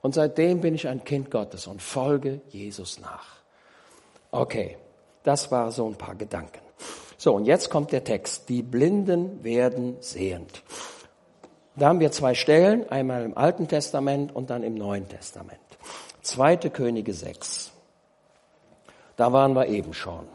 Und 0.05 0.15
seitdem 0.15 0.61
bin 0.61 0.75
ich 0.75 0.87
ein 0.87 1.03
Kind 1.03 1.31
Gottes 1.31 1.67
und 1.67 1.81
folge 1.81 2.43
Jesus 2.51 3.01
nach. 3.01 3.37
Okay, 4.33 4.77
das 5.23 5.51
war 5.51 5.73
so 5.73 5.87
ein 5.87 5.95
paar 5.95 6.15
Gedanken. 6.15 6.61
So, 7.17 7.35
und 7.35 7.47
jetzt 7.47 7.71
kommt 7.71 7.91
der 7.91 8.05
Text. 8.05 8.51
Die 8.51 8.63
Blinden 8.63 9.43
werden 9.43 9.97
sehend. 10.01 10.63
Da 11.75 11.89
haben 11.89 12.01
wir 12.01 12.13
zwei 12.13 12.35
Stellen, 12.35 12.87
einmal 12.91 13.25
im 13.25 13.35
Alten 13.39 13.67
Testament 13.67 14.37
und 14.37 14.51
dann 14.51 14.63
im 14.63 14.75
Neuen 14.75 15.09
Testament. 15.09 15.59
Zweite 16.21 16.69
Könige 16.69 17.15
6. 17.15 17.73
Da 19.17 19.33
waren 19.33 19.55
wir 19.55 19.69
eben 19.69 19.95
schon. 19.95 20.27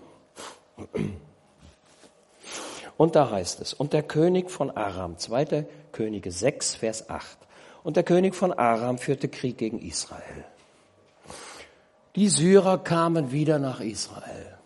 Und 2.97 3.15
da 3.15 3.29
heißt 3.29 3.62
es, 3.62 3.75
und 3.75 3.93
der 3.93 4.01
König 4.01 4.49
von 4.49 4.71
Aram, 4.71 5.19
zweite 5.19 5.67
Könige 5.91 6.32
6, 6.32 6.73
Vers 6.73 7.08
8. 7.12 7.38
Und 7.84 7.96
der 7.96 8.04
König 8.04 8.36
von 8.36 8.52
Aram 8.52 8.98
führte 8.98 9.28
Krieg 9.28 9.58
gegen 9.58 9.80
Israel. 9.80 10.46
Die 12.15 12.30
Syrer 12.30 12.78
kamen 12.80 13.32
wieder 13.32 13.60
nach 13.60 13.80
Israel. 13.80 14.58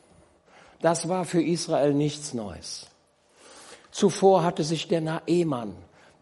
Das 0.81 1.07
war 1.07 1.25
für 1.25 1.41
Israel 1.41 1.93
nichts 1.93 2.33
Neues. 2.33 2.87
Zuvor 3.91 4.43
hatte 4.43 4.63
sich 4.63 4.87
der 4.87 5.01
Naeman, 5.01 5.75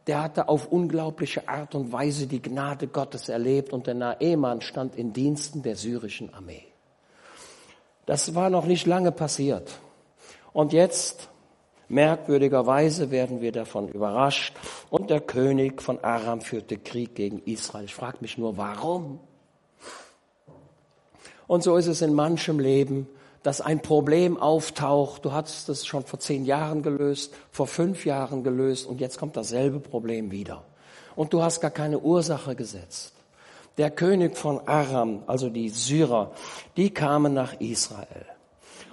der 0.07 0.21
hatte 0.21 0.49
auf 0.49 0.67
unglaubliche 0.67 1.47
Art 1.47 1.73
und 1.73 1.91
Weise 1.91 2.27
die 2.27 2.41
Gnade 2.41 2.87
Gottes 2.87 3.29
erlebt 3.29 3.71
und 3.71 3.87
der 3.87 3.93
Naeman 3.93 4.61
stand 4.61 4.95
in 4.95 5.13
Diensten 5.13 5.63
der 5.63 5.75
syrischen 5.75 6.33
Armee. 6.33 6.65
Das 8.05 8.35
war 8.35 8.49
noch 8.49 8.65
nicht 8.65 8.85
lange 8.85 9.11
passiert. 9.11 9.79
Und 10.53 10.73
jetzt 10.73 11.29
Merkwürdigerweise 11.91 13.11
werden 13.11 13.41
wir 13.41 13.51
davon 13.51 13.89
überrascht. 13.89 14.55
Und 14.89 15.09
der 15.09 15.19
König 15.19 15.81
von 15.81 16.01
Aram 16.01 16.39
führte 16.39 16.77
Krieg 16.77 17.15
gegen 17.15 17.39
Israel. 17.39 17.83
Ich 17.83 17.93
frage 17.93 18.19
mich 18.21 18.37
nur, 18.37 18.55
warum? 18.55 19.19
Und 21.47 21.63
so 21.63 21.75
ist 21.75 21.87
es 21.87 22.01
in 22.01 22.13
manchem 22.13 22.59
Leben, 22.59 23.07
dass 23.43 23.59
ein 23.59 23.81
Problem 23.81 24.37
auftaucht. 24.37 25.25
Du 25.25 25.33
hattest 25.33 25.67
es 25.67 25.85
schon 25.85 26.05
vor 26.05 26.19
zehn 26.19 26.45
Jahren 26.45 26.81
gelöst, 26.81 27.33
vor 27.51 27.67
fünf 27.67 28.05
Jahren 28.05 28.41
gelöst 28.45 28.87
und 28.87 29.01
jetzt 29.01 29.19
kommt 29.19 29.35
dasselbe 29.35 29.81
Problem 29.81 30.31
wieder. 30.31 30.63
Und 31.17 31.33
du 31.33 31.43
hast 31.43 31.59
gar 31.59 31.71
keine 31.71 31.99
Ursache 31.99 32.55
gesetzt. 32.55 33.13
Der 33.77 33.91
König 33.91 34.37
von 34.37 34.65
Aram, 34.65 35.23
also 35.27 35.49
die 35.49 35.67
Syrer, 35.67 36.31
die 36.77 36.91
kamen 36.91 37.33
nach 37.33 37.59
Israel. 37.59 38.25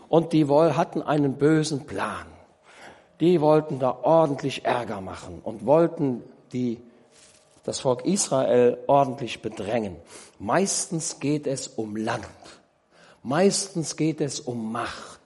Und 0.09 0.33
die 0.33 0.49
hatten 0.49 1.01
einen 1.03 1.35
bösen 1.35 1.87
Plan 1.87 2.27
die 3.21 3.41
wollten 3.41 3.79
da 3.79 3.99
ordentlich 4.03 4.65
Ärger 4.65 5.01
machen 5.01 5.41
und 5.43 5.67
wollten 5.67 6.23
die, 6.53 6.81
das 7.65 7.81
Volk 7.81 8.05
Israel 8.05 8.79
ordentlich 8.87 9.43
bedrängen. 9.43 9.97
Meistens 10.39 11.21
geht 11.21 11.47
es 11.47 11.69
um 11.69 11.97
Land. 11.97 12.27
Meistens 13.23 13.97
geht 13.97 14.21
es 14.21 14.41
um 14.41 14.71
Macht. 14.73 15.21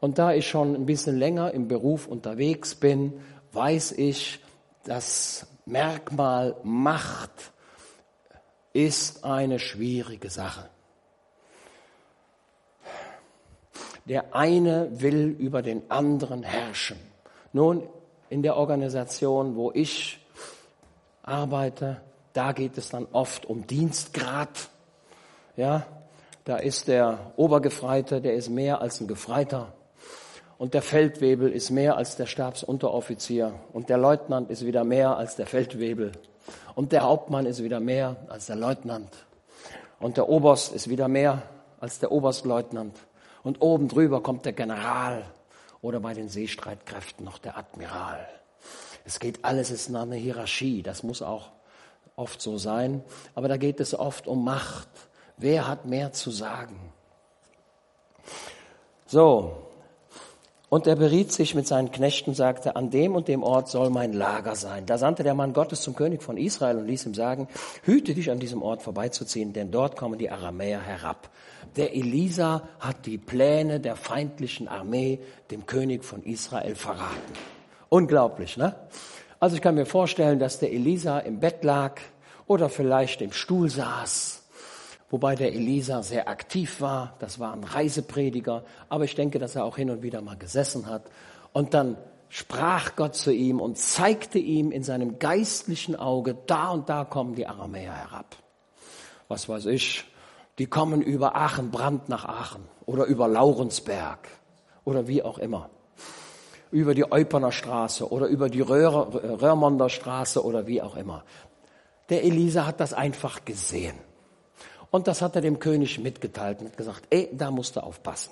Und 0.00 0.18
da 0.18 0.32
ich 0.32 0.48
schon 0.48 0.74
ein 0.74 0.86
bisschen 0.86 1.18
länger 1.18 1.52
im 1.52 1.68
Beruf 1.68 2.06
unterwegs 2.06 2.74
bin, 2.74 3.20
weiß 3.52 3.92
ich, 3.92 4.40
das 4.84 5.46
Merkmal 5.66 6.56
Macht 6.62 7.52
ist 8.72 9.24
eine 9.24 9.58
schwierige 9.58 10.30
Sache. 10.30 10.70
Der 14.08 14.34
eine 14.34 15.00
will 15.00 15.28
über 15.38 15.62
den 15.62 15.90
anderen 15.90 16.42
herrschen. 16.42 16.96
Nun, 17.52 17.86
in 18.30 18.42
der 18.42 18.56
Organisation, 18.56 19.56
wo 19.56 19.70
ich 19.72 20.24
arbeite, 21.22 22.00
da 22.32 22.52
geht 22.52 22.78
es 22.78 22.88
dann 22.88 23.06
oft 23.12 23.46
um 23.46 23.66
Dienstgrad. 23.66 24.70
Ja, 25.56 25.86
da 26.44 26.56
ist 26.56 26.88
der 26.88 27.32
Obergefreite, 27.36 28.20
der 28.20 28.34
ist 28.34 28.48
mehr 28.48 28.80
als 28.80 29.00
ein 29.00 29.08
Gefreiter. 29.08 29.72
Und 30.56 30.74
der 30.74 30.82
Feldwebel 30.82 31.52
ist 31.52 31.70
mehr 31.70 31.96
als 31.96 32.16
der 32.16 32.26
Stabsunteroffizier. 32.26 33.54
Und 33.72 33.90
der 33.90 33.98
Leutnant 33.98 34.50
ist 34.50 34.64
wieder 34.64 34.84
mehr 34.84 35.16
als 35.16 35.36
der 35.36 35.46
Feldwebel. 35.46 36.12
Und 36.74 36.92
der 36.92 37.02
Hauptmann 37.02 37.46
ist 37.46 37.62
wieder 37.62 37.80
mehr 37.80 38.16
als 38.28 38.46
der 38.46 38.56
Leutnant. 38.56 39.10
Und 40.00 40.16
der 40.16 40.28
Oberst 40.28 40.72
ist 40.72 40.88
wieder 40.88 41.08
mehr 41.08 41.42
als 41.80 41.98
der 41.98 42.10
Oberstleutnant. 42.10 42.94
Und 43.48 43.62
oben 43.62 43.88
drüber 43.88 44.22
kommt 44.22 44.44
der 44.44 44.52
General 44.52 45.24
oder 45.80 46.00
bei 46.00 46.12
den 46.12 46.28
Seestreitkräften 46.28 47.24
noch 47.24 47.38
der 47.38 47.56
Admiral. 47.56 48.28
Es 49.06 49.20
geht 49.20 49.42
alles, 49.42 49.70
es 49.70 49.88
ist 49.88 49.96
eine 49.96 50.16
Hierarchie, 50.16 50.82
das 50.82 51.02
muss 51.02 51.22
auch 51.22 51.48
oft 52.14 52.42
so 52.42 52.58
sein. 52.58 53.02
Aber 53.34 53.48
da 53.48 53.56
geht 53.56 53.80
es 53.80 53.98
oft 53.98 54.26
um 54.26 54.44
Macht. 54.44 54.90
Wer 55.38 55.66
hat 55.66 55.86
mehr 55.86 56.12
zu 56.12 56.30
sagen? 56.30 56.92
So, 59.06 59.67
und 60.68 60.86
er 60.86 60.96
beriet 60.96 61.32
sich 61.32 61.54
mit 61.54 61.66
seinen 61.66 61.90
Knechten, 61.90 62.34
sagte, 62.34 62.76
an 62.76 62.90
dem 62.90 63.14
und 63.14 63.28
dem 63.28 63.42
Ort 63.42 63.68
soll 63.68 63.90
mein 63.90 64.12
Lager 64.12 64.54
sein. 64.54 64.84
Da 64.86 64.98
sandte 64.98 65.22
der 65.22 65.34
Mann 65.34 65.52
Gottes 65.52 65.80
zum 65.80 65.94
König 65.94 66.22
von 66.22 66.36
Israel 66.36 66.76
und 66.76 66.86
ließ 66.86 67.06
ihm 67.06 67.14
sagen, 67.14 67.48
hüte 67.82 68.14
dich 68.14 68.30
an 68.30 68.38
diesem 68.38 68.62
Ort 68.62 68.82
vorbeizuziehen, 68.82 69.52
denn 69.52 69.70
dort 69.70 69.96
kommen 69.96 70.18
die 70.18 70.30
Aramäer 70.30 70.80
herab. 70.80 71.30
Der 71.76 71.94
Elisa 71.94 72.62
hat 72.80 73.06
die 73.06 73.18
Pläne 73.18 73.80
der 73.80 73.96
feindlichen 73.96 74.68
Armee 74.68 75.20
dem 75.50 75.66
König 75.66 76.04
von 76.04 76.22
Israel 76.22 76.74
verraten. 76.74 77.32
Unglaublich, 77.88 78.56
ne? 78.56 78.74
Also 79.40 79.56
ich 79.56 79.62
kann 79.62 79.76
mir 79.76 79.86
vorstellen, 79.86 80.38
dass 80.38 80.58
der 80.58 80.72
Elisa 80.72 81.20
im 81.20 81.38
Bett 81.40 81.62
lag 81.62 82.00
oder 82.46 82.68
vielleicht 82.68 83.22
im 83.22 83.32
Stuhl 83.32 83.70
saß, 83.70 84.37
wobei 85.10 85.34
der 85.34 85.54
Elisa 85.54 86.02
sehr 86.02 86.28
aktiv 86.28 86.80
war. 86.80 87.16
Das 87.18 87.38
war 87.38 87.52
ein 87.52 87.64
Reiseprediger, 87.64 88.64
aber 88.88 89.04
ich 89.04 89.14
denke, 89.14 89.38
dass 89.38 89.56
er 89.56 89.64
auch 89.64 89.76
hin 89.76 89.90
und 89.90 90.02
wieder 90.02 90.20
mal 90.20 90.36
gesessen 90.36 90.86
hat. 90.86 91.10
Und 91.52 91.74
dann 91.74 91.96
sprach 92.28 92.94
Gott 92.96 93.14
zu 93.14 93.32
ihm 93.32 93.60
und 93.60 93.78
zeigte 93.78 94.38
ihm 94.38 94.70
in 94.70 94.82
seinem 94.82 95.18
geistlichen 95.18 95.96
Auge, 95.96 96.36
da 96.46 96.70
und 96.70 96.88
da 96.88 97.04
kommen 97.04 97.34
die 97.34 97.46
Aramäer 97.46 97.94
herab. 97.94 98.36
Was 99.28 99.48
weiß 99.48 99.66
ich, 99.66 100.04
die 100.58 100.66
kommen 100.66 101.02
über 101.02 101.36
Aachen, 101.36 101.70
Brand 101.70 102.08
nach 102.08 102.24
Aachen 102.24 102.64
oder 102.84 103.04
über 103.04 103.28
Laurensberg 103.28 104.28
oder 104.84 105.06
wie 105.06 105.22
auch 105.22 105.38
immer. 105.38 105.70
Über 106.70 106.94
die 106.94 107.10
Euperner 107.10 107.52
Straße 107.52 108.10
oder 108.10 108.26
über 108.26 108.50
die 108.50 108.60
Röhr, 108.60 109.40
Röhrmonder 109.40 109.88
Straße 109.88 110.44
oder 110.44 110.66
wie 110.66 110.82
auch 110.82 110.96
immer. 110.96 111.24
Der 112.10 112.24
Elisa 112.24 112.66
hat 112.66 112.80
das 112.80 112.92
einfach 112.92 113.44
gesehen. 113.44 113.94
Und 114.90 115.06
das 115.06 115.20
hat 115.20 115.36
er 115.36 115.42
dem 115.42 115.58
König 115.58 115.98
mitgeteilt 115.98 116.60
und 116.60 116.76
gesagt, 116.76 117.04
ey, 117.10 117.28
da 117.32 117.50
musst 117.50 117.76
du 117.76 117.80
aufpassen. 117.80 118.30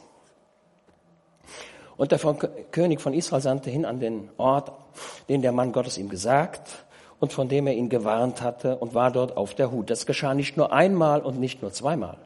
Und 1.97 2.13
der 2.13 2.19
König 2.71 3.01
von 3.01 3.15
Israel 3.15 3.41
sandte 3.41 3.71
hin 3.71 3.85
an 3.85 4.01
den 4.01 4.31
Ort, 4.37 4.73
den 5.29 5.43
der 5.43 5.53
Mann 5.53 5.73
Gottes 5.73 5.99
ihm 5.99 6.09
gesagt 6.09 6.85
und 7.21 7.33
von 7.33 7.49
dem 7.49 7.67
er 7.67 7.75
ihn 7.75 7.89
gewarnt 7.89 8.43
hatte 8.43 8.77
und 8.77 8.95
war 8.95 9.11
dort 9.11 9.37
auf 9.37 9.55
der 9.55 9.71
Hut. 9.71 9.89
Das 9.89 10.05
geschah 10.05 10.35
nicht 10.35 10.57
nur 10.57 10.73
einmal 10.73 11.23
und 11.23 11.39
nicht 11.41 11.63
nur 11.63 11.73
zweimal. 11.73 12.19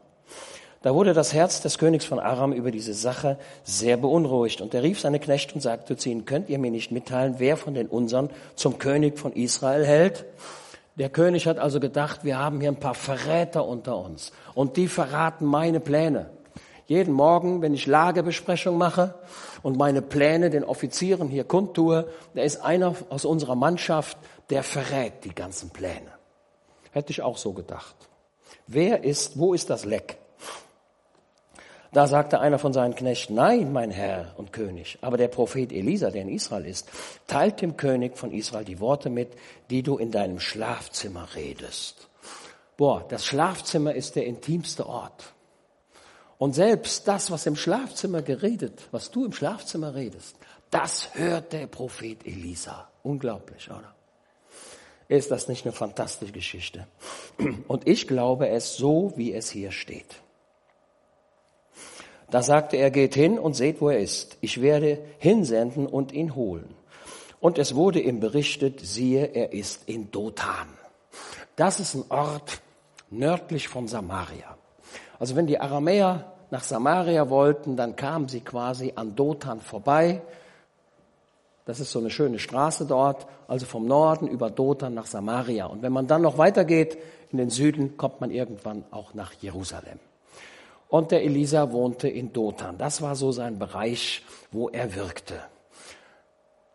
Da 0.83 0.95
wurde 0.95 1.12
das 1.12 1.35
Herz 1.35 1.61
des 1.61 1.77
Königs 1.77 2.07
von 2.07 2.19
Aram 2.19 2.53
über 2.53 2.71
diese 2.71 2.95
Sache 2.95 3.38
sehr 3.64 3.99
beunruhigt 3.99 4.62
und 4.62 4.73
er 4.73 4.83
rief 4.83 4.99
seine 4.99 5.21
Knechte 5.21 5.55
und 5.55 5.61
sagte 5.61 5.97
zu 5.97 6.09
ihnen, 6.09 6.25
könnt 6.25 6.49
ihr 6.49 6.59
mir 6.59 6.71
nicht 6.71 6.90
mitteilen, 6.90 7.35
wer 7.37 7.59
von 7.59 7.75
den 7.75 7.87
unseren 7.87 8.31
zum 8.55 8.79
König 8.79 9.19
von 9.19 9.33
Israel 9.35 9.85
hält? 9.85 10.25
Der 11.01 11.09
König 11.09 11.47
hat 11.47 11.59
also 11.59 11.81
gedacht, 11.81 12.25
wir 12.25 12.39
haben 12.39 12.61
hier 12.61 12.71
ein 12.71 12.79
paar 12.79 12.95
Verräter 12.95 13.65
unter 13.65 13.97
uns 13.97 14.33
und 14.53 14.77
die 14.77 14.87
verraten 14.87 15.47
meine 15.47 15.81
Pläne. 15.81 16.29
Jeden 16.85 17.15
Morgen, 17.15 17.63
wenn 17.63 17.73
ich 17.73 17.87
Lagebesprechung 17.87 18.77
mache 18.77 19.15
und 19.63 19.79
meine 19.79 20.03
Pläne 20.03 20.51
den 20.51 20.63
Offizieren 20.63 21.29
hier 21.29 21.45
kundtue, 21.45 22.07
da 22.35 22.43
ist 22.43 22.63
einer 22.63 22.95
aus 23.09 23.25
unserer 23.25 23.55
Mannschaft, 23.55 24.19
der 24.51 24.63
verrät 24.63 25.25
die 25.25 25.35
ganzen 25.35 25.71
Pläne. 25.71 26.13
Hätte 26.91 27.13
ich 27.13 27.23
auch 27.23 27.39
so 27.39 27.55
gedacht. 27.55 27.97
Wer 28.67 29.03
ist, 29.03 29.39
wo 29.39 29.55
ist 29.55 29.71
das 29.71 29.87
Leck? 29.87 30.19
Da 31.92 32.07
sagte 32.07 32.38
einer 32.38 32.61
von 32.61 32.72
seinen 32.72 32.94
Knechten, 32.94 33.35
nein, 33.35 33.72
mein 33.72 33.90
Herr 33.90 34.33
und 34.37 34.53
König, 34.53 34.98
aber 35.00 35.16
der 35.16 35.26
Prophet 35.26 35.72
Elisa, 35.72 36.11
der 36.11 36.22
in 36.22 36.29
Israel 36.29 36.66
ist, 36.66 36.88
teilt 37.26 37.61
dem 37.61 37.76
König 37.76 38.16
von 38.16 38.33
Israel 38.33 38.64
die 38.64 38.79
Worte 38.79 39.11
mit, 39.11 39.33
die 39.70 39.83
du 39.83 39.98
in 39.98 40.12
deinem 40.12 40.38
Schlafzimmer 40.38 41.29
redest. 41.35 42.09
Boah, 42.76 43.05
das 43.09 43.26
Schlafzimmer 43.26 43.94
ist 43.94 44.14
der 44.14 44.24
intimste 44.26 44.87
Ort. 44.87 45.33
Und 46.38 46.55
selbst 46.55 47.09
das, 47.09 47.31
was 47.31 47.44
im 47.46 47.57
Schlafzimmer 47.57 48.22
geredet, 48.22 48.88
was 48.92 49.11
du 49.11 49.24
im 49.24 49.33
Schlafzimmer 49.33 49.94
redest, 49.94 50.37
das 50.70 51.14
hört 51.14 51.53
der 51.53 51.66
Prophet 51.66 52.24
Elisa. 52.24 52.88
Unglaublich, 53.03 53.68
oder? 53.68 53.94
Ist 55.09 55.33
das 55.33 55.48
nicht 55.48 55.66
eine 55.66 55.72
fantastische 55.72 56.33
Geschichte? 56.33 56.87
Und 57.66 57.88
ich 57.88 58.07
glaube 58.07 58.48
es 58.48 58.76
so, 58.76 59.12
wie 59.16 59.35
es 59.35 59.50
hier 59.50 59.72
steht. 59.72 60.22
Da 62.31 62.43
sagte 62.43 62.77
er, 62.77 62.90
geht 62.90 63.14
hin 63.14 63.38
und 63.38 63.55
seht, 63.55 63.81
wo 63.81 63.88
er 63.88 63.99
ist. 63.99 64.37
Ich 64.40 64.61
werde 64.61 64.99
hinsenden 65.19 65.87
und 65.87 66.12
ihn 66.12 66.35
holen. 66.35 66.75
Und 67.40 67.59
es 67.59 67.75
wurde 67.75 68.01
ihm 68.01 68.21
berichtet, 68.21 68.81
siehe, 68.81 69.25
er 69.27 69.53
ist 69.53 69.88
in 69.88 70.11
Dothan. 70.11 70.69
Das 71.57 71.81
ist 71.81 71.95
ein 71.95 72.05
Ort 72.11 72.61
nördlich 73.11 73.69
von 73.69 73.88
Samaria. 73.88 74.57
Also 75.19 75.37
wenn 75.37 75.47
die 75.47 75.61
Aramäer 75.61 76.33
nach 76.51 76.62
Samaria 76.62 77.29
wollten, 77.31 77.77
dann 77.77 77.97
kamen 77.97 78.29
sie 78.29 78.40
quasi 78.40 78.93
an 78.95 79.16
Dothan 79.16 79.61
vorbei. 79.61 80.23
Das 81.64 81.81
ist 81.81 81.93
so 81.93 81.99
eine 81.99 82.11
schöne 82.11 82.38
Straße 82.38 82.87
dort, 82.87 83.27
also 83.49 83.66
vom 83.66 83.87
Norden 83.87 84.27
über 84.29 84.51
Dothan 84.51 84.95
nach 84.95 85.07
Samaria. 85.07 85.66
Und 85.66 85.83
wenn 85.83 85.93
man 85.93 86.07
dann 86.07 86.23
noch 86.23 86.38
weitergeht 86.38 86.99
in 87.31 87.38
den 87.38 87.51
Süden, 87.51 87.97
kommt 87.97 88.21
man 88.21 88.31
irgendwann 88.31 88.85
auch 88.90 89.14
nach 89.14 89.33
Jerusalem. 89.35 89.99
Und 90.90 91.12
der 91.12 91.22
Elisa 91.22 91.70
wohnte 91.70 92.09
in 92.09 92.33
Dothan. 92.33 92.76
Das 92.76 93.00
war 93.00 93.14
so 93.14 93.31
sein 93.31 93.59
Bereich, 93.59 94.22
wo 94.50 94.68
er 94.68 94.94
wirkte. 94.94 95.40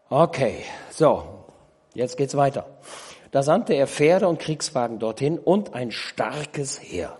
Okay, 0.09 0.63
so, 0.89 1.45
jetzt 1.93 2.15
geht's 2.15 2.35
weiter. 2.35 2.65
Da 3.31 3.43
sandte 3.43 3.73
er 3.73 3.87
Pferde 3.87 4.29
und 4.29 4.39
Kriegswagen 4.39 4.99
dorthin 4.99 5.37
und 5.37 5.73
ein 5.73 5.91
starkes 5.91 6.81
Heer. 6.81 7.17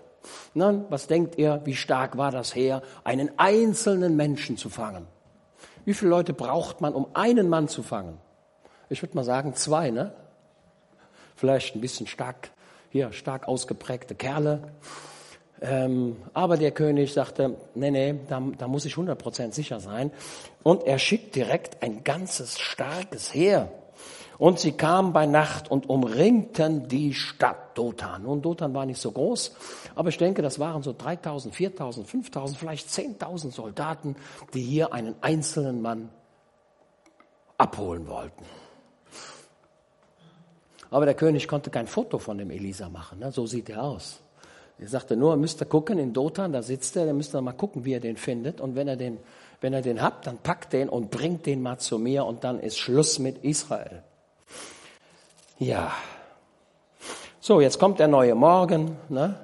Nun, 0.54 0.86
was 0.88 1.06
denkt 1.06 1.36
ihr, 1.36 1.60
wie 1.64 1.74
stark 1.74 2.16
war 2.16 2.30
das 2.30 2.54
Heer, 2.54 2.80
einen 3.04 3.30
einzelnen 3.38 4.16
Menschen 4.16 4.56
zu 4.56 4.70
fangen? 4.70 5.06
Wie 5.84 5.92
viele 5.92 6.10
Leute 6.10 6.32
braucht 6.32 6.80
man, 6.80 6.94
um 6.94 7.08
einen 7.12 7.50
Mann 7.50 7.68
zu 7.68 7.82
fangen? 7.82 8.18
Ich 8.88 9.02
würde 9.02 9.14
mal 9.14 9.24
sagen 9.24 9.54
zwei, 9.54 9.90
ne? 9.90 10.12
Vielleicht 11.34 11.76
ein 11.76 11.82
bisschen 11.82 12.06
stark, 12.06 12.50
hier 12.88 13.12
stark 13.12 13.46
ausgeprägte 13.46 14.14
Kerle. 14.14 14.62
Ähm, 15.62 16.16
aber 16.34 16.56
der 16.56 16.70
König 16.70 17.12
sagte, 17.12 17.56
nee, 17.74 17.90
nee, 17.90 18.14
da, 18.28 18.42
da 18.58 18.68
muss 18.68 18.84
ich 18.84 18.94
100% 18.94 19.52
sicher 19.52 19.80
sein. 19.80 20.10
Und 20.62 20.84
er 20.84 20.98
schickt 20.98 21.34
direkt 21.34 21.82
ein 21.82 22.04
ganzes 22.04 22.58
starkes 22.58 23.32
Heer 23.32 23.70
und 24.38 24.58
sie 24.60 24.72
kamen 24.72 25.12
bei 25.12 25.26
Nacht 25.26 25.70
und 25.70 25.88
umringten 25.88 26.88
die 26.88 27.14
Stadt 27.14 27.76
Dothan. 27.76 28.24
Nun, 28.24 28.42
Dothan 28.42 28.74
war 28.74 28.84
nicht 28.84 29.00
so 29.00 29.10
groß, 29.12 29.54
aber 29.94 30.10
ich 30.10 30.18
denke, 30.18 30.42
das 30.42 30.58
waren 30.58 30.82
so 30.82 30.94
3000, 30.96 31.54
4000, 31.54 32.06
5000, 32.06 32.58
vielleicht 32.58 32.88
10.000 32.88 33.50
Soldaten, 33.52 34.16
die 34.52 34.62
hier 34.62 34.92
einen 34.92 35.14
einzelnen 35.22 35.80
Mann 35.80 36.10
abholen 37.56 38.06
wollten. 38.08 38.44
Aber 40.90 41.06
der 41.06 41.14
König 41.14 41.48
konnte 41.48 41.70
kein 41.70 41.86
Foto 41.86 42.18
von 42.18 42.38
dem 42.38 42.50
Elisa 42.50 42.88
machen. 42.88 43.18
Ne? 43.18 43.32
So 43.32 43.46
sieht 43.46 43.70
er 43.70 43.82
aus. 43.82 44.20
Er 44.78 44.88
sagte 44.88 45.16
nur, 45.16 45.36
müsst 45.36 45.62
ihr 45.62 45.66
gucken, 45.66 45.98
in 45.98 46.12
Dothan, 46.12 46.52
da 46.52 46.62
sitzt 46.62 46.96
er, 46.96 47.06
dann 47.06 47.16
müsst 47.16 47.34
ihr 47.34 47.40
mal 47.40 47.52
gucken, 47.52 47.84
wie 47.84 47.94
er 47.94 48.00
den 48.00 48.16
findet. 48.16 48.60
Und 48.60 48.74
wenn 48.74 48.88
er 48.88 48.96
den, 48.96 49.18
wenn 49.60 49.72
er 49.72 49.80
den 49.80 50.02
habt, 50.02 50.26
dann 50.26 50.38
packt 50.38 50.72
den 50.72 50.88
und 50.88 51.10
bringt 51.10 51.46
den 51.46 51.62
mal 51.62 51.78
zu 51.78 51.98
mir 51.98 52.26
und 52.26 52.44
dann 52.44 52.60
ist 52.60 52.78
Schluss 52.78 53.18
mit 53.18 53.42
Israel. 53.42 54.02
Ja. 55.58 55.92
So, 57.40 57.60
jetzt 57.60 57.78
kommt 57.78 58.00
der 58.00 58.08
neue 58.08 58.34
Morgen. 58.34 58.96
Ne? 59.08 59.38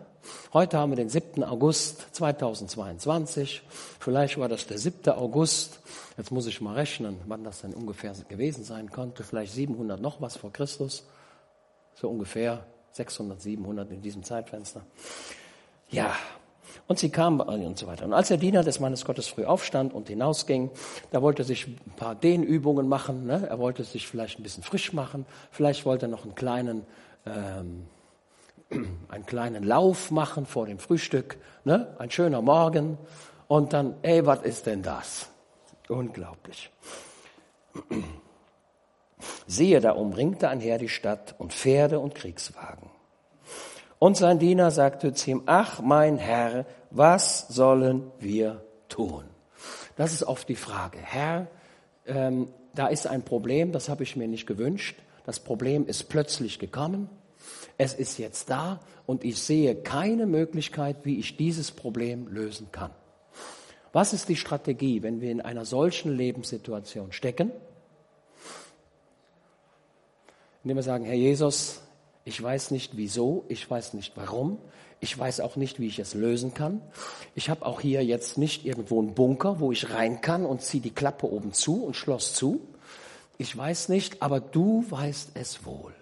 Heute 0.52 0.76
haben 0.76 0.92
wir 0.92 0.96
den 0.96 1.08
7. 1.08 1.42
August 1.44 2.14
2022. 2.14 3.62
Vielleicht 3.98 4.38
war 4.38 4.50
das 4.50 4.66
der 4.66 4.76
7. 4.76 5.14
August. 5.14 5.80
Jetzt 6.18 6.30
muss 6.30 6.46
ich 6.46 6.60
mal 6.60 6.74
rechnen, 6.74 7.16
wann 7.26 7.42
das 7.42 7.62
denn 7.62 7.72
ungefähr 7.72 8.12
gewesen 8.28 8.64
sein 8.64 8.90
konnte. 8.90 9.24
Vielleicht 9.24 9.54
700 9.54 9.98
noch 9.98 10.20
was 10.20 10.36
vor 10.36 10.52
Christus. 10.52 11.06
So 11.94 12.10
ungefähr 12.10 12.66
600, 12.92 13.40
700 13.40 13.90
in 13.90 14.02
diesem 14.02 14.22
Zeitfenster. 14.22 14.82
Ja, 15.90 16.14
und 16.88 16.98
sie 16.98 17.10
kamen 17.10 17.40
und 17.40 17.78
so 17.78 17.86
weiter. 17.86 18.04
Und 18.04 18.12
als 18.12 18.28
der 18.28 18.36
Diener 18.36 18.62
des 18.62 18.80
Mannes 18.80 19.04
Gottes 19.04 19.26
früh 19.28 19.44
aufstand 19.44 19.94
und 19.94 20.08
hinausging, 20.08 20.70
da 21.10 21.22
wollte 21.22 21.42
er 21.42 21.44
sich 21.44 21.66
ein 21.66 21.96
paar 21.96 22.14
Dehnübungen 22.14 22.88
machen. 22.88 23.26
Ne? 23.26 23.46
Er 23.48 23.58
wollte 23.58 23.84
sich 23.84 24.08
vielleicht 24.08 24.38
ein 24.38 24.42
bisschen 24.42 24.62
frisch 24.62 24.92
machen. 24.92 25.26
Vielleicht 25.50 25.84
wollte 25.84 26.06
er 26.06 26.08
noch 26.08 26.24
einen 26.24 26.34
kleinen, 26.34 26.84
ähm, 27.26 27.86
einen 29.08 29.26
kleinen 29.26 29.64
Lauf 29.64 30.10
machen 30.10 30.46
vor 30.46 30.66
dem 30.66 30.78
Frühstück. 30.78 31.38
Ne? 31.64 31.94
Ein 31.98 32.10
schöner 32.10 32.42
Morgen. 32.42 32.98
Und 33.48 33.72
dann, 33.72 33.94
ey, 34.02 34.24
was 34.26 34.42
ist 34.42 34.66
denn 34.66 34.82
das? 34.82 35.28
Unglaublich. 35.88 36.70
Siehe, 39.46 39.80
da 39.80 39.92
umringte 39.92 40.48
einher 40.48 40.78
die 40.78 40.88
Stadt 40.88 41.34
und 41.38 41.52
Pferde 41.52 42.00
und 42.00 42.14
Kriegswagen. 42.14 42.90
Und 43.98 44.16
sein 44.16 44.38
Diener 44.38 44.70
sagte 44.70 45.12
zu 45.14 45.30
ihm, 45.30 45.42
ach 45.46 45.80
mein 45.80 46.18
Herr, 46.18 46.66
was 46.90 47.46
sollen 47.48 48.10
wir 48.18 48.64
tun? 48.88 49.24
Das 49.96 50.12
ist 50.12 50.24
oft 50.24 50.48
die 50.48 50.56
Frage. 50.56 50.98
Herr, 50.98 51.46
ähm, 52.06 52.48
da 52.74 52.88
ist 52.88 53.06
ein 53.06 53.22
Problem, 53.22 53.70
das 53.70 53.88
habe 53.88 54.02
ich 54.02 54.16
mir 54.16 54.26
nicht 54.26 54.46
gewünscht. 54.46 54.98
Das 55.24 55.38
Problem 55.38 55.86
ist 55.86 56.08
plötzlich 56.08 56.58
gekommen. 56.58 57.08
Es 57.78 57.94
ist 57.94 58.18
jetzt 58.18 58.50
da 58.50 58.80
und 59.06 59.24
ich 59.24 59.40
sehe 59.40 59.74
keine 59.74 60.26
Möglichkeit, 60.26 60.96
wie 61.04 61.18
ich 61.18 61.36
dieses 61.36 61.70
Problem 61.70 62.26
lösen 62.28 62.68
kann. 62.72 62.90
Was 63.92 64.12
ist 64.12 64.28
die 64.28 64.36
Strategie, 64.36 65.02
wenn 65.02 65.20
wir 65.20 65.30
in 65.30 65.40
einer 65.40 65.64
solchen 65.64 66.16
Lebenssituation 66.16 67.12
stecken? 67.12 67.52
Indem 70.64 70.76
wir 70.76 70.82
sagen, 70.82 71.04
Herr 71.04 71.14
Jesus, 71.14 71.80
ich 72.24 72.40
weiß 72.40 72.70
nicht 72.70 72.96
wieso, 72.96 73.44
ich 73.48 73.68
weiß 73.68 73.94
nicht 73.94 74.12
warum, 74.16 74.58
ich 75.00 75.18
weiß 75.18 75.40
auch 75.40 75.56
nicht, 75.56 75.80
wie 75.80 75.88
ich 75.88 75.98
es 75.98 76.14
lösen 76.14 76.54
kann. 76.54 76.80
Ich 77.34 77.50
habe 77.50 77.66
auch 77.66 77.80
hier 77.80 78.04
jetzt 78.04 78.38
nicht 78.38 78.64
irgendwo 78.64 79.00
einen 79.00 79.14
Bunker, 79.14 79.58
wo 79.58 79.72
ich 79.72 79.90
rein 79.90 80.20
kann 80.20 80.46
und 80.46 80.62
ziehe 80.62 80.82
die 80.82 80.94
Klappe 80.94 81.30
oben 81.30 81.52
zu 81.52 81.84
und 81.84 81.96
Schloss 81.96 82.34
zu. 82.34 82.60
ich 83.38 83.56
weiß 83.56 83.88
nicht, 83.88 84.22
aber 84.22 84.38
du 84.38 84.84
weißt 84.88 85.32
es 85.34 85.64
wohl. 85.64 85.92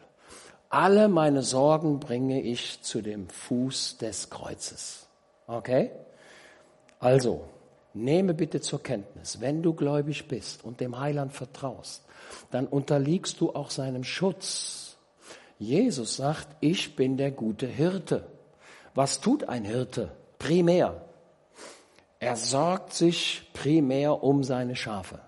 Alle 0.68 1.09
meine 1.09 1.42
Sorgen 1.42 1.99
bringe 1.99 2.42
ich 2.42 2.83
zu 2.83 3.01
dem 3.01 3.29
Fuß 3.29 3.96
des 3.96 4.29
Kreuzes. 4.29 5.07
Okay? 5.46 5.90
Also, 6.99 7.44
nehme 7.94 8.35
bitte 8.35 8.61
zur 8.61 8.83
Kenntnis, 8.83 9.40
wenn 9.40 9.62
du 9.62 9.73
gläubig 9.73 10.29
bist 10.29 10.62
und 10.62 10.81
dem 10.81 10.99
Heiland 11.01 11.33
vertraust, 11.33 12.05
dann 12.51 12.66
unterliegst 12.66 13.40
du 13.40 13.55
auch 13.55 13.71
seinem 13.71 14.05
Schutz. 14.05 14.97
Jesus 15.59 16.16
sagt, 16.16 16.49
ich 16.61 16.97
bin 16.97 17.16
der 17.16 17.31
gute 17.31 17.66
Hirte. 17.66 18.27
Was 18.95 19.21
tut 19.21 19.49
ein 19.49 19.64
Hirte? 19.64 20.12
Primär. 20.38 21.05
Er 22.19 22.37
sorgt 22.37 22.93
sich 22.93 23.51
primär 23.53 24.23
um 24.23 24.45
seine 24.45 24.77
Schafe. 24.77 25.21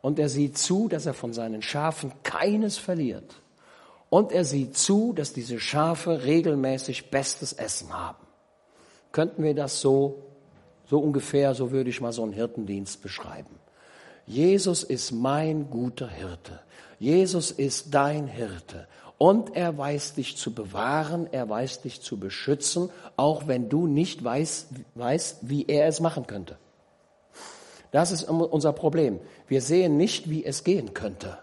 Und 0.00 0.18
er 0.18 0.28
sieht 0.28 0.58
zu, 0.58 0.88
dass 0.88 1.06
er 1.06 1.14
von 1.14 1.32
seinen 1.32 1.62
Schafen 1.62 2.12
keines 2.22 2.78
verliert. 2.78 3.42
Und 4.08 4.30
er 4.30 4.44
sieht 4.44 4.76
zu, 4.76 5.12
dass 5.12 5.32
diese 5.32 5.58
Schafe 5.58 6.24
regelmäßig 6.24 7.10
bestes 7.10 7.52
Essen 7.52 7.92
haben. 7.92 8.24
Könnten 9.10 9.42
wir 9.42 9.54
das 9.54 9.80
so, 9.80 10.22
so 10.86 11.00
ungefähr, 11.00 11.54
so 11.54 11.72
würde 11.72 11.90
ich 11.90 12.00
mal 12.00 12.12
so 12.12 12.22
einen 12.22 12.32
Hirtendienst 12.32 13.02
beschreiben. 13.02 13.58
Jesus 14.26 14.82
ist 14.82 15.12
mein 15.12 15.70
guter 15.70 16.08
Hirte. 16.08 16.60
Jesus 16.98 17.50
ist 17.50 17.94
dein 17.94 18.26
Hirte. 18.26 18.88
Und 19.18 19.56
er 19.56 19.78
weiß 19.78 20.14
dich 20.14 20.36
zu 20.36 20.52
bewahren, 20.52 21.28
er 21.32 21.48
weiß 21.48 21.82
dich 21.82 22.02
zu 22.02 22.18
beschützen, 22.18 22.90
auch 23.16 23.46
wenn 23.46 23.68
du 23.68 23.86
nicht 23.86 24.22
weißt, 24.22 24.68
weißt 24.94 25.38
wie 25.42 25.64
er 25.66 25.86
es 25.86 26.00
machen 26.00 26.26
könnte. 26.26 26.58
Das 27.92 28.10
ist 28.10 28.24
unser 28.24 28.72
Problem. 28.72 29.20
Wir 29.48 29.62
sehen 29.62 29.96
nicht, 29.96 30.28
wie 30.28 30.44
es 30.44 30.64
gehen 30.64 30.92
könnte. 30.92 31.38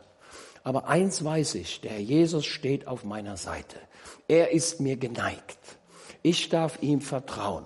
Aber 0.64 0.88
eins 0.88 1.24
weiß 1.24 1.56
ich, 1.56 1.82
der 1.82 2.02
Jesus 2.02 2.46
steht 2.46 2.88
auf 2.88 3.04
meiner 3.04 3.38
Seite. 3.38 3.78
Er 4.28 4.52
ist 4.52 4.80
mir 4.80 4.98
geneigt. 4.98 5.58
Ich 6.22 6.50
darf 6.50 6.82
ihm 6.82 7.02
vertrauen. 7.02 7.66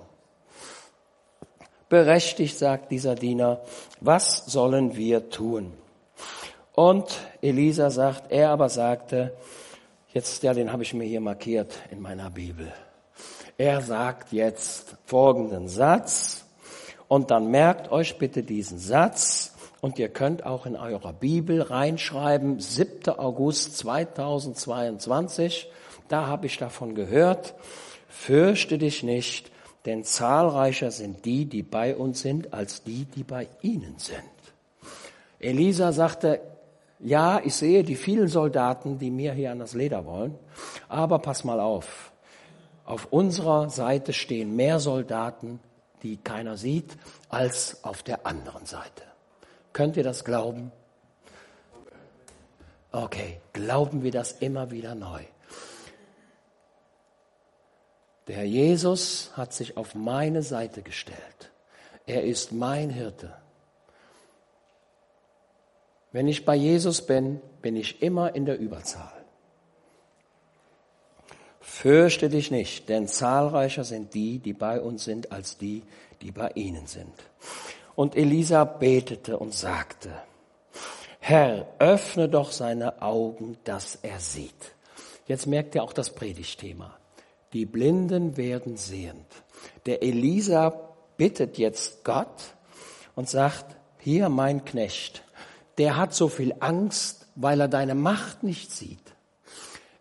Berechtigt, 1.89 2.58
sagt 2.58 2.91
dieser 2.91 3.15
Diener, 3.15 3.62
was 4.02 4.45
sollen 4.45 4.97
wir 4.97 5.30
tun? 5.30 5.71
Und 6.73 7.17
Elisa 7.41 7.89
sagt, 7.89 8.32
er 8.32 8.50
aber 8.50 8.67
sagte, 8.67 9.34
jetzt, 10.13 10.43
ja, 10.43 10.54
den 10.54 10.73
habe 10.73 10.84
ich 10.84 10.93
mir 10.93 11.06
hier 11.06 11.21
markiert 11.21 11.80
in 11.89 12.02
meiner 12.02 12.30
Bibel. 12.30 12.71
Er 13.58 13.82
sagt 13.82 14.34
jetzt 14.34 14.97
folgenden 15.06 15.67
Satz, 15.69 16.43
und 17.08 17.32
dann 17.32 17.50
merkt 17.52 17.89
euch 17.89 18.17
bitte 18.17 18.43
diesen 18.43 18.80
Satz, 18.80 19.54
und 19.80 19.97
ihr 19.97 20.10
könnt 20.10 20.45
auch 20.45 20.65
in 20.65 20.76
eurer 20.76 21.13
Bibel 21.13 21.62
reinschreiben, 21.62 22.60
7. 22.60 23.17
August 23.17 23.78
2022, 23.78 25.71
da 26.10 26.28
habe 26.28 26.47
ich 26.47 26.58
davon 26.58 26.95
gehört, 26.95 27.54
fürchte 28.10 28.78
dich 28.78 29.04
nicht, 29.04 29.52
denn 29.88 30.04
zahlreicher 30.04 30.91
sind 30.91 31.23
die, 31.23 31.45
die 31.45 31.63
bei 31.63 31.95
uns 31.95 32.19
sind, 32.21 32.54
als 32.54 32.84
die, 32.84 33.06
die 33.06 33.23
bei 33.23 33.47
ihnen 33.62 33.97
sind. 33.97 34.19
Elisa 35.39 35.93
sagte, 35.93 36.41
ja, 37.00 37.39
ich 37.41 37.56
sehe 37.56 37.86
die 37.86 37.95
vielen 37.95 38.28
Soldaten, 38.28 39.00
die 39.00 39.10
mir 39.10 39.32
hier 39.32 39.50
an 39.52 39.60
das 39.60 39.73
Leder 39.73 40.06
wollen, 40.06 40.36
aber 40.89 41.19
pass 41.19 41.45
mal 41.45 41.62
auf. 41.62 42.12
Auf 42.84 43.08
unserer 43.12 43.69
Seite 43.69 44.12
stehen 44.12 44.58
mehr 44.58 44.82
Soldaten, 44.82 45.62
die 46.04 46.17
keiner 46.17 46.58
sieht, 46.58 46.97
als 47.30 47.82
auf 47.86 48.04
der 48.04 48.26
anderen 48.28 48.65
Seite. 48.65 49.04
Könnt 49.71 49.95
ihr 49.95 50.04
das 50.04 50.26
glauben? 50.26 50.73
Okay, 52.91 53.39
glauben 53.54 54.04
wir 54.04 54.12
das 54.12 54.34
immer 54.34 54.69
wieder 54.69 54.95
neu. 54.95 55.21
Der 58.28 58.38
Herr 58.38 58.44
Jesus 58.44 59.32
hat 59.36 59.54
sich 59.54 59.78
auf 59.78 59.96
meine 59.96 60.44
Seite 60.44 60.82
gestellt. 60.82 61.52
Er 62.06 62.24
ist 62.24 62.52
mein 62.52 62.90
Hirte. 62.90 63.34
Wenn 66.12 66.28
ich 66.28 66.46
bei 66.46 66.56
Jesus 66.56 67.06
bin, 67.06 67.42
bin 67.62 67.76
ich 67.76 68.02
immer 68.02 68.36
in 68.36 68.46
der 68.46 68.60
Überzahl. 68.60 69.13
Fürchte 71.60 72.30
dich 72.30 72.50
nicht, 72.50 72.90
denn 72.90 73.08
zahlreicher 73.08 73.84
sind 73.84 74.13
die, 74.13 74.40
die 74.40 74.54
bei 74.54 74.82
uns 74.82 75.04
sind, 75.04 75.32
als 75.32 75.58
die, 75.58 75.84
die 76.22 76.32
bei 76.32 76.50
ihnen 76.56 76.88
sind. 76.88 77.13
Und 77.96 78.16
Elisa 78.16 78.63
betete 78.63 79.38
und 79.38 79.54
sagte, 79.54 80.12
Herr, 81.20 81.68
öffne 81.78 82.30
doch 82.30 82.52
seine 82.52 83.02
Augen, 83.02 83.58
dass 83.63 84.00
er 84.02 84.20
sieht. 84.20 84.74
Jetzt 85.28 85.46
merkt 85.46 85.76
ihr 85.76 85.84
auch 85.84 85.94
das 85.94 86.10
Predigtthema. 86.10 86.97
Die 87.58 87.65
Blinden 87.65 88.38
werden 88.38 88.78
sehend. 88.78 89.26
Der 89.88 90.04
Elisa 90.04 90.70
bittet 91.17 91.58
jetzt 91.58 92.04
Gott 92.04 92.54
und 93.15 93.28
sagt, 93.28 93.76
hier 93.98 94.30
mein 94.30 94.63
Knecht, 94.63 95.24
der 95.80 95.98
hat 95.98 96.13
so 96.13 96.28
viel 96.28 96.54
Angst, 96.60 97.26
weil 97.34 97.60
er 97.60 97.67
deine 97.67 97.96
Macht 97.96 98.43
nicht 98.43 98.72
sieht. 98.72 99.15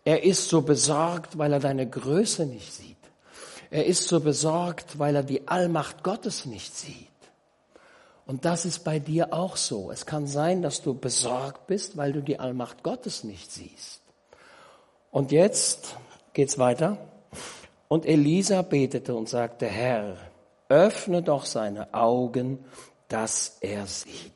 Er 0.05 0.23
ist 0.23 0.51
so 0.51 0.61
besorgt, 0.61 1.39
weil 1.39 1.51
er 1.51 1.59
deine 1.59 1.89
Größe 1.89 2.45
nicht 2.45 2.75
sieht. 2.75 2.99
Er 3.71 3.87
ist 3.87 4.07
so 4.07 4.21
besorgt, 4.21 4.99
weil 4.99 5.17
er 5.17 5.23
die 5.23 5.49
Allmacht 5.49 6.05
Gottes 6.05 6.45
nicht 6.45 6.77
sieht. 6.77 7.09
Und 8.27 8.45
das 8.45 8.67
ist 8.67 8.85
bei 8.85 8.99
dir 8.99 9.33
auch 9.33 9.57
so. 9.57 9.91
Es 9.91 10.05
kann 10.05 10.27
sein, 10.27 10.61
dass 10.61 10.83
du 10.83 10.93
besorgt 10.93 11.67
bist, 11.69 11.97
weil 11.97 12.13
du 12.13 12.21
die 12.21 12.39
Allmacht 12.39 12.83
Gottes 12.83 13.25
nicht 13.25 13.51
siehst. 13.51 14.03
Und 15.11 15.33
jetzt 15.33 15.97
geht's 16.35 16.59
weiter. 16.59 16.99
Und 17.89 18.07
Elisa 18.07 18.63
betete 18.63 19.15
und 19.15 19.29
sagte, 19.29 19.67
Herr, 19.67 20.17
öffne 20.69 21.23
doch 21.23 21.45
seine 21.45 21.95
Augen, 21.95 22.65
dass 23.09 23.59
er 23.61 23.87
sieht. 23.87 24.33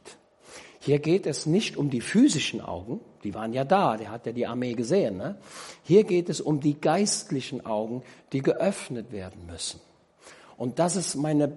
Hier 0.78 0.98
geht 0.98 1.26
es 1.26 1.46
nicht 1.46 1.76
um 1.76 1.90
die 1.90 2.00
physischen 2.00 2.60
Augen, 2.60 3.00
die 3.22 3.34
waren 3.34 3.52
ja 3.52 3.64
da, 3.64 3.96
der 3.96 4.10
hat 4.10 4.24
ja 4.26 4.32
die 4.32 4.46
Armee 4.46 4.72
gesehen. 4.72 5.18
Ne? 5.18 5.36
Hier 5.82 6.04
geht 6.04 6.28
es 6.30 6.40
um 6.40 6.60
die 6.60 6.80
geistlichen 6.80 7.66
Augen, 7.66 8.02
die 8.32 8.40
geöffnet 8.40 9.12
werden 9.12 9.44
müssen. 9.46 9.80
Und 10.56 10.78
das 10.78 10.96
ist 10.96 11.16
meine, 11.16 11.52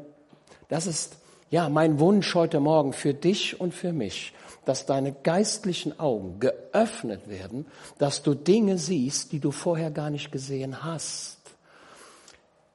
das 0.67 0.88
ist 0.88 1.17
ja 1.50 1.69
mein 1.69 2.00
Wunsch 2.00 2.36
heute 2.36 2.60
Morgen 2.60 2.91
für 2.91 3.13
dich 3.13 3.62
und 3.62 3.74
für 3.74 3.93
mich, 3.93 4.34
dass 4.65 4.86
deine 4.86 5.12
geistlichen 5.12 5.99
Augen 5.99 6.39
geöffnet 6.39 7.28
werden, 7.30 7.65
dass 7.97 8.23
du 8.23 8.34
Dinge 8.34 8.78
siehst, 8.78 9.32
die 9.32 9.39
du 9.39 9.52
vorher 9.52 9.91
gar 9.91 10.10
nicht 10.10 10.32
gesehen 10.32 10.84
hast. 10.84 11.39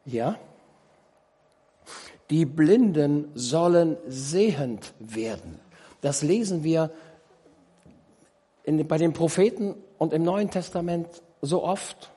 Ja? 0.05 0.37
Die 2.31 2.45
Blinden 2.45 3.31
sollen 3.35 3.97
sehend 4.07 4.93
werden. 4.99 5.59
Das 6.01 6.23
lesen 6.23 6.63
wir 6.63 6.91
in, 8.65 8.87
bei 8.87 8.99
den 8.99 9.13
Propheten 9.13 9.75
und 9.97 10.13
im 10.13 10.25
Neuen 10.25 10.51
Testament 10.51 11.23
so 11.41 11.65
oft. 11.65 12.11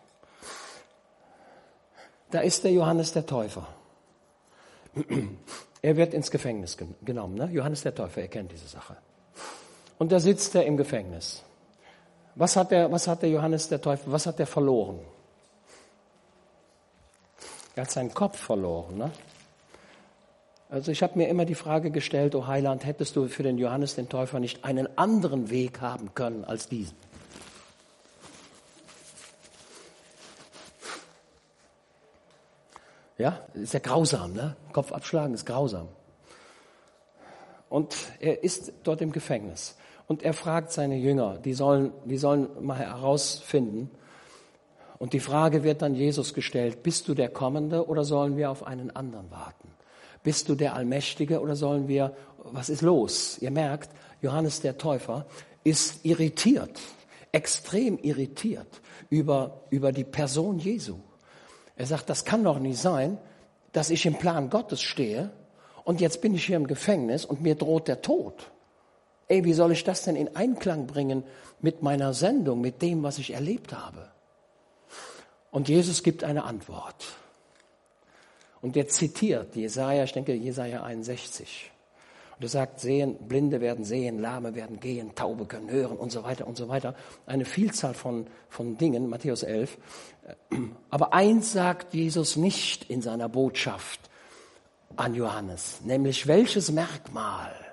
Da 2.29 2.41
ist 2.41 2.63
der 2.63 2.71
Johannes 2.71 3.13
der 3.13 3.25
Täufer. 3.25 3.67
Er 5.84 5.97
wird 5.97 6.13
ins 6.13 6.29
Gefängnis 6.29 6.77
genommen. 7.03 7.34
Ne? 7.34 7.49
Johannes 7.51 7.81
der 7.81 7.95
Täufer, 7.95 8.21
er 8.21 8.27
kennt 8.27 8.51
diese 8.51 8.67
Sache. 8.67 8.97
Und 10.01 10.11
da 10.11 10.19
sitzt 10.19 10.55
er 10.55 10.65
im 10.65 10.77
Gefängnis. 10.77 11.43
Was 12.33 12.55
hat 12.55 12.71
der, 12.71 12.91
was 12.91 13.07
hat 13.07 13.21
der 13.21 13.29
Johannes 13.29 13.69
der 13.69 13.79
Täufer, 13.79 14.11
was 14.11 14.25
hat 14.25 14.39
er 14.39 14.47
verloren? 14.47 14.99
Er 17.75 17.83
hat 17.83 17.91
seinen 17.91 18.11
Kopf 18.11 18.39
verloren. 18.39 18.97
Ne? 18.97 19.11
Also 20.71 20.91
ich 20.91 21.03
habe 21.03 21.19
mir 21.19 21.27
immer 21.27 21.45
die 21.45 21.53
Frage 21.53 21.91
gestellt, 21.91 22.33
oh 22.33 22.47
Heiland, 22.47 22.83
hättest 22.83 23.15
du 23.15 23.27
für 23.27 23.43
den 23.43 23.59
Johannes 23.59 23.93
den 23.93 24.09
Täufer 24.09 24.39
nicht 24.39 24.65
einen 24.65 24.89
anderen 24.97 25.51
Weg 25.51 25.82
haben 25.82 26.15
können 26.15 26.45
als 26.45 26.67
diesen? 26.67 26.97
Ja, 33.19 33.39
ist 33.53 33.76
ja 33.76 33.80
grausam, 33.80 34.34
ne? 34.34 34.55
Kopf 34.73 34.93
abschlagen 34.93 35.36
ist 35.36 35.45
grausam. 35.45 35.89
Und 37.69 37.95
er 38.19 38.43
ist 38.43 38.73
dort 38.82 39.01
im 39.01 39.11
Gefängnis. 39.11 39.76
Und 40.12 40.24
er 40.24 40.34
fragt 40.34 40.74
seine 40.74 40.97
Jünger, 40.97 41.38
die 41.38 41.53
sollen, 41.53 41.93
die 42.03 42.18
sollen 42.18 42.49
mal 42.59 42.78
herausfinden. 42.78 43.89
Und 44.99 45.14
die 45.14 45.22
Frage 45.22 45.64
wird 45.64 45.82
dann 45.82 45.95
Jesus 45.95 46.34
gestellt, 46.34 46.84
bist 46.84 47.07
du 47.07 47.14
der 47.14 47.30
Kommende 47.30 47.88
oder 47.88 48.03
sollen 48.03 48.36
wir 48.36 48.51
auf 48.51 48.68
einen 48.68 48.93
anderen 48.93 49.32
warten? 49.32 49.70
Bist 50.22 50.49
du 50.49 50.55
der 50.55 50.76
Allmächtige 50.76 51.39
oder 51.39 51.55
sollen 51.55 51.88
wir, 51.88 52.14
was 52.43 52.70
ist 52.70 52.82
los? 52.82 53.38
Ihr 53.39 53.51
merkt, 53.51 53.89
Johannes 54.22 54.59
der 54.59 54.78
Täufer 54.78 55.28
ist 55.64 56.03
irritiert, 56.03 56.82
extrem 57.32 57.97
irritiert 57.97 58.82
über, 59.09 59.62
über 59.70 59.93
die 59.93 60.03
Person 60.03 60.59
Jesu. 60.59 60.97
Er 61.78 61.86
sagt, 61.86 62.09
das 62.09 62.26
kann 62.26 62.43
doch 62.43 62.59
nicht 62.59 62.82
sein, 62.82 63.18
dass 63.72 63.89
ich 63.89 64.05
im 64.05 64.16
Plan 64.16 64.49
Gottes 64.49 64.82
stehe 64.82 65.32
und 65.86 66.01
jetzt 66.01 66.20
bin 66.20 66.36
ich 66.36 66.47
hier 66.47 66.57
im 66.57 66.68
Gefängnis 66.68 67.24
und 67.24 67.41
mir 67.41 67.55
droht 67.55 67.88
der 67.88 68.01
Tod. 68.01 68.51
Ey, 69.32 69.45
wie 69.45 69.53
soll 69.53 69.71
ich 69.71 69.84
das 69.84 70.03
denn 70.03 70.17
in 70.17 70.36
Einklang 70.36 70.88
bringen 70.88 71.23
mit 71.61 71.82
meiner 71.82 72.13
Sendung, 72.13 72.59
mit 72.59 72.82
dem, 72.82 73.01
was 73.01 73.17
ich 73.17 73.34
erlebt 73.34 73.73
habe? 73.73 74.09
Und 75.51 75.69
Jesus 75.69 76.03
gibt 76.03 76.23
eine 76.23 76.43
Antwort. 76.43 77.15
Und 78.61 78.75
er 78.75 78.88
zitiert 78.88 79.55
Jesaja, 79.55 80.03
ich 80.03 80.11
denke 80.11 80.34
Jesaja 80.34 80.84
61. 80.84 81.71
Und 82.36 82.43
er 82.43 82.49
sagt, 82.49 82.79
sehen, 82.79 83.15
Blinde 83.27 83.61
werden 83.61 83.86
sehen, 83.86 84.19
Lahme 84.19 84.53
werden 84.53 84.79
gehen, 84.79 85.15
Taube 85.15 85.45
können 85.45 85.69
hören 85.69 85.97
und 85.97 86.11
so 86.11 86.23
weiter 86.23 86.45
und 86.45 86.57
so 86.57 86.67
weiter. 86.67 86.95
Eine 87.25 87.45
Vielzahl 87.45 87.93
von, 87.93 88.27
von 88.49 88.77
Dingen, 88.77 89.09
Matthäus 89.09 89.43
11. 89.43 89.77
Aber 90.89 91.13
eins 91.13 91.53
sagt 91.53 91.93
Jesus 91.93 92.36
nicht 92.36 92.89
in 92.89 93.01
seiner 93.01 93.29
Botschaft 93.29 94.09
an 94.97 95.15
Johannes, 95.15 95.82
nämlich 95.86 96.27
welches 96.27 96.71
Merkmal? 96.71 97.70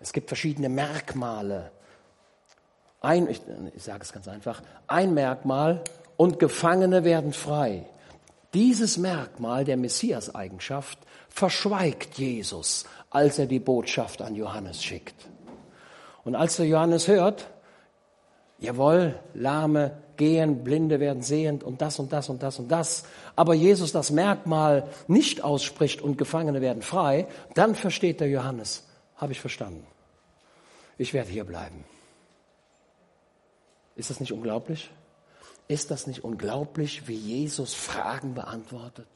Es 0.00 0.12
gibt 0.12 0.28
verschiedene 0.28 0.68
Merkmale. 0.68 1.70
Ein, 3.00 3.28
ich, 3.28 3.40
ich 3.74 3.82
sage 3.82 4.02
es 4.02 4.12
ganz 4.12 4.28
einfach, 4.28 4.62
ein 4.86 5.14
Merkmal 5.14 5.82
und 6.16 6.38
Gefangene 6.38 7.04
werden 7.04 7.32
frei. 7.32 7.86
Dieses 8.54 8.96
Merkmal 8.96 9.64
der 9.64 9.76
Messias-Eigenschaft 9.76 10.98
verschweigt 11.28 12.18
Jesus, 12.18 12.84
als 13.10 13.38
er 13.38 13.46
die 13.46 13.60
Botschaft 13.60 14.22
an 14.22 14.34
Johannes 14.34 14.82
schickt. 14.82 15.28
Und 16.24 16.34
als 16.34 16.56
der 16.56 16.66
Johannes 16.66 17.08
hört, 17.08 17.48
jawohl, 18.58 19.18
Lahme 19.34 19.98
gehen, 20.16 20.64
Blinde 20.64 20.98
werden 20.98 21.22
sehend 21.22 21.62
und 21.62 21.80
das 21.80 21.98
und 21.98 22.12
das 22.12 22.28
und 22.28 22.42
das 22.42 22.58
und 22.58 22.72
das, 22.72 23.04
aber 23.36 23.54
Jesus 23.54 23.92
das 23.92 24.10
Merkmal 24.10 24.88
nicht 25.06 25.44
ausspricht 25.44 26.02
und 26.02 26.18
Gefangene 26.18 26.60
werden 26.60 26.82
frei, 26.82 27.28
dann 27.54 27.74
versteht 27.74 28.20
der 28.20 28.28
Johannes, 28.28 28.87
habe 29.18 29.32
ich 29.32 29.40
verstanden. 29.40 29.86
Ich 30.96 31.12
werde 31.12 31.30
hier 31.30 31.44
bleiben. 31.44 31.84
Ist 33.94 34.10
das 34.10 34.20
nicht 34.20 34.32
unglaublich? 34.32 34.90
Ist 35.66 35.90
das 35.90 36.06
nicht 36.06 36.24
unglaublich, 36.24 37.06
wie 37.08 37.14
Jesus 37.14 37.74
Fragen 37.74 38.34
beantwortet? 38.34 39.06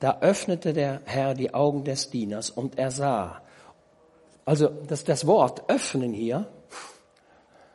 Da 0.00 0.20
öffnete 0.20 0.72
der 0.72 1.02
Herr 1.04 1.34
die 1.34 1.52
Augen 1.52 1.84
des 1.84 2.10
Dieners 2.10 2.50
und 2.50 2.78
er 2.78 2.90
sah. 2.90 3.42
Also 4.44 4.68
das, 4.68 5.04
das 5.04 5.26
Wort 5.26 5.68
öffnen 5.68 6.12
hier, 6.12 6.48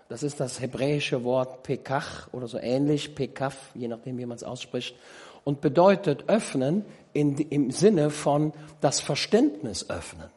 das 0.10 0.24
ist 0.24 0.40
das 0.40 0.60
hebräische 0.60 1.24
Wort 1.24 1.64
pekach 1.64 2.32
oder 2.34 2.48
so 2.48 2.58
ähnlich, 2.58 3.16
pekaf, 3.16 3.72
je 3.74 3.88
nachdem 3.88 4.18
wie 4.18 4.26
man 4.26 4.36
es 4.36 4.44
ausspricht, 4.44 4.96
und 5.44 5.62
bedeutet 5.62 6.28
öffnen 6.28 6.86
in, 7.18 7.36
im 7.38 7.72
Sinne 7.72 8.12
von 8.12 8.54
das 8.80 9.00
Verständnis 9.00 9.90
öffnen. 9.90 10.30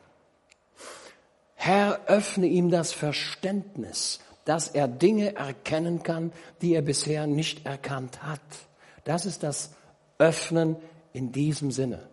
Herr, 1.55 2.01
öffne 2.07 2.47
ihm 2.47 2.71
das 2.71 2.93
Verständnis, 2.93 4.21
dass 4.47 4.69
er 4.69 4.89
Dinge 4.89 5.37
erkennen 5.37 6.03
kann, 6.03 6.33
die 6.63 6.75
er 6.75 6.81
bisher 6.81 7.27
nicht 7.27 7.67
erkannt 7.67 8.23
hat. 8.23 8.41
Das 9.05 9.27
ist 9.27 9.43
das 9.43 9.73
Öffnen 10.19 10.77
in 11.13 11.33
diesem 11.33 11.71
Sinne. 11.71 12.09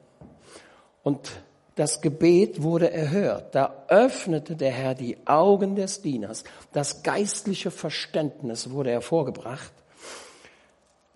Und 1.02 1.32
das 1.76 2.02
Gebet 2.02 2.62
wurde 2.62 2.92
erhört. 2.92 3.56
Da 3.56 3.86
öffnete 3.88 4.58
der 4.58 4.72
Herr 4.72 4.96
die 4.96 5.16
Augen 5.26 5.76
des 5.76 6.02
Dieners. 6.02 6.44
Das 6.74 7.04
geistliche 7.04 7.72
Verständnis 7.72 8.72
wurde 8.72 8.92
hervorgebracht. 8.92 9.72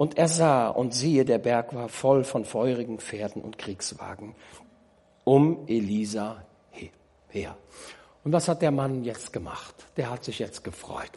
Und 0.01 0.17
er 0.17 0.27
sah 0.27 0.69
und 0.69 0.95
siehe, 0.95 1.25
der 1.25 1.37
Berg 1.37 1.75
war 1.75 1.87
voll 1.87 2.23
von 2.23 2.43
feurigen 2.43 2.97
Pferden 2.97 3.43
und 3.43 3.59
Kriegswagen 3.59 4.33
um 5.25 5.67
Elisa 5.67 6.43
her. 7.29 7.55
Und 8.23 8.33
was 8.33 8.47
hat 8.47 8.63
der 8.63 8.71
Mann 8.71 9.03
jetzt 9.03 9.31
gemacht? 9.31 9.75
Der 9.97 10.09
hat 10.09 10.23
sich 10.23 10.39
jetzt 10.39 10.63
gefreut. 10.63 11.11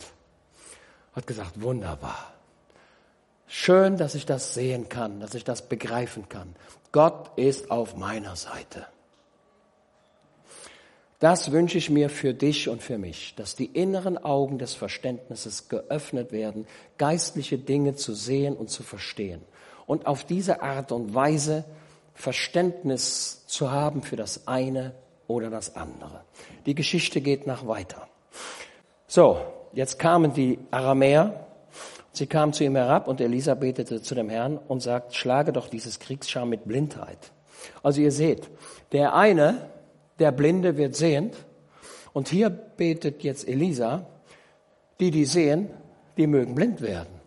Hat 1.14 1.26
gesagt, 1.26 1.62
wunderbar. 1.62 2.35
Schön, 3.47 3.97
dass 3.97 4.14
ich 4.14 4.26
das 4.26 4.53
sehen 4.53 4.91
kann, 4.91 5.18
dass 5.18 5.35
ich 5.35 5.45
das 5.45 5.66
begreifen 5.66 6.28
kann. 6.28 6.55
Gott 6.93 7.30
ist 7.39 7.70
auf 7.70 7.97
meiner 7.97 8.37
Seite. 8.37 8.87
Das 11.25 11.53
wünsche 11.53 11.79
ich 11.79 11.89
mir 11.89 12.11
für 12.11 12.35
dich 12.35 12.68
und 12.68 12.83
für 12.83 12.99
mich, 12.99 13.35
dass 13.35 13.57
die 13.57 13.64
inneren 13.64 14.18
Augen 14.18 14.59
des 14.59 14.75
Verständnisses 14.75 15.70
geöffnet 15.70 16.33
werden, 16.33 16.66
geistliche 16.99 17.57
Dinge 17.57 17.95
zu 17.95 18.12
sehen 18.12 18.55
und 18.55 18.68
zu 18.68 18.83
verstehen. 18.83 19.41
Und 19.87 20.07
auf 20.07 20.25
diese 20.25 20.61
Art 20.61 20.93
und 20.93 21.14
Weise 21.14 21.64
Verständnis 22.12 23.47
zu 23.47 23.70
haben 23.70 24.03
für 24.03 24.16
das 24.16 24.47
eine 24.47 24.95
oder 25.27 25.49
das 25.49 25.77
andere. 25.77 26.20
Die 26.66 26.75
Geschichte 26.75 27.22
geht 27.22 27.47
nach 27.47 27.66
weiter. 27.66 28.07
So, 29.07 29.39
jetzt 29.72 29.99
kamen 29.99 30.35
die 30.35 30.59
Aramäer. 30.70 31.47
Sie 32.12 32.27
kamen 32.27 32.53
zu 32.53 32.64
ihm 32.64 32.77
herab 32.77 33.09
und 33.09 33.22
Elisa 33.22 33.55
betete 33.55 34.03
zu 34.03 34.14
dem 34.14 34.29
Herrn 34.29 34.59
und 34.59 34.83
sagt, 34.83 35.14
schlage 35.14 35.55
doch 35.55 35.68
dieses 35.68 36.01
Kriegsschar 36.01 36.45
mit 36.45 36.66
Blindheit. 36.66 37.33
Also 37.83 38.03
ihr 38.03 38.12
seht, 38.12 38.51
der 38.93 39.14
eine, 39.14 39.70
der 40.19 40.33
Blinde 40.33 40.77
wird 40.77 40.95
sehend 40.97 41.37
und 42.12 42.29
hier 42.29 42.51
betet 42.51 43.23
jetzt 43.23 43.47
Elisa, 43.49 44.07
die, 45.01 45.11
die 45.11 45.25
sehen, 45.25 45.71
die 46.17 46.27
mögen 46.27 46.55
blind 46.55 46.81
werden. 46.81 47.21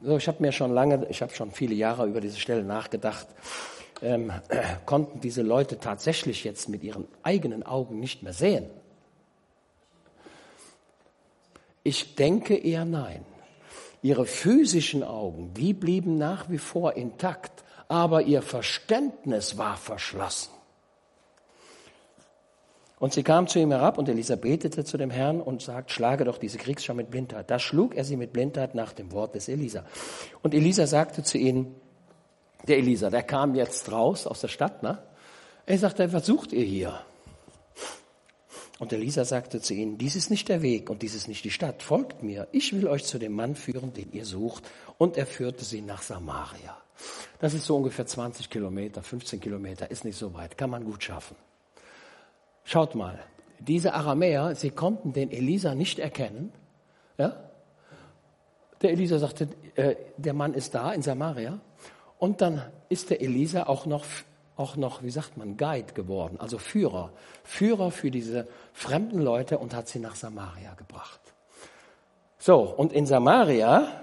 So, 0.00 0.16
ich 0.16 0.28
habe 0.28 0.40
mir 0.40 0.52
schon 0.52 0.72
lange, 0.72 1.06
ich 1.10 1.22
habe 1.22 1.34
schon 1.34 1.50
viele 1.50 1.74
Jahre 1.74 2.06
über 2.06 2.20
diese 2.20 2.38
Stelle 2.38 2.62
nachgedacht 2.62 3.26
ähm, 4.02 4.32
konnten 4.86 5.20
diese 5.20 5.42
Leute 5.42 5.78
tatsächlich 5.78 6.44
jetzt 6.44 6.68
mit 6.68 6.82
ihren 6.82 7.06
eigenen 7.22 7.62
Augen 7.62 8.00
nicht 8.00 8.22
mehr 8.22 8.32
sehen? 8.32 8.66
Ich 11.82 12.16
denke 12.16 12.56
eher 12.56 12.84
nein. 12.84 13.24
Ihre 14.02 14.26
physischen 14.26 15.02
Augen, 15.02 15.54
die 15.54 15.72
blieben 15.72 16.18
nach 16.18 16.48
wie 16.50 16.58
vor 16.58 16.94
intakt, 16.94 17.64
aber 17.88 18.22
ihr 18.22 18.42
Verständnis 18.42 19.58
war 19.58 19.76
verschlossen. 19.76 20.52
Und 22.98 23.12
sie 23.12 23.22
kam 23.22 23.46
zu 23.46 23.60
ihm 23.60 23.70
herab 23.70 23.96
und 23.98 24.08
Elisa 24.08 24.34
betete 24.36 24.84
zu 24.84 24.96
dem 24.96 25.10
Herrn 25.10 25.40
und 25.40 25.62
sagt, 25.62 25.92
schlage 25.92 26.24
doch 26.24 26.38
diese 26.38 26.58
Kriegsschau 26.58 26.94
mit 26.94 27.10
Blindheit. 27.10 27.50
Da 27.50 27.58
schlug 27.58 27.94
er 27.94 28.04
sie 28.04 28.16
mit 28.16 28.32
Blindheit 28.32 28.74
nach 28.74 28.92
dem 28.92 29.12
Wort 29.12 29.34
des 29.34 29.48
Elisa. 29.48 29.84
Und 30.42 30.54
Elisa 30.54 30.86
sagte 30.86 31.22
zu 31.22 31.38
ihnen, 31.38 31.74
der 32.66 32.78
Elisa, 32.78 33.08
der 33.08 33.22
kam 33.22 33.54
jetzt 33.54 33.90
raus 33.92 34.26
aus 34.26 34.40
der 34.40 34.48
Stadt, 34.48 34.82
ne? 34.82 34.98
Er 35.64 35.78
sagte, 35.78 36.12
was 36.12 36.26
sucht 36.26 36.52
ihr 36.52 36.64
hier? 36.64 36.98
Und 38.78 38.92
Elisa 38.92 39.24
sagte 39.24 39.60
zu 39.60 39.74
ihnen, 39.74 39.98
dies 39.98 40.16
ist 40.16 40.30
nicht 40.30 40.48
der 40.48 40.62
Weg 40.62 40.88
und 40.88 41.02
dies 41.02 41.14
ist 41.14 41.28
nicht 41.28 41.44
die 41.44 41.50
Stadt. 41.50 41.82
Folgt 41.82 42.22
mir, 42.22 42.48
ich 42.52 42.72
will 42.72 42.86
euch 42.88 43.04
zu 43.04 43.18
dem 43.18 43.32
Mann 43.32 43.54
führen, 43.54 43.92
den 43.92 44.12
ihr 44.12 44.24
sucht. 44.24 44.64
Und 44.98 45.16
er 45.16 45.26
führte 45.26 45.64
sie 45.64 45.82
nach 45.82 46.02
Samaria. 46.02 46.76
Das 47.38 47.54
ist 47.54 47.66
so 47.66 47.76
ungefähr 47.76 48.06
20 48.06 48.48
Kilometer, 48.48 49.02
15 49.02 49.40
Kilometer, 49.40 49.90
ist 49.90 50.04
nicht 50.04 50.18
so 50.18 50.32
weit, 50.34 50.56
kann 50.56 50.70
man 50.70 50.84
gut 50.84 51.02
schaffen. 51.02 51.36
Schaut 52.68 52.94
mal, 52.94 53.18
diese 53.60 53.94
Aramäer, 53.94 54.54
sie 54.54 54.68
konnten 54.68 55.14
den 55.14 55.30
Elisa 55.30 55.74
nicht 55.74 55.98
erkennen. 55.98 56.52
Ja? 57.16 57.34
Der 58.82 58.90
Elisa 58.90 59.18
sagte, 59.18 59.48
äh, 59.74 59.96
der 60.18 60.34
Mann 60.34 60.52
ist 60.52 60.74
da 60.74 60.92
in 60.92 61.00
Samaria. 61.00 61.60
Und 62.18 62.42
dann 62.42 62.60
ist 62.90 63.08
der 63.08 63.22
Elisa 63.22 63.62
auch 63.62 63.86
noch, 63.86 64.04
auch 64.58 64.76
noch, 64.76 65.02
wie 65.02 65.08
sagt 65.08 65.38
man, 65.38 65.56
Guide 65.56 65.94
geworden, 65.94 66.36
also 66.38 66.58
Führer. 66.58 67.10
Führer 67.42 67.90
für 67.90 68.10
diese 68.10 68.46
fremden 68.74 69.22
Leute 69.22 69.56
und 69.56 69.74
hat 69.74 69.88
sie 69.88 69.98
nach 69.98 70.14
Samaria 70.14 70.74
gebracht. 70.74 71.20
So, 72.38 72.60
und 72.60 72.92
in 72.92 73.06
Samaria, 73.06 74.02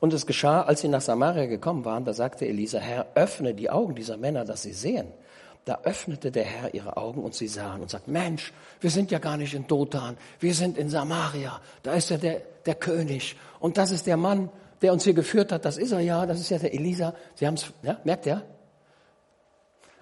und 0.00 0.12
es 0.12 0.26
geschah, 0.26 0.60
als 0.64 0.82
sie 0.82 0.88
nach 0.88 1.00
Samaria 1.00 1.46
gekommen 1.46 1.86
waren, 1.86 2.04
da 2.04 2.12
sagte 2.12 2.46
Elisa, 2.46 2.78
Herr, 2.78 3.06
öffne 3.14 3.54
die 3.54 3.70
Augen 3.70 3.94
dieser 3.94 4.18
Männer, 4.18 4.44
dass 4.44 4.64
sie 4.64 4.74
sehen. 4.74 5.14
Da 5.66 5.80
öffnete 5.82 6.30
der 6.30 6.44
Herr 6.44 6.74
ihre 6.74 6.96
Augen 6.96 7.24
und 7.24 7.34
sie 7.34 7.48
sahen 7.48 7.82
und 7.82 7.90
sagten, 7.90 8.12
Mensch, 8.12 8.52
wir 8.80 8.88
sind 8.88 9.10
ja 9.10 9.18
gar 9.18 9.36
nicht 9.36 9.52
in 9.52 9.66
Dothan, 9.66 10.16
wir 10.38 10.54
sind 10.54 10.78
in 10.78 10.88
Samaria, 10.88 11.60
da 11.82 11.94
ist 11.94 12.08
ja 12.08 12.18
der, 12.18 12.40
der 12.64 12.76
König 12.76 13.36
und 13.58 13.76
das 13.76 13.90
ist 13.90 14.06
der 14.06 14.16
Mann, 14.16 14.48
der 14.80 14.92
uns 14.92 15.02
hier 15.02 15.12
geführt 15.12 15.50
hat, 15.50 15.64
das 15.64 15.76
ist 15.76 15.90
er 15.90 15.98
ja, 15.98 16.24
das 16.24 16.38
ist 16.38 16.50
ja 16.50 16.58
der 16.58 16.72
Elisa. 16.72 17.14
Sie 17.34 17.48
haben 17.48 17.54
es, 17.54 17.72
ja, 17.82 17.98
merkt 18.04 18.26
ihr? 18.26 18.44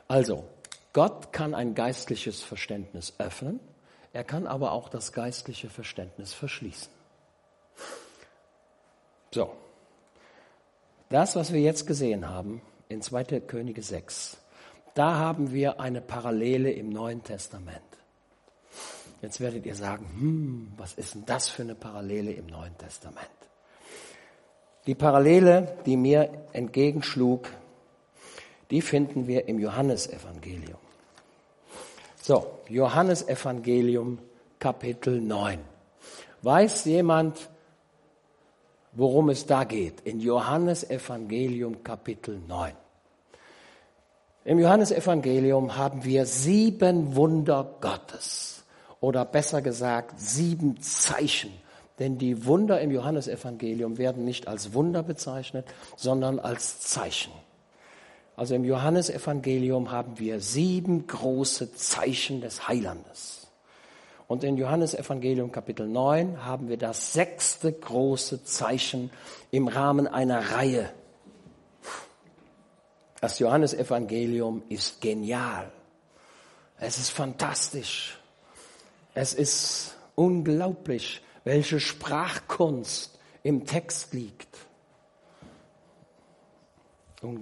Also, 0.07 0.45
Gott 0.93 1.33
kann 1.33 1.55
ein 1.55 1.75
geistliches 1.75 2.43
Verständnis 2.43 3.15
öffnen, 3.17 3.59
er 4.13 4.23
kann 4.23 4.47
aber 4.47 4.73
auch 4.73 4.91
das 4.91 5.13
geistliche 5.13 5.71
Verständnis 5.71 6.35
verschließen. 6.35 6.93
So, 9.33 9.51
das, 11.09 11.37
was 11.37 11.55
wir 11.55 11.61
jetzt 11.63 11.87
gesehen 11.87 12.29
haben 12.29 12.61
in 12.89 13.01
2. 13.01 13.41
Könige 13.41 13.83
6, 13.83 14.37
da 14.95 15.17
haben 15.17 15.53
wir 15.53 15.81
eine 15.81 16.01
Parallele 16.01 16.73
im 16.73 16.89
Neuen 16.89 17.23
Testament. 17.23 17.81
Jetzt 19.21 19.41
werdet 19.41 19.67
ihr 19.67 19.75
sagen, 19.75 20.07
hm, 20.19 20.73
was 20.77 20.95
ist 20.95 21.15
denn 21.15 21.25
das 21.27 21.49
für 21.49 21.63
eine 21.63 21.75
Parallele 21.75 22.33
im 22.33 22.47
Neuen 22.47 22.77
Testament? 22.79 23.29
Die 24.87 24.95
Parallele, 24.95 25.79
die 25.87 25.97
mir 25.97 26.31
entgegenschlug, 26.53 27.49
Die 28.71 28.81
finden 28.81 29.27
wir 29.27 29.47
im 29.49 29.59
Johannesevangelium. 29.59 30.79
So, 32.21 32.59
Johannesevangelium 32.69 34.19
Kapitel 34.59 35.21
9. 35.21 35.59
Weiß 36.43 36.85
jemand, 36.87 37.51
worum 38.93 39.29
es 39.29 39.47
da 39.47 39.65
geht? 39.65 40.01
In 40.01 40.21
Johannesevangelium 40.21 41.85
Kapitel 41.85 42.41
9. 42.49 42.73
Im 44.47 44.59
Johannesevangelium 44.59 45.79
haben 45.79 46.05
wir 46.05 46.27
sieben 46.27 47.17
Wunder 47.17 47.77
Gottes 47.81 48.63
oder 49.01 49.25
besser 49.25 49.63
gesagt 49.63 50.21
sieben 50.21 50.79
Zeichen. 50.83 51.51
Denn 51.99 52.19
die 52.19 52.45
Wunder 52.45 52.79
im 52.83 52.91
Johannesevangelium 52.91 53.97
werden 53.97 54.27
nicht 54.27 54.47
als 54.47 54.75
Wunder 54.75 55.03
bezeichnet, 55.03 55.67
sondern 55.97 56.39
als 56.39 56.81
Zeichen. 56.81 57.33
Also 58.37 58.55
im 58.55 58.65
Johannesevangelium 58.65 59.91
haben 59.91 60.19
wir 60.19 60.41
sieben 60.41 61.07
große 61.07 61.73
Zeichen 61.75 62.43
des 62.43 62.69
Heilandes. 62.69 63.47
Und 64.27 64.45
in 64.45 64.59
Johannesevangelium 64.59 65.53
Kapitel 65.53 65.87
9 65.87 66.45
haben 66.45 66.69
wir 66.69 66.77
das 66.77 67.15
sechste 67.15 67.73
große 67.73 68.45
Zeichen 68.45 69.11
im 69.51 69.69
Rahmen 69.69 70.07
einer 70.07 70.51
Reihe 70.51 70.91
das 73.25 73.39
Johannesevangelium 73.39 74.65
ist 74.69 75.01
genial. 75.01 75.73
Es 76.79 76.99
ist 76.99 77.09
fantastisch. 77.09 78.19
Es 79.15 79.33
ist 79.33 79.97
unglaublich, 80.15 81.23
welche 81.43 81.81
Sprachkunst 81.81 83.19
im 83.43 83.65
Text 83.65 84.13
liegt. 84.13 84.59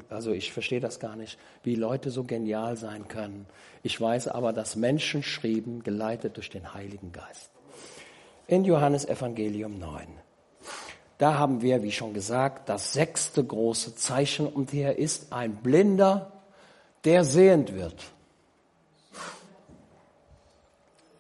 Also 0.09 0.31
ich 0.31 0.53
verstehe 0.53 0.79
das 0.79 1.01
gar 1.01 1.17
nicht, 1.17 1.37
wie 1.65 1.75
Leute 1.75 2.13
so 2.13 2.23
genial 2.23 2.77
sein 2.77 3.09
können. 3.09 3.47
Ich 3.83 4.01
weiß 4.01 4.29
aber, 4.29 4.53
dass 4.53 4.77
Menschen 4.77 5.25
schrieben, 5.25 5.83
geleitet 5.83 6.37
durch 6.37 6.49
den 6.49 6.75
Heiligen 6.75 7.11
Geist. 7.11 7.51
In 8.47 8.65
Johannes 8.65 9.05
Evangelium 9.05 9.81
9. 9.81 10.07
Da 11.23 11.39
haben 11.39 11.63
wir, 11.63 11.85
wie 11.85 11.93
schon 11.93 12.15
gesagt, 12.15 12.69
das 12.69 12.95
sechste 12.95 13.45
große 13.45 13.95
Zeichen 13.95 14.45
und 14.45 14.73
hier 14.73 14.99
ist 14.99 15.33
ein 15.33 15.55
Blinder, 15.55 16.33
der 17.05 17.23
sehend 17.23 17.77
wird. 17.77 17.95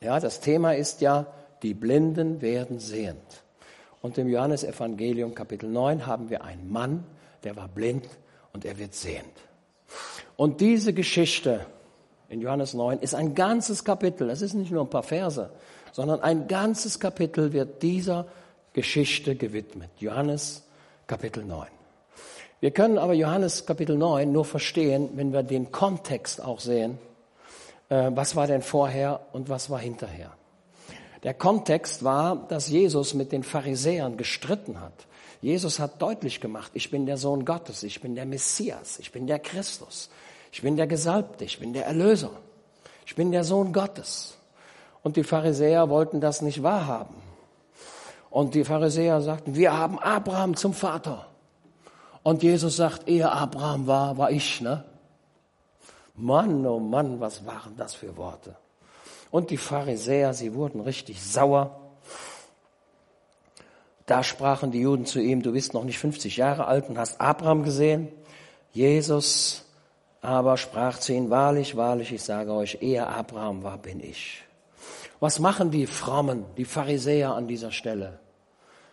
Ja, 0.00 0.18
das 0.18 0.40
Thema 0.40 0.74
ist 0.74 1.02
ja, 1.02 1.28
die 1.62 1.72
Blinden 1.72 2.42
werden 2.42 2.80
sehend. 2.80 3.44
Und 4.00 4.18
im 4.18 4.28
Johannesevangelium 4.28 5.36
Kapitel 5.36 5.68
9 5.68 6.04
haben 6.04 6.30
wir 6.30 6.42
einen 6.42 6.72
Mann, 6.72 7.04
der 7.44 7.54
war 7.54 7.68
blind 7.68 8.08
und 8.52 8.64
er 8.64 8.78
wird 8.78 8.94
sehend. 8.94 9.30
Und 10.34 10.60
diese 10.60 10.92
Geschichte 10.92 11.64
in 12.28 12.40
Johannes 12.40 12.74
9 12.74 12.98
ist 12.98 13.14
ein 13.14 13.36
ganzes 13.36 13.84
Kapitel. 13.84 14.30
Es 14.30 14.42
ist 14.42 14.54
nicht 14.54 14.72
nur 14.72 14.82
ein 14.82 14.90
paar 14.90 15.04
Verse, 15.04 15.50
sondern 15.92 16.22
ein 16.22 16.48
ganzes 16.48 16.98
Kapitel 16.98 17.52
wird 17.52 17.84
dieser 17.84 18.26
Geschichte 18.72 19.36
gewidmet. 19.36 19.90
Johannes 19.98 20.62
Kapitel 21.06 21.44
9. 21.44 21.68
Wir 22.60 22.70
können 22.70 22.96
aber 22.96 23.12
Johannes 23.12 23.66
Kapitel 23.66 23.96
9 23.96 24.30
nur 24.30 24.44
verstehen, 24.44 25.10
wenn 25.14 25.32
wir 25.32 25.42
den 25.42 25.72
Kontext 25.72 26.42
auch 26.42 26.60
sehen. 26.60 26.98
Äh, 27.88 28.10
was 28.14 28.36
war 28.36 28.46
denn 28.46 28.62
vorher 28.62 29.20
und 29.32 29.48
was 29.48 29.68
war 29.68 29.80
hinterher? 29.80 30.32
Der 31.22 31.34
Kontext 31.34 32.02
war, 32.02 32.46
dass 32.48 32.68
Jesus 32.68 33.14
mit 33.14 33.32
den 33.32 33.42
Pharisäern 33.42 34.16
gestritten 34.16 34.80
hat. 34.80 35.06
Jesus 35.40 35.80
hat 35.80 36.00
deutlich 36.00 36.40
gemacht, 36.40 36.70
ich 36.74 36.90
bin 36.90 37.04
der 37.04 37.16
Sohn 37.16 37.44
Gottes, 37.44 37.82
ich 37.82 38.00
bin 38.00 38.14
der 38.14 38.26
Messias, 38.26 38.98
ich 39.00 39.10
bin 39.10 39.26
der 39.26 39.40
Christus, 39.40 40.08
ich 40.52 40.62
bin 40.62 40.76
der 40.76 40.86
Gesalbte, 40.86 41.44
ich 41.44 41.58
bin 41.58 41.72
der 41.72 41.86
Erlöser, 41.86 42.30
ich 43.04 43.16
bin 43.16 43.32
der 43.32 43.42
Sohn 43.42 43.72
Gottes. 43.72 44.38
Und 45.02 45.16
die 45.16 45.24
Pharisäer 45.24 45.90
wollten 45.90 46.20
das 46.20 46.42
nicht 46.42 46.62
wahrhaben. 46.62 47.31
Und 48.32 48.54
die 48.54 48.64
Pharisäer 48.64 49.20
sagten, 49.20 49.54
wir 49.54 49.76
haben 49.76 49.98
Abraham 49.98 50.56
zum 50.56 50.72
Vater. 50.72 51.26
Und 52.22 52.42
Jesus 52.42 52.76
sagt, 52.76 53.06
ehe 53.06 53.30
Abraham 53.30 53.86
war, 53.86 54.16
war 54.16 54.30
ich, 54.30 54.62
ne? 54.62 54.84
Mann, 56.14 56.64
oh 56.64 56.78
Mann, 56.78 57.20
was 57.20 57.44
waren 57.44 57.76
das 57.76 57.94
für 57.94 58.16
Worte? 58.16 58.56
Und 59.30 59.50
die 59.50 59.58
Pharisäer, 59.58 60.32
sie 60.32 60.54
wurden 60.54 60.80
richtig 60.80 61.22
sauer. 61.22 61.78
Da 64.06 64.22
sprachen 64.22 64.70
die 64.70 64.80
Juden 64.80 65.04
zu 65.04 65.20
ihm, 65.20 65.42
du 65.42 65.52
bist 65.52 65.74
noch 65.74 65.84
nicht 65.84 65.98
50 65.98 66.38
Jahre 66.38 66.64
alt 66.64 66.88
und 66.88 66.96
hast 66.96 67.20
Abraham 67.20 67.64
gesehen. 67.64 68.08
Jesus 68.72 69.66
aber 70.22 70.56
sprach 70.56 70.98
zu 70.98 71.12
ihnen, 71.12 71.28
wahrlich, 71.28 71.76
wahrlich, 71.76 72.12
ich 72.12 72.22
sage 72.22 72.54
euch, 72.54 72.78
ehe 72.80 73.06
Abraham 73.06 73.62
war, 73.62 73.76
bin 73.76 74.00
ich. 74.00 74.42
Was 75.20 75.38
machen 75.38 75.70
die 75.70 75.86
Frommen, 75.86 76.46
die 76.56 76.64
Pharisäer 76.64 77.34
an 77.34 77.46
dieser 77.46 77.72
Stelle? 77.72 78.21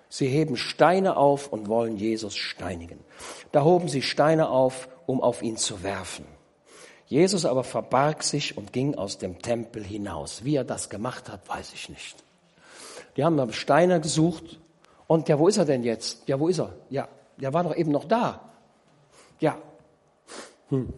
Sie 0.09 0.27
heben 0.27 0.57
Steine 0.57 1.17
auf 1.17 1.53
und 1.53 1.67
wollen 1.67 1.95
Jesus 1.95 2.35
steinigen. 2.35 2.99
Da 3.51 3.63
hoben 3.63 3.87
sie 3.87 4.01
Steine 4.01 4.49
auf, 4.49 4.89
um 5.05 5.21
auf 5.21 5.43
ihn 5.43 5.55
zu 5.55 5.83
werfen. 5.83 6.25
Jesus 7.05 7.45
aber 7.45 7.63
verbarg 7.63 8.23
sich 8.23 8.57
und 8.57 8.73
ging 8.73 8.95
aus 8.95 9.17
dem 9.17 9.41
Tempel 9.41 9.83
hinaus. 9.83 10.43
Wie 10.43 10.55
er 10.55 10.63
das 10.63 10.89
gemacht 10.89 11.29
hat, 11.29 11.47
weiß 11.47 11.73
ich 11.73 11.89
nicht. 11.89 12.23
Die 13.17 13.23
haben 13.23 13.35
nach 13.35 13.51
Steine 13.53 14.01
gesucht 14.01 14.59
und 15.07 15.27
ja, 15.29 15.37
wo 15.39 15.47
ist 15.47 15.57
er 15.57 15.65
denn 15.65 15.83
jetzt? 15.83 16.27
Ja, 16.27 16.39
wo 16.39 16.47
ist 16.47 16.59
er? 16.59 16.73
Ja, 16.89 17.07
der 17.37 17.53
war 17.53 17.63
doch 17.63 17.75
eben 17.75 17.91
noch 17.91 18.05
da. 18.05 18.41
Ja. 19.39 19.57
Hm. 20.69 20.93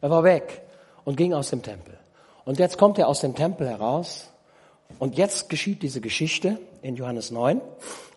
Er 0.00 0.10
war 0.10 0.24
weg 0.24 0.62
und 1.04 1.16
ging 1.16 1.34
aus 1.34 1.50
dem 1.50 1.62
Tempel. 1.62 1.98
Und 2.44 2.58
jetzt 2.58 2.78
kommt 2.78 2.98
er 2.98 3.08
aus 3.08 3.20
dem 3.20 3.34
Tempel 3.34 3.68
heraus 3.68 4.31
und 4.98 5.16
jetzt 5.16 5.48
geschieht 5.48 5.82
diese 5.82 6.00
Geschichte 6.00 6.58
in 6.82 6.96
Johannes 6.96 7.30
9. 7.30 7.60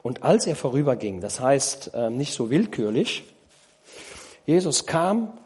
Und 0.04 0.24
als 0.24 0.48
er 0.48 0.56
vorüberging, 0.56 1.22
das 1.22 1.40
heißt 1.40 1.94
äh, 1.94 2.10
nicht 2.10 2.34
so 2.34 2.50
willkürlich, 2.50 3.24
Jesus 4.46 4.86
kam, 4.86 5.38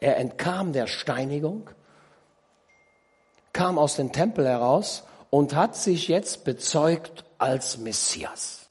er 0.00 0.16
entkam 0.16 0.72
der 0.72 0.86
Steinigung, 0.86 1.68
kam 3.52 3.78
aus 3.78 3.96
dem 3.96 4.12
Tempel 4.12 4.46
heraus 4.46 5.04
und 5.28 5.54
hat 5.54 5.76
sich 5.76 6.08
jetzt 6.08 6.44
bezeugt 6.44 7.24
als 7.38 7.78
Messias. 7.78 8.68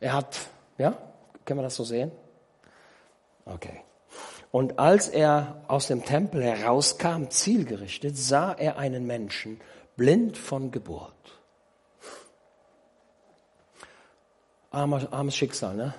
Er 0.00 0.12
hat, 0.12 0.36
ja, 0.78 0.96
können 1.44 1.58
wir 1.58 1.64
das 1.64 1.74
so 1.74 1.84
sehen? 1.84 2.12
Okay. 3.44 3.80
Und 4.50 4.78
als 4.78 5.08
er 5.08 5.62
aus 5.68 5.88
dem 5.88 6.04
Tempel 6.04 6.42
herauskam, 6.42 7.28
zielgerichtet, 7.28 8.16
sah 8.16 8.52
er 8.52 8.78
einen 8.78 9.06
Menschen, 9.06 9.60
blind 9.98 10.38
von 10.38 10.70
Geburt. 10.70 11.12
Armer, 14.70 15.12
armes 15.12 15.34
Schicksal, 15.34 15.74
ne? 15.74 15.92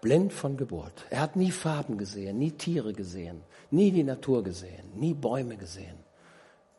Blind 0.00 0.32
von 0.32 0.56
Geburt. 0.56 1.04
Er 1.10 1.20
hat 1.20 1.36
nie 1.36 1.50
Farben 1.50 1.98
gesehen, 1.98 2.38
nie 2.38 2.52
Tiere 2.52 2.94
gesehen, 2.94 3.42
nie 3.70 3.90
die 3.90 4.04
Natur 4.04 4.42
gesehen, 4.42 4.86
nie 4.94 5.12
Bäume 5.12 5.58
gesehen. 5.58 5.98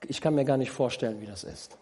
Ich 0.08 0.20
kann 0.20 0.34
mir 0.34 0.46
gar 0.46 0.58
nicht 0.58 0.72
vorstellen, 0.72 1.22
wie 1.22 1.28
das 1.28 1.44
ist. 1.44 1.78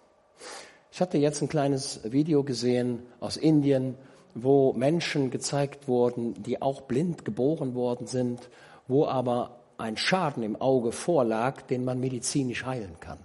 Ich 0.91 0.99
hatte 0.99 1.17
jetzt 1.17 1.41
ein 1.41 1.47
kleines 1.47 2.01
Video 2.03 2.43
gesehen 2.43 3.03
aus 3.21 3.37
Indien, 3.37 3.95
wo 4.35 4.73
Menschen 4.73 5.31
gezeigt 5.31 5.87
wurden, 5.87 6.33
die 6.43 6.61
auch 6.61 6.81
blind 6.81 7.23
geboren 7.23 7.75
worden 7.75 8.07
sind, 8.07 8.49
wo 8.89 9.05
aber 9.05 9.61
ein 9.77 9.95
Schaden 9.95 10.43
im 10.43 10.57
Auge 10.57 10.91
vorlag, 10.91 11.61
den 11.61 11.85
man 11.85 12.01
medizinisch 12.01 12.65
heilen 12.65 12.99
kann. 12.99 13.19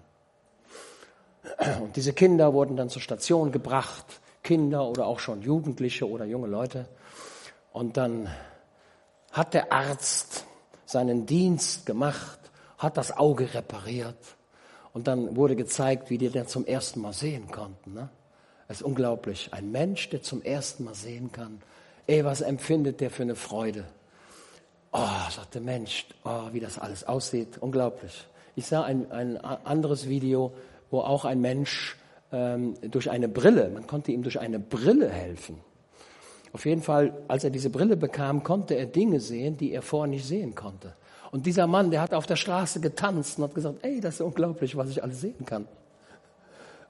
Und 1.81 1.97
diese 1.97 2.13
Kinder 2.13 2.53
wurden 2.53 2.77
dann 2.77 2.89
zur 2.89 3.03
Station 3.03 3.53
gebracht, 3.53 4.21
Kinder 4.43 4.87
oder 4.87 5.07
auch 5.07 5.19
schon 5.19 5.43
Jugendliche 5.43 6.09
oder 6.09 6.25
junge 6.25 6.47
Leute. 6.47 6.87
Und 7.73 7.97
dann 7.97 8.29
hat 9.33 9.55
der 9.55 9.73
Arzt 9.73 10.45
seinen 10.87 11.27
Dienst 11.27 11.87
gemacht, 11.87 12.39
hat 12.79 12.97
das 12.97 13.17
Auge 13.17 13.53
repariert. 13.55 14.37
Und 14.93 15.09
dann 15.09 15.37
wurde 15.37 15.57
gezeigt, 15.57 16.09
wie 16.11 16.19
die 16.19 16.31
dann 16.31 16.47
zum 16.47 16.67
ersten 16.67 17.01
Mal 17.01 17.13
sehen 17.13 17.51
konnten. 17.51 17.95
Ne? 17.95 18.09
Es 18.69 18.77
ist 18.77 18.83
unglaublich. 18.83 19.49
Ein 19.53 19.73
Mensch, 19.73 20.09
der 20.11 20.23
zum 20.23 20.41
ersten 20.41 20.85
Mal 20.85 20.95
sehen 20.95 21.33
kann. 21.33 21.61
Ey, 22.07 22.25
was 22.25 22.43
empfindet 22.43 23.01
der 23.01 23.11
für 23.11 23.23
eine 23.23 23.35
Freude? 23.35 23.85
Oh, 24.93 25.31
sagt 25.31 25.55
der 25.55 25.63
Mensch, 25.63 26.07
oh, 26.25 26.49
wie 26.53 26.61
das 26.61 26.79
alles 26.79 27.05
aussieht. 27.05 27.59
Unglaublich. 27.59 28.27
Ich 28.55 28.67
sah 28.67 28.85
ein, 28.85 29.11
ein 29.11 29.37
anderes 29.39 30.09
Video, 30.09 30.53
wo 30.95 31.01
auch 31.01 31.25
ein 31.25 31.41
Mensch 31.41 31.97
ähm, 32.31 32.75
durch 32.89 33.11
eine 33.11 33.29
Brille, 33.29 33.69
man 33.69 33.89
konnte 33.89 34.13
ihm 34.13 34.23
durch 34.23 34.39
eine 34.39 34.61
Brille 34.61 35.11
helfen. 35.11 35.59
Auf 36.53 36.67
jeden 36.67 36.83
Fall, 36.83 37.13
als 37.27 37.43
er 37.43 37.51
diese 37.51 37.69
Brille 37.69 37.97
bekam, 37.97 38.45
konnte 38.45 38.75
er 38.75 38.87
Dinge 38.87 39.19
sehen, 39.19 39.57
die 39.57 39.73
er 39.73 39.83
vorher 39.83 40.09
nicht 40.09 40.25
sehen 40.25 40.55
konnte. 40.55 40.95
Und 41.33 41.47
dieser 41.47 41.67
Mann, 41.67 41.91
der 41.91 42.01
hat 42.01 42.15
auf 42.15 42.27
der 42.27 42.37
Straße 42.37 42.79
getanzt 42.81 43.39
und 43.39 43.45
hat 43.45 43.57
gesagt, 43.57 43.79
ey, 43.83 44.01
das 44.01 44.15
ist 44.15 44.21
unglaublich, 44.21 44.77
was 44.77 44.89
ich 44.89 45.03
alles 45.03 45.21
sehen 45.21 45.45
kann. 45.45 45.67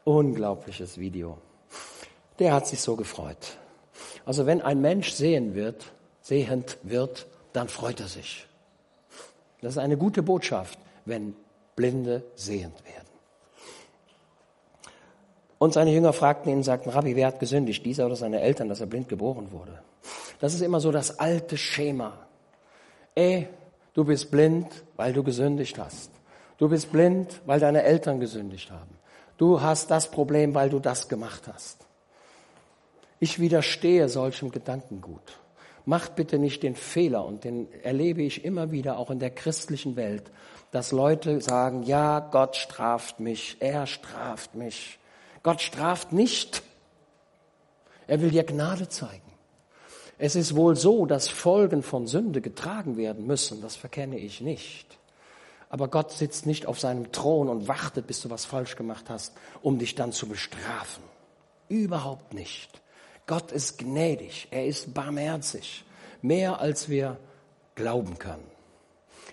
Unglaubliches 0.05 0.99
Video. 0.99 1.39
Der 2.39 2.53
hat 2.53 2.67
sich 2.67 2.83
so 2.83 2.97
gefreut. 2.97 3.57
Also 4.27 4.45
wenn 4.45 4.61
ein 4.61 4.83
Mensch 4.83 5.13
sehen 5.13 5.55
wird, 5.55 5.87
sehend 6.21 6.77
wird, 6.83 7.27
dann 7.55 7.69
freut 7.69 8.01
er 8.01 8.09
sich. 8.09 8.47
Das 9.63 9.73
ist 9.73 9.79
eine 9.79 9.97
gute 9.97 10.23
Botschaft, 10.23 10.79
wenn 11.07 11.35
Blinde 11.75 12.23
sehend 12.35 12.85
werden. 12.85 13.04
Und 15.59 15.73
seine 15.73 15.93
Jünger 15.93 16.13
fragten 16.13 16.51
ihn 16.51 16.59
und 16.59 16.63
sagten, 16.65 16.91
Rabbi, 16.91 17.17
wer 17.17 17.29
hat 17.29 17.41
gesündigt, 17.41 17.85
dieser 17.87 18.07
oder 18.07 18.17
seine 18.17 18.41
Eltern, 18.41 18.69
dass 18.69 18.81
er 18.81 18.87
blind 18.87 19.09
geboren 19.09 19.53
wurde? 19.53 19.79
Das 20.41 20.55
ist 20.55 20.61
immer 20.61 20.81
so 20.81 20.91
das 20.91 21.19
alte 21.19 21.57
Schema. 21.57 22.19
Ey, 23.15 23.49
du 23.95 24.05
bist 24.05 24.31
blind, 24.31 24.69
weil 24.97 25.13
du 25.13 25.23
gesündigt 25.23 25.79
hast. 25.79 26.11
Du 26.59 26.69
bist 26.69 26.93
blind, 26.93 27.41
weil 27.47 27.61
deine 27.61 27.83
Eltern 27.83 28.21
gesündigt 28.21 28.71
haben. 28.71 28.99
Du 29.37 29.61
hast 29.61 29.91
das 29.91 30.11
Problem, 30.11 30.55
weil 30.55 30.71
du 30.71 30.79
das 30.79 31.09
gemacht 31.09 31.43
hast. 31.53 31.85
Ich 33.19 33.41
widerstehe 33.41 34.09
solchem 34.09 34.51
Gedankengut. 34.51 35.41
Macht 35.87 36.17
bitte 36.17 36.39
nicht 36.39 36.63
den 36.63 36.77
Fehler, 36.77 37.25
und 37.25 37.45
den 37.45 37.69
erlebe 37.83 38.23
ich 38.23 38.45
immer 38.45 38.71
wieder 38.71 38.99
auch 38.99 39.11
in 39.11 39.19
der 39.19 39.31
christlichen 39.31 39.97
Welt, 39.97 40.31
dass 40.71 40.93
Leute 40.93 41.41
sagen, 41.41 41.83
ja, 41.83 42.21
Gott 42.21 42.57
straft 42.57 43.21
mich, 43.21 43.57
er 43.61 43.87
straft 43.87 44.55
mich. 44.55 44.99
Gott 45.45 45.61
straft 45.61 46.13
nicht. 46.13 46.63
Er 48.09 48.21
will 48.21 48.31
dir 48.31 48.43
Gnade 48.43 48.89
zeigen. 48.89 49.23
Es 50.19 50.37
ist 50.37 50.57
wohl 50.57 50.75
so, 50.75 51.07
dass 51.07 51.29
Folgen 51.29 51.83
von 51.83 52.07
Sünde 52.07 52.41
getragen 52.41 52.97
werden 52.97 53.27
müssen, 53.27 53.61
das 53.61 53.77
verkenne 53.77 54.19
ich 54.19 54.41
nicht. 54.41 54.99
Aber 55.69 55.89
Gott 55.89 56.13
sitzt 56.13 56.47
nicht 56.47 56.67
auf 56.67 56.81
seinem 56.81 57.13
Thron 57.13 57.49
und 57.49 57.69
wartet, 57.69 58.07
bis 58.07 58.21
du 58.21 58.31
was 58.31 58.45
falsch 58.45 58.77
gemacht 58.77 59.11
hast, 59.11 59.35
um 59.61 59.79
dich 59.79 59.95
dann 59.95 60.13
zu 60.13 60.29
bestrafen. 60.29 61.03
Überhaupt 61.69 62.33
nicht. 62.33 62.81
Gott 63.27 63.53
ist 63.53 63.79
gnädig, 63.79 64.49
er 64.51 64.67
ist 64.67 64.95
barmherzig, 64.95 65.85
mehr 66.23 66.61
als 66.61 66.89
wir 66.89 67.19
glauben 67.75 68.19
können. 68.19 68.47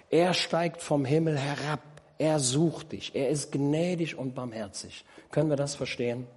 Er 0.09 0.33
steigt 0.33 0.81
vom 0.81 1.05
Himmel 1.05 1.37
herab, 1.37 1.81
er 2.21 2.39
sucht 2.39 2.91
dich, 2.91 3.15
er 3.15 3.29
ist 3.29 3.51
gnädig 3.51 4.15
und 4.15 4.35
barmherzig. 4.35 5.05
Können 5.31 5.49
wir 5.49 5.57
das 5.57 5.73
verstehen? 5.73 6.27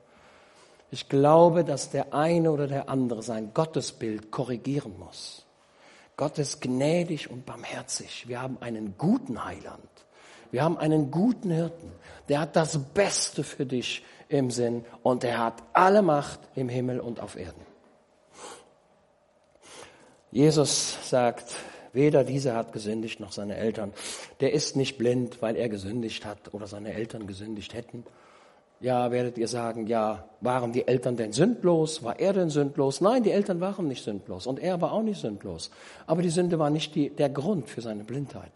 Ich 0.91 1.11
glaube, 1.11 1.63
dass 1.63 1.91
der 1.91 2.15
eine 2.15 2.51
oder 2.51 2.67
der 2.67 2.89
andere 2.89 3.23
sein 3.23 3.53
Gottesbild 3.53 4.31
korrigieren 4.31 4.99
muss. 4.99 5.45
Gott 6.17 6.39
ist 6.39 6.63
gnädig 6.63 7.31
und 7.31 7.45
barmherzig. 7.45 8.27
Wir 8.29 8.41
haben 8.41 8.57
einen 8.61 8.95
guten 8.97 9.45
Heiland. 9.45 9.91
Wir 10.51 10.63
haben 10.63 10.79
einen 10.79 11.11
guten 11.11 11.51
Hirten. 11.51 11.93
Der 12.31 12.41
hat 12.41 12.57
das 12.57 12.79
Beste 12.95 13.45
für 13.45 13.67
dich 13.67 14.03
im 14.31 14.51
Sinn 14.51 14.87
und 15.03 15.23
er 15.23 15.37
hat 15.37 15.63
alle 15.75 16.01
Macht 16.01 16.41
im 16.55 16.71
Himmel 16.71 16.99
und 16.99 17.21
auf 17.21 17.37
Erden. 17.37 17.61
Jesus 20.31 20.97
sagt, 21.11 21.55
weder 21.95 22.25
dieser 22.25 22.55
hat 22.55 22.73
gesündigt 22.73 23.21
noch 23.21 23.33
seine 23.33 23.57
Eltern. 23.57 23.93
Der 24.41 24.53
ist 24.53 24.77
nicht 24.77 24.99
blind, 24.99 25.41
weil 25.41 25.57
er 25.57 25.69
gesündigt 25.69 26.27
hat 26.27 26.53
oder 26.53 26.67
seine 26.67 26.93
Eltern 26.93 27.27
gesündigt 27.27 27.75
hätten. 27.75 28.05
Ja, 28.81 29.11
werdet 29.11 29.39
ihr 29.39 29.49
sagen, 29.49 29.87
ja, 29.87 30.29
waren 30.41 30.73
die 30.73 30.87
Eltern 30.87 31.17
denn 31.17 31.33
sündlos? 31.33 32.03
War 32.03 32.19
er 32.19 32.33
denn 32.33 32.51
sündlos? 32.51 33.01
Nein, 33.01 33.23
die 33.23 33.31
Eltern 33.31 33.61
waren 33.61 33.89
nicht 33.89 34.05
sündlos 34.05 34.47
und 34.47 34.59
er 34.59 34.81
war 34.81 34.93
auch 34.93 35.03
nicht 35.03 35.21
sündlos. 35.21 35.71
Aber 36.07 36.21
die 36.21 36.29
Sünde 36.29 36.59
war 36.59 36.69
nicht 36.69 36.95
die, 36.95 37.09
der 37.09 37.31
Grund 37.31 37.71
für 37.71 37.81
seine 37.81 38.05
Blindheit. 38.05 38.53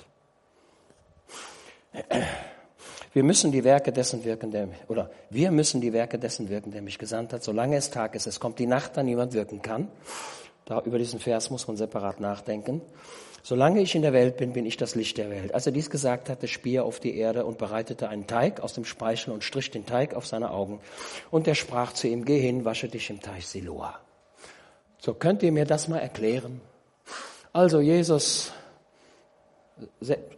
Wir 3.12 3.24
müssen 3.24 3.53
die 3.53 3.64
Werke 3.64 3.91
dessen 3.91 4.24
wirken, 4.24 4.51
der, 4.51 4.68
oder 4.89 5.11
wir 5.30 5.51
müssen 5.51 5.80
die 5.80 5.93
Werke 5.93 6.18
dessen 6.18 6.49
wirken, 6.49 6.72
der 6.72 6.82
mich 6.82 6.99
gesandt 6.99 7.32
hat, 7.32 7.43
solange 7.43 7.76
es 7.76 7.91
Tag 7.91 8.14
ist. 8.14 8.26
Es 8.26 8.39
kommt 8.39 8.59
die 8.59 8.66
Nacht, 8.66 8.97
da 8.97 9.03
niemand 9.03 9.32
wirken 9.32 9.62
kann. 9.62 9.89
Da, 10.66 10.82
über 10.82 10.99
diesen 10.99 11.18
Vers 11.20 11.49
muss 11.51 11.66
man 11.66 11.78
separat 11.78 12.20
nachdenken. 12.20 12.82
Solange 13.43 13.80
ich 13.80 13.95
in 13.95 14.03
der 14.03 14.12
Welt 14.12 14.36
bin, 14.36 14.53
bin 14.53 14.66
ich 14.66 14.76
das 14.76 14.95
Licht 14.95 15.16
der 15.16 15.30
Welt. 15.30 15.55
Als 15.55 15.66
er 15.66 15.72
dies 15.72 15.91
gesagt 15.91 16.28
hatte, 16.28 16.49
spie 16.49 16.76
er 16.76 16.84
auf 16.84 17.01
die 17.01 17.16
Erde 17.16 17.45
und 17.47 17.59
bereitete 17.59 18.09
einen 18.09 18.26
Teig 18.26 18.61
aus 18.61 18.74
dem 18.74 18.84
Speichel 18.84 19.32
und 19.32 19.45
strich 19.45 19.70
den 19.70 19.86
Teig 19.86 20.14
auf 20.14 20.26
seine 20.26 20.51
Augen. 20.51 20.80
Und 21.30 21.47
er 21.47 21.55
sprach 21.55 21.93
zu 21.93 22.09
ihm, 22.09 22.24
geh 22.24 22.41
hin, 22.41 22.64
wasche 22.64 22.89
dich 22.89 23.11
im 23.11 23.20
Teich 23.20 23.47
Siloa. 23.47 23.99
So 24.99 25.14
könnt 25.14 25.43
ihr 25.43 25.53
mir 25.53 25.64
das 25.64 25.89
mal 25.89 25.99
erklären? 25.99 26.61
Also 27.53 27.80
Jesus 27.80 28.53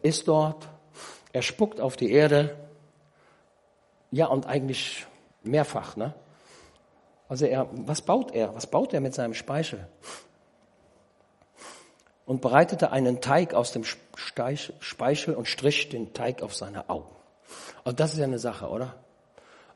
ist 0.03 0.28
dort, 0.28 0.68
er 1.32 1.42
spuckt 1.42 1.80
auf 1.80 1.96
die 1.96 2.12
Erde. 2.12 2.57
Ja, 4.11 4.26
und 4.26 4.46
eigentlich 4.46 5.07
mehrfach, 5.42 5.96
ne? 5.96 6.14
Also 7.28 7.46
er, 7.46 7.68
was 7.72 8.03
baut 8.03 8.32
er? 8.32 8.55
Was 8.55 8.66
baut 8.66 8.92
er 8.92 9.01
mit 9.01 9.14
seinem 9.14 9.34
Speichel? 9.34 9.86
Und 12.30 12.42
bereitete 12.42 12.92
einen 12.92 13.20
Teig 13.20 13.54
aus 13.54 13.72
dem 13.72 13.82
Speichel 13.82 15.34
und 15.34 15.48
strich 15.48 15.88
den 15.88 16.12
Teig 16.12 16.42
auf 16.42 16.54
seine 16.54 16.88
Augen. 16.88 17.10
Also 17.82 17.96
das 17.96 18.12
ist 18.12 18.20
ja 18.20 18.24
eine 18.24 18.38
Sache, 18.38 18.68
oder? 18.68 18.94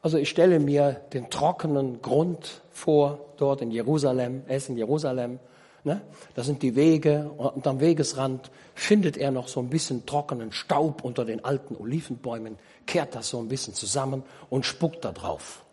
Also 0.03 0.19
ich 0.19 0.31
stelle 0.31 0.61
mir 0.61 1.01
den 1.13 1.31
trockenen 1.31 2.01
Grund 2.01 2.63
vor, 2.71 3.19
dort 3.39 3.61
in 3.61 3.73
Jerusalem. 3.73 4.45
Er 4.47 4.59
ist 4.59 4.69
in 4.69 4.77
Jerusalem. 4.77 5.41
Ne? 5.83 6.01
Das 6.37 6.47
sind 6.47 6.63
die 6.63 6.77
Wege 6.77 7.29
und 7.37 7.67
am 7.67 7.81
Wegesrand 7.81 8.53
findet 8.77 9.17
er 9.17 9.33
noch 9.33 9.49
so 9.49 9.59
ein 9.59 9.69
bisschen 9.69 10.07
trockenen 10.07 10.53
Staub 10.53 11.03
unter 11.03 11.25
den 11.25 11.45
alten 11.45 11.75
Olivenbäumen, 11.75 12.57
kehrt 12.87 13.17
das 13.17 13.31
so 13.31 13.41
ein 13.41 13.49
bisschen 13.49 13.75
zusammen 13.75 14.23
und 14.49 14.65
spuckt 14.65 15.05
da 15.05 15.11
drauf. 15.11 15.65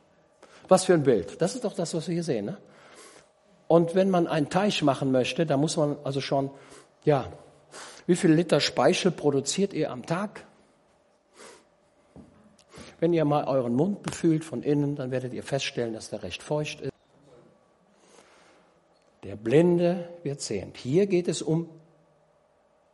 Was 0.68 0.86
für 0.86 0.96
ein 0.96 1.04
Bild. 1.04 1.40
Das 1.44 1.54
ist 1.54 1.64
doch 1.64 1.76
das, 1.76 1.94
was 1.94 2.08
wir 2.08 2.16
hier 2.16 2.24
sehen. 2.24 2.46
Ne? 2.46 2.58
Und 3.72 3.96
wenn 3.96 4.10
man 4.10 4.28
einen 4.28 4.50
Teich 4.50 4.84
machen 4.84 5.14
möchte, 5.14 5.46
da 5.46 5.56
muss 5.56 5.78
man 5.78 5.96
also 6.04 6.20
schon, 6.20 6.50
ja, 7.06 7.32
wie 8.06 8.18
viel 8.18 8.34
Liter 8.34 8.60
Speichel 8.60 9.12
produziert 9.12 9.72
ihr 9.72 9.92
am 9.92 10.06
Tag? 10.06 10.46
Wenn 13.00 13.14
ihr 13.14 13.24
mal 13.24 13.46
euren 13.46 13.74
Mund 13.74 14.04
befühlt 14.04 14.44
von 14.44 14.62
innen, 14.62 14.98
dann 14.98 15.10
werdet 15.10 15.32
ihr 15.32 15.42
feststellen, 15.42 15.94
dass 15.94 16.10
der 16.10 16.22
recht 16.22 16.44
feucht 16.44 16.82
ist. 16.82 16.92
Der 19.24 19.38
Blinde 19.38 20.10
wird 20.24 20.42
sehend. 20.42 20.76
Hier 20.76 21.08
geht 21.08 21.30
es 21.30 21.42
um, 21.42 21.70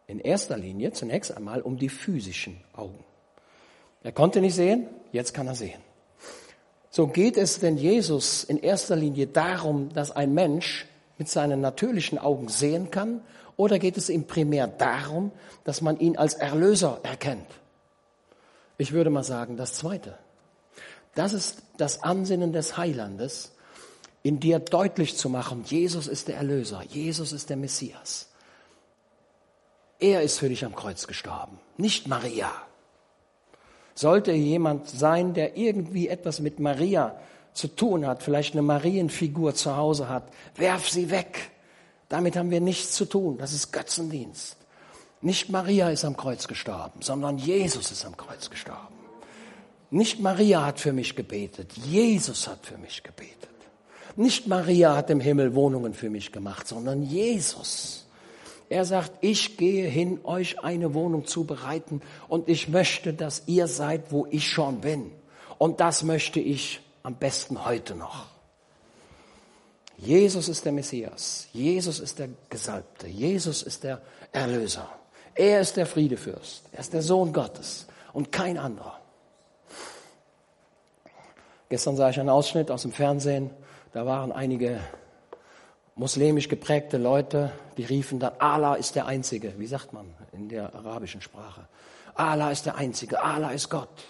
in 0.05 0.19
erster 0.19 0.59
Linie 0.59 0.91
zunächst 0.91 1.35
einmal 1.35 1.63
um 1.63 1.79
die 1.79 1.89
physischen 1.89 2.61
Augen. 2.73 3.03
Er 4.03 4.11
konnte 4.11 4.41
nicht 4.41 4.53
sehen, 4.53 4.85
jetzt 5.11 5.33
kann 5.33 5.47
er 5.47 5.55
sehen. 5.55 5.86
So 6.89 7.07
geht 7.07 7.37
es 7.37 7.59
denn 7.59 7.77
Jesus 7.77 8.43
in 8.43 8.57
erster 8.57 8.95
Linie 8.95 9.27
darum, 9.27 9.89
dass 9.93 10.11
ein 10.11 10.33
Mensch 10.33 10.87
mit 11.17 11.29
seinen 11.29 11.61
natürlichen 11.61 12.17
Augen 12.17 12.47
sehen 12.47 12.91
kann, 12.91 13.21
oder 13.55 13.79
geht 13.79 13.97
es 13.97 14.09
ihm 14.09 14.25
primär 14.25 14.67
darum, 14.67 15.31
dass 15.63 15.81
man 15.81 15.99
ihn 15.99 16.15
als 16.15 16.35
Erlöser 16.35 16.99
erkennt? 17.01 17.47
Ich 18.77 18.91
würde 18.91 19.09
mal 19.09 19.23
sagen, 19.23 19.57
das 19.57 19.73
Zweite. 19.73 20.15
Das 21.15 21.33
ist 21.33 21.63
das 21.77 22.03
Ansinnen 22.03 22.53
des 22.53 22.77
Heilandes, 22.77 23.51
in 24.21 24.39
dir 24.39 24.59
deutlich 24.59 25.17
zu 25.17 25.29
machen, 25.29 25.63
Jesus 25.65 26.07
ist 26.07 26.27
der 26.27 26.35
Erlöser, 26.35 26.83
Jesus 26.83 27.31
ist 27.31 27.49
der 27.49 27.57
Messias. 27.57 28.27
Er 29.99 30.21
ist 30.21 30.37
für 30.37 30.49
dich 30.49 30.65
am 30.65 30.75
Kreuz 30.75 31.07
gestorben, 31.07 31.59
nicht 31.77 32.07
Maria. 32.07 32.51
Sollte 33.97 34.31
jemand 34.31 34.87
sein, 34.87 35.33
der 35.33 35.57
irgendwie 35.57 36.07
etwas 36.07 36.39
mit 36.39 36.59
Maria 36.59 37.15
zu 37.53 37.67
tun 37.67 38.05
hat, 38.05 38.21
vielleicht 38.21 38.53
eine 38.53 38.61
Marienfigur 38.61 39.55
zu 39.55 39.75
Hause 39.75 40.07
hat, 40.07 40.29
werf 40.55 40.87
sie 40.87 41.09
weg. 41.09 41.49
Damit 42.07 42.35
haben 42.35 42.51
wir 42.51 42.61
nichts 42.61 42.91
zu 42.91 43.05
tun. 43.05 43.39
Das 43.39 43.53
ist 43.53 43.73
Götzendienst. 43.73 44.55
Nicht 45.21 45.49
Maria 45.49 45.89
ist 45.89 46.05
am 46.05 46.15
Kreuz 46.15 46.47
gestorben, 46.47 47.01
sondern 47.01 47.39
Jesus 47.39 47.89
ist 47.91 48.05
am 48.05 48.15
Kreuz 48.15 48.51
gestorben. 48.51 48.93
Nicht 49.89 50.19
Maria 50.19 50.63
hat 50.63 50.79
für 50.79 50.93
mich 50.93 51.15
gebetet, 51.15 51.73
Jesus 51.73 52.47
hat 52.47 52.67
für 52.67 52.77
mich 52.77 53.01
gebetet. 53.01 53.49
Nicht 54.15 54.45
Maria 54.45 54.95
hat 54.95 55.09
im 55.09 55.21
Himmel 55.21 55.55
Wohnungen 55.55 55.95
für 55.95 56.11
mich 56.11 56.31
gemacht, 56.31 56.67
sondern 56.67 57.01
Jesus. 57.01 58.06
Er 58.69 58.85
sagt, 58.85 59.11
ich 59.21 59.57
gehe 59.57 59.87
hin, 59.87 60.19
euch 60.23 60.59
eine 60.59 60.93
Wohnung 60.93 61.25
zu 61.25 61.45
bereiten 61.45 62.01
und 62.27 62.49
ich 62.49 62.67
möchte, 62.67 63.13
dass 63.13 63.43
ihr 63.47 63.67
seid, 63.67 64.11
wo 64.11 64.25
ich 64.29 64.49
schon 64.49 64.81
bin. 64.81 65.11
Und 65.57 65.79
das 65.79 66.03
möchte 66.03 66.39
ich 66.39 66.81
am 67.03 67.15
besten 67.15 67.65
heute 67.65 67.95
noch. 67.95 68.25
Jesus 69.97 70.49
ist 70.49 70.65
der 70.65 70.73
Messias. 70.73 71.47
Jesus 71.53 71.99
ist 71.99 72.19
der 72.19 72.29
Gesalbte. 72.49 73.07
Jesus 73.07 73.63
ist 73.63 73.83
der 73.83 74.01
Erlöser. 74.31 74.87
Er 75.33 75.61
ist 75.61 75.77
der 75.77 75.85
Friedefürst. 75.85 76.63
Er 76.71 76.79
ist 76.79 76.93
der 76.93 77.01
Sohn 77.01 77.33
Gottes 77.33 77.87
und 78.13 78.31
kein 78.31 78.57
anderer. 78.57 78.99
Gestern 81.69 81.95
sah 81.95 82.09
ich 82.09 82.19
einen 82.19 82.29
Ausschnitt 82.29 82.69
aus 82.69 82.83
dem 82.83 82.91
Fernsehen 82.91 83.49
da 83.97 84.05
waren 84.05 84.31
einige 84.31 84.79
muslimisch 85.97 86.47
geprägte 86.47 86.97
Leute, 86.97 87.51
die 87.75 87.83
riefen 87.83 88.19
dann, 88.19 88.33
Allah 88.39 88.75
ist 88.75 88.95
der 88.95 89.07
Einzige. 89.07 89.59
Wie 89.59 89.67
sagt 89.67 89.93
man 89.93 90.13
in 90.31 90.47
der 90.47 90.73
arabischen 90.73 91.21
Sprache? 91.21 91.67
Allah 92.15 92.51
ist 92.51 92.65
der 92.65 92.75
Einzige, 92.75 93.21
Allah 93.21 93.51
ist 93.51 93.69
Gott. 93.69 94.05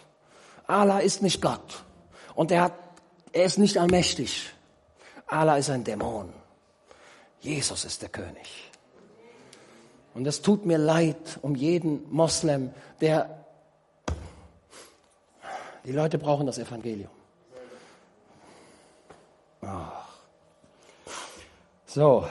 Allah 0.68 1.00
ist 1.00 1.22
nicht 1.22 1.42
Gott. 1.42 1.84
Und 2.36 2.52
er, 2.52 2.64
hat, 2.64 2.74
er 3.32 3.46
ist 3.46 3.58
nicht 3.58 3.78
allmächtig. 3.78 4.52
Allah 5.26 5.58
ist 5.58 5.70
ein 5.70 5.84
Dämon. 5.84 6.32
Jesus 7.40 7.86
ist 7.86 8.02
der 8.02 8.10
König. 8.10 8.72
Und 10.14 10.26
es 10.28 10.42
tut 10.42 10.66
mir 10.66 10.78
leid 10.78 11.40
um 11.42 11.56
jeden 11.56 12.12
Moslem, 12.12 12.72
der... 13.02 13.44
Die 15.86 15.94
Leute 15.94 16.18
brauchen 16.18 16.46
das 16.46 16.58
Evangelium. 16.58 17.10
So. 21.98 22.28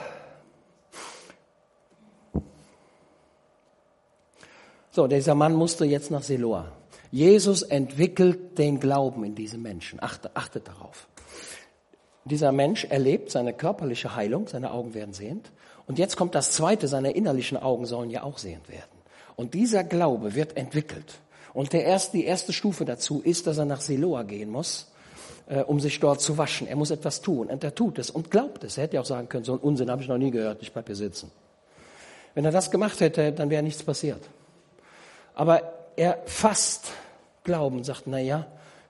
So, 4.91 5.07
dieser 5.07 5.35
Mann 5.35 5.55
musste 5.55 5.83
jetzt 5.83 6.09
nach 6.09 6.23
Siloa. 6.23 6.71
Jesus 7.11 7.63
entwickelt 7.63 8.57
den 8.57 8.79
Glauben 8.79 9.25
in 9.25 9.35
diesem 9.35 9.61
Menschen. 9.61 10.01
Achtet, 10.01 10.31
achtet 10.35 10.69
darauf. 10.69 11.09
Dieser 12.23 12.53
Mensch 12.53 12.85
erlebt 12.85 13.29
seine 13.29 13.51
körperliche 13.51 14.15
Heilung, 14.15 14.47
seine 14.47 14.71
Augen 14.71 14.93
werden 14.93 15.13
sehend. 15.13 15.51
Und 15.85 15.99
jetzt 15.99 16.15
kommt 16.15 16.33
das 16.33 16.53
Zweite, 16.53 16.87
seine 16.87 17.11
innerlichen 17.11 17.57
Augen 17.57 17.85
sollen 17.85 18.09
ja 18.09 18.23
auch 18.23 18.37
sehend 18.37 18.69
werden. 18.69 19.01
Und 19.35 19.53
dieser 19.53 19.83
Glaube 19.83 20.33
wird 20.33 20.55
entwickelt. 20.55 21.19
Und 21.53 21.73
der 21.73 21.83
erste, 21.83 22.15
die 22.15 22.23
erste 22.23 22.53
Stufe 22.53 22.85
dazu 22.85 23.21
ist, 23.21 23.47
dass 23.47 23.57
er 23.57 23.65
nach 23.65 23.81
Siloa 23.81 24.23
gehen 24.23 24.49
muss, 24.49 24.93
äh, 25.47 25.61
um 25.61 25.79
sich 25.79 25.99
dort 25.99 26.21
zu 26.21 26.37
waschen. 26.37 26.67
Er 26.67 26.75
muss 26.75 26.91
etwas 26.91 27.21
tun. 27.21 27.47
Und 27.47 27.63
er 27.63 27.73
tut 27.73 27.99
es 27.99 28.09
und 28.09 28.31
glaubt 28.31 28.63
es. 28.63 28.77
Er 28.77 28.83
hätte 28.83 28.95
ja 28.95 29.01
auch 29.01 29.05
sagen 29.05 29.29
können, 29.29 29.43
so 29.43 29.53
einen 29.53 29.61
Unsinn 29.61 29.89
habe 29.89 30.01
ich 30.01 30.07
noch 30.07 30.17
nie 30.17 30.31
gehört, 30.31 30.61
ich 30.61 30.71
bleib 30.71 30.87
hier 30.87 30.95
sitzen. 30.95 31.31
Wenn 32.33 32.45
er 32.45 32.51
das 32.51 32.69
gemacht 32.69 32.99
hätte, 32.99 33.31
dann 33.31 33.49
wäre 33.49 33.63
nichts 33.63 33.81
passiert. 33.83 34.21
Aber 35.33 35.61
er 35.95 36.19
fasst 36.25 36.91
Glauben, 37.43 37.83
sagt, 37.83 38.03
na 38.05 38.19
ja, 38.19 38.45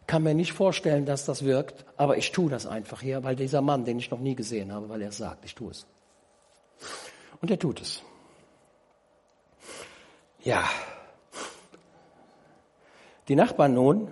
kann 0.07 0.23
mir 0.23 0.33
nicht 0.33 0.53
vorstellen, 0.53 1.05
dass 1.05 1.25
das 1.25 1.43
wirkt, 1.43 1.85
aber 1.95 2.17
ich 2.17 2.31
tue 2.31 2.49
das 2.49 2.65
einfach 2.65 3.01
hier, 3.01 3.23
weil 3.23 3.35
dieser 3.35 3.61
Mann, 3.61 3.85
den 3.85 3.99
ich 3.99 4.09
noch 4.09 4.19
nie 4.19 4.35
gesehen 4.35 4.73
habe, 4.73 4.89
weil 4.89 5.01
er 5.01 5.09
es 5.09 5.17
sagt, 5.17 5.45
ich 5.45 5.53
tue 5.53 5.71
es. 5.71 5.85
Und 7.41 7.51
er 7.51 7.59
tut 7.59 7.81
es. 7.81 8.01
Ja. 10.43 10.63
Die 13.27 13.35
Nachbarn 13.35 13.73
nun, 13.73 14.07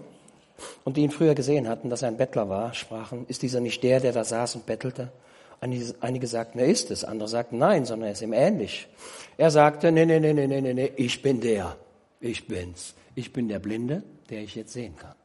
und 0.86 0.96
die 0.96 1.02
ihn 1.02 1.12
früher 1.12 1.36
gesehen 1.36 1.68
hatten, 1.68 1.90
dass 1.90 2.04
er 2.04 2.08
ein 2.08 2.18
Bettler 2.18 2.48
war, 2.48 2.74
sprachen, 2.74 3.26
ist 3.28 3.42
dieser 3.42 3.60
nicht 3.60 3.84
der, 3.84 4.00
der 4.00 4.14
da 4.14 4.24
saß 4.24 4.56
und 4.56 4.66
bettelte? 4.66 5.12
Einige 5.60 6.28
sagten, 6.28 6.60
er 6.60 6.68
ist 6.68 6.92
es, 6.92 7.04
andere 7.04 7.28
sagten, 7.28 7.58
nein, 7.58 7.86
sondern 7.86 8.08
er 8.08 8.14
ist 8.14 8.22
ihm 8.22 8.34
ähnlich. 8.34 8.88
Er 9.36 9.50
sagte, 9.50 9.92
nee, 9.92 10.06
nee, 10.06 10.20
nee, 10.20 10.34
nee, 10.34 10.48
nee, 10.48 10.74
nee, 10.74 10.92
ich 10.96 11.22
bin 11.22 11.42
der, 11.42 11.76
ich 12.20 12.48
bin's. 12.48 12.94
Ich 13.16 13.34
bin 13.34 13.48
der 13.48 13.60
Blinde, 13.60 14.04
der 14.30 14.42
ich 14.42 14.54
jetzt 14.56 14.74
sehen 14.74 14.96
kann. 14.96 15.16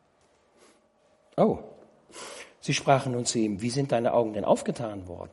Oh. 1.36 1.58
Sie 2.60 2.72
sprachen 2.72 3.12
nun 3.12 3.26
zu 3.26 3.38
ihm, 3.38 3.60
wie 3.60 3.70
sind 3.70 3.92
deine 3.92 4.14
Augen 4.14 4.32
denn 4.32 4.44
aufgetan 4.44 5.08
worden? 5.08 5.30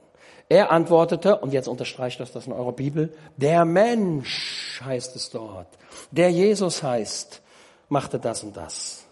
Er 0.50 0.72
antwortete, 0.72 1.38
und 1.38 1.54
jetzt 1.54 1.68
unterstreicht 1.68 2.20
das 2.20 2.32
das 2.32 2.48
in 2.48 2.54
eurer 2.54 2.74
Bibel, 2.74 3.14
der 3.38 3.64
Mensch 3.64 4.82
heißt 4.84 5.16
es 5.16 5.30
dort, 5.30 5.68
der 6.12 6.32
Jesus 6.32 6.84
heißt, 6.84 7.42
machte 7.90 8.20
das 8.20 8.44
und 8.44 8.58
das. 8.58 9.07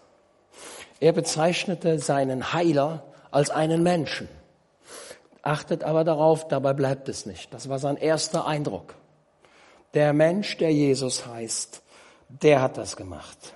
Er 1.00 1.12
bezeichnete 1.12 1.98
seinen 1.98 2.52
Heiler 2.52 3.04
als 3.30 3.50
einen 3.50 3.82
Menschen. 3.82 4.28
Achtet 5.42 5.84
aber 5.84 6.04
darauf, 6.04 6.48
dabei 6.48 6.72
bleibt 6.72 7.08
es 7.08 7.26
nicht. 7.26 7.52
Das 7.54 7.68
war 7.68 7.78
sein 7.78 7.96
erster 7.96 8.46
Eindruck. 8.46 8.94
Der 9.94 10.12
Mensch, 10.12 10.56
der 10.56 10.72
Jesus 10.72 11.26
heißt, 11.26 11.82
der 12.28 12.60
hat 12.62 12.76
das 12.76 12.96
gemacht. 12.96 13.54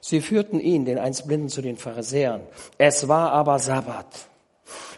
Sie 0.00 0.20
führten 0.20 0.60
ihn, 0.60 0.84
den 0.84 0.98
einst 0.98 1.26
Blinden, 1.26 1.48
zu 1.48 1.60
den 1.60 1.76
Pharisäern. 1.76 2.42
Es 2.78 3.08
war 3.08 3.32
aber 3.32 3.58
Sabbat, 3.58 4.06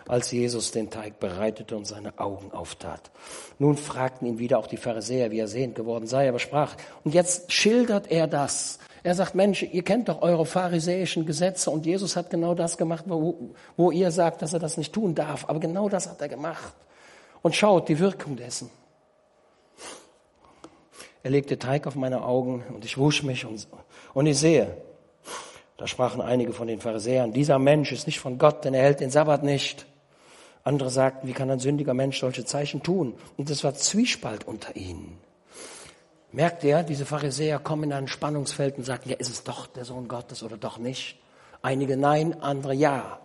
als 0.07 0.31
Jesus 0.31 0.70
den 0.70 0.91
Teig 0.91 1.18
bereitete 1.18 1.76
und 1.76 1.87
seine 1.87 2.18
Augen 2.18 2.53
auftat. 2.53 3.11
Nun 3.59 3.76
fragten 3.76 4.26
ihn 4.26 4.39
wieder 4.39 4.59
auch 4.59 4.66
die 4.66 4.76
Pharisäer, 4.76 5.31
wie 5.31 5.41
er 5.41 5.49
sehend 5.49 5.74
geworden 5.74 6.07
sei, 6.07 6.28
aber 6.28 6.39
sprach, 6.39 6.76
und 7.05 7.14
jetzt 7.14 7.51
schildert 7.53 8.11
er 8.11 8.26
das. 8.26 8.78
Er 9.03 9.14
sagt, 9.14 9.34
Mensch, 9.34 9.62
ihr 9.62 9.82
kennt 9.82 10.09
doch 10.09 10.20
eure 10.22 10.44
pharisäischen 10.44 11.24
Gesetze 11.24 11.70
und 11.70 11.86
Jesus 11.86 12.16
hat 12.16 12.30
genau 12.30 12.55
das 12.55 12.76
gemacht, 12.76 13.05
wo, 13.07 13.51
wo 13.76 13.90
ihr 13.90 14.11
sagt, 14.11 14.42
dass 14.42 14.53
er 14.53 14.59
das 14.59 14.76
nicht 14.76 14.92
tun 14.92 15.14
darf. 15.14 15.48
Aber 15.48 15.59
genau 15.59 15.88
das 15.88 16.09
hat 16.09 16.20
er 16.20 16.28
gemacht. 16.28 16.74
Und 17.42 17.55
schaut 17.55 17.88
die 17.88 17.98
Wirkung 17.98 18.36
dessen. 18.36 18.70
Er 21.22 21.30
legte 21.30 21.59
Teig 21.59 21.86
auf 21.86 21.94
meine 21.94 22.24
Augen 22.24 22.64
und 22.74 22.84
ich 22.84 22.96
wusch 22.96 23.22
mich 23.22 23.44
und, 23.44 23.66
und 24.14 24.26
ich 24.26 24.38
sehe, 24.38 24.76
da 25.76 25.86
sprachen 25.86 26.20
einige 26.20 26.53
von 26.53 26.66
den 26.66 26.80
Pharisäern, 26.80 27.32
dieser 27.32 27.59
Mensch 27.59 27.92
ist 27.92 28.07
nicht 28.07 28.20
von 28.20 28.38
Gott, 28.38 28.64
denn 28.64 28.74
er 28.74 28.82
hält 28.82 29.01
den 29.01 29.11
Sabbat 29.11 29.42
nicht. 29.42 29.86
Andere 30.62 30.90
sagten, 30.90 31.26
wie 31.26 31.32
kann 31.32 31.51
ein 31.51 31.59
sündiger 31.59 31.94
Mensch 31.94 32.20
solche 32.20 32.44
Zeichen 32.44 32.82
tun? 32.82 33.14
Und 33.38 33.48
es 33.48 33.64
war 33.64 33.74
Zwiespalt 33.74 34.46
unter 34.46 34.76
ihnen. 34.76 35.18
Merkt 36.33 36.62
ihr, 36.62 36.83
diese 36.85 37.07
Pharisäer 37.07 37.59
kommen 37.59 37.85
in 37.85 37.93
ein 37.93 38.09
Spannungsfeld 38.09 38.78
und 38.78 38.85
sagen, 38.85 39.11
ja, 39.11 39.16
ist 39.16 39.31
es 39.31 39.43
doch 39.43 39.66
der 39.66 39.85
Sohn 39.85 40.07
Gottes 40.07 40.43
oder 40.43 40.57
doch 40.57 40.78
nicht? 40.78 41.18
Einige 41.61 41.97
nein, 41.97 42.41
andere 42.41 42.72
ja. 42.72 43.20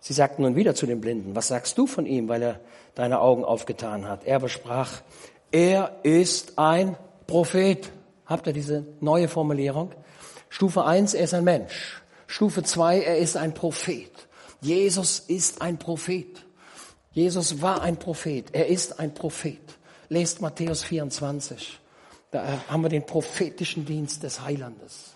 Sie 0.00 0.12
sagten 0.12 0.42
nun 0.42 0.56
wieder 0.56 0.74
zu 0.74 0.86
den 0.86 1.00
Blinden, 1.00 1.34
was 1.34 1.48
sagst 1.48 1.76
du 1.76 1.86
von 1.86 2.06
ihm, 2.06 2.28
weil 2.28 2.42
er 2.42 2.60
deine 2.94 3.20
Augen 3.20 3.44
aufgetan 3.44 4.08
hat? 4.08 4.24
Er 4.24 4.38
besprach, 4.38 5.02
er 5.50 5.96
ist 6.02 6.58
ein 6.58 6.96
Prophet. 7.26 7.90
Habt 8.24 8.46
ihr 8.46 8.52
diese 8.52 8.86
neue 9.00 9.28
Formulierung? 9.28 9.92
Stufe 10.48 10.84
eins: 10.84 11.14
er 11.14 11.24
ist 11.24 11.34
ein 11.34 11.44
Mensch. 11.44 12.00
Stufe 12.26 12.62
zwei: 12.62 13.00
er 13.00 13.18
ist 13.18 13.36
ein 13.36 13.54
Prophet. 13.54 14.10
Jesus 14.60 15.20
ist 15.20 15.62
ein 15.62 15.78
Prophet. 15.78 16.44
Jesus 17.12 17.60
war 17.60 17.82
ein 17.82 17.96
Prophet. 17.96 18.46
Er 18.52 18.68
ist 18.68 18.98
ein 19.00 19.12
Prophet. 19.14 19.77
Lest 20.08 20.40
Matthäus 20.40 20.84
24. 20.84 21.78
Da 22.30 22.60
haben 22.68 22.82
wir 22.82 22.88
den 22.88 23.04
prophetischen 23.04 23.84
Dienst 23.84 24.22
des 24.22 24.42
Heilandes. 24.42 25.14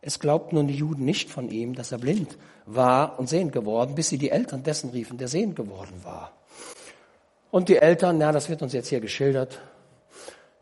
Es 0.00 0.18
glaubten 0.18 0.56
nun 0.56 0.66
die 0.66 0.74
Juden 0.74 1.04
nicht 1.04 1.30
von 1.30 1.48
ihm, 1.48 1.74
dass 1.74 1.92
er 1.92 1.98
blind 1.98 2.36
war 2.66 3.18
und 3.18 3.28
sehend 3.28 3.52
geworden, 3.52 3.94
bis 3.94 4.10
sie 4.10 4.18
die 4.18 4.30
Eltern 4.30 4.62
dessen 4.62 4.90
riefen, 4.90 5.16
der 5.16 5.28
sehend 5.28 5.56
geworden 5.56 6.04
war. 6.04 6.32
Und 7.50 7.68
die 7.68 7.76
Eltern, 7.76 8.20
ja, 8.20 8.32
das 8.32 8.48
wird 8.50 8.60
uns 8.60 8.74
jetzt 8.74 8.88
hier 8.88 9.00
geschildert, 9.00 9.60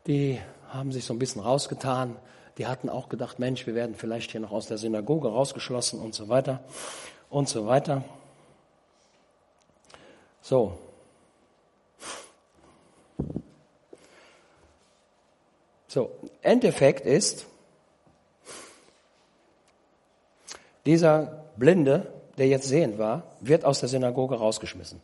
die 0.07 0.39
haben 0.69 0.91
sich 0.91 1.05
so 1.05 1.13
ein 1.13 1.19
bisschen 1.19 1.41
rausgetan. 1.41 2.15
Die 2.57 2.67
hatten 2.67 2.89
auch 2.89 3.09
gedacht, 3.09 3.39
Mensch, 3.39 3.65
wir 3.65 3.75
werden 3.75 3.95
vielleicht 3.95 4.31
hier 4.31 4.41
noch 4.41 4.51
aus 4.51 4.67
der 4.67 4.77
Synagoge 4.77 5.27
rausgeschlossen 5.27 5.99
und 5.99 6.13
so 6.13 6.29
weiter 6.29 6.63
und 7.29 7.49
so 7.49 7.65
weiter. 7.65 8.03
So. 10.41 10.77
So, 15.93 16.09
Endeffekt 16.41 17.05
ist, 17.05 17.45
dieser 20.87 21.45
Blinde, 21.55 22.11
der 22.39 22.47
jetzt 22.47 22.67
sehend 22.67 22.97
war, 22.97 23.35
wird 23.41 23.63
aus 23.63 23.79
der 23.81 23.89
Synagoge 23.89 24.33
rausgeschmissen. 24.33 24.99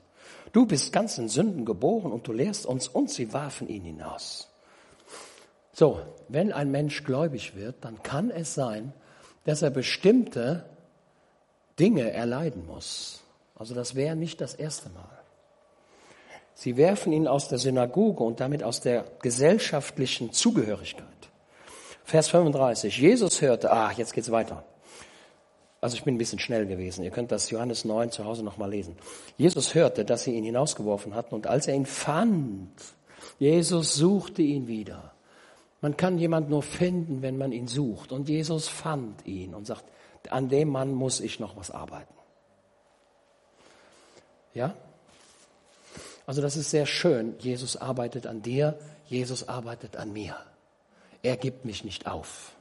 Du 0.52 0.66
bist 0.66 0.92
ganz 0.92 1.20
in 1.20 1.30
Sünden 1.30 1.64
geboren 1.64 2.12
und 2.12 2.28
du 2.28 2.34
lehrst 2.34 2.66
uns 2.66 2.88
und 2.88 3.12
sie 3.12 3.32
warfen 3.34 3.68
ihn 3.68 3.84
hinaus. 3.84 4.50
So, 5.74 6.02
wenn 6.28 6.52
ein 6.52 6.72
Mensch 6.72 7.04
gläubig 7.04 7.56
wird, 7.56 7.76
dann 7.82 8.02
kann 8.02 8.32
es 8.32 8.56
sein, 8.56 8.92
dass 9.44 9.62
er 9.62 9.70
bestimmte 9.70 10.66
Dinge 11.78 12.12
erleiden 12.12 12.66
muss. 12.66 13.22
Also 13.54 13.76
das 13.76 13.94
wäre 13.94 14.16
nicht 14.16 14.42
das 14.42 14.56
erste 14.56 14.90
Mal. 14.90 15.19
Sie 16.60 16.76
werfen 16.76 17.14
ihn 17.14 17.26
aus 17.26 17.48
der 17.48 17.58
Synagoge 17.58 18.22
und 18.22 18.42
damit 18.42 18.64
aus 18.64 18.82
der 18.82 19.06
gesellschaftlichen 19.22 20.34
Zugehörigkeit. 20.34 21.08
Vers 22.04 22.28
35. 22.28 22.98
Jesus 22.98 23.42
hörte, 23.42 23.72
ah, 23.72 23.94
jetzt 23.96 24.12
geht's 24.12 24.30
weiter. 24.30 24.66
Also 25.80 25.96
ich 25.96 26.04
bin 26.04 26.16
ein 26.16 26.18
bisschen 26.18 26.40
schnell 26.40 26.66
gewesen. 26.66 27.06
Ihr 27.06 27.12
könnt 27.12 27.32
das 27.32 27.50
Johannes 27.50 27.86
9 27.86 28.12
zu 28.12 28.26
Hause 28.26 28.44
nochmal 28.44 28.72
lesen. 28.72 28.98
Jesus 29.38 29.74
hörte, 29.74 30.04
dass 30.04 30.26
sie 30.26 30.34
ihn 30.34 30.44
hinausgeworfen 30.44 31.16
hatten 31.16 31.34
und 31.34 31.48
als 31.48 31.66
er 31.68 31.76
ihn 31.76 31.86
fand, 31.86 32.74
Jesus 33.38 33.96
suchte 33.96 34.42
ihn 34.42 34.68
wieder. 34.68 35.14
Man 35.80 35.96
kann 35.96 36.18
jemand 36.18 36.50
nur 36.50 36.62
finden, 36.62 37.22
wenn 37.22 37.38
man 37.38 37.54
ihn 37.54 37.68
sucht. 37.68 38.12
Und 38.12 38.28
Jesus 38.28 38.68
fand 38.68 39.26
ihn 39.26 39.56
und 39.56 39.66
sagt, 39.66 39.86
an 40.30 40.50
dem 40.50 40.68
Mann 40.68 40.94
muss 40.94 41.22
ich 41.22 41.40
noch 41.40 41.56
was 41.56 41.72
arbeiten. 41.72 42.14
Ja? 44.54 44.76
Also 46.30 46.44
das 46.44 46.58
ist 46.58 46.70
sehr 46.70 46.86
schön. 46.86 47.34
Jesus 47.40 47.76
arbeitet 47.76 48.28
an 48.28 48.44
dir, 48.44 48.78
Jesus 49.08 49.50
arbeitet 49.50 49.98
an 49.98 50.14
mir. 50.14 50.38
Er 51.24 51.36
gibt 51.38 51.66
mich 51.66 51.84
nicht 51.84 52.06
auf. 52.06 52.52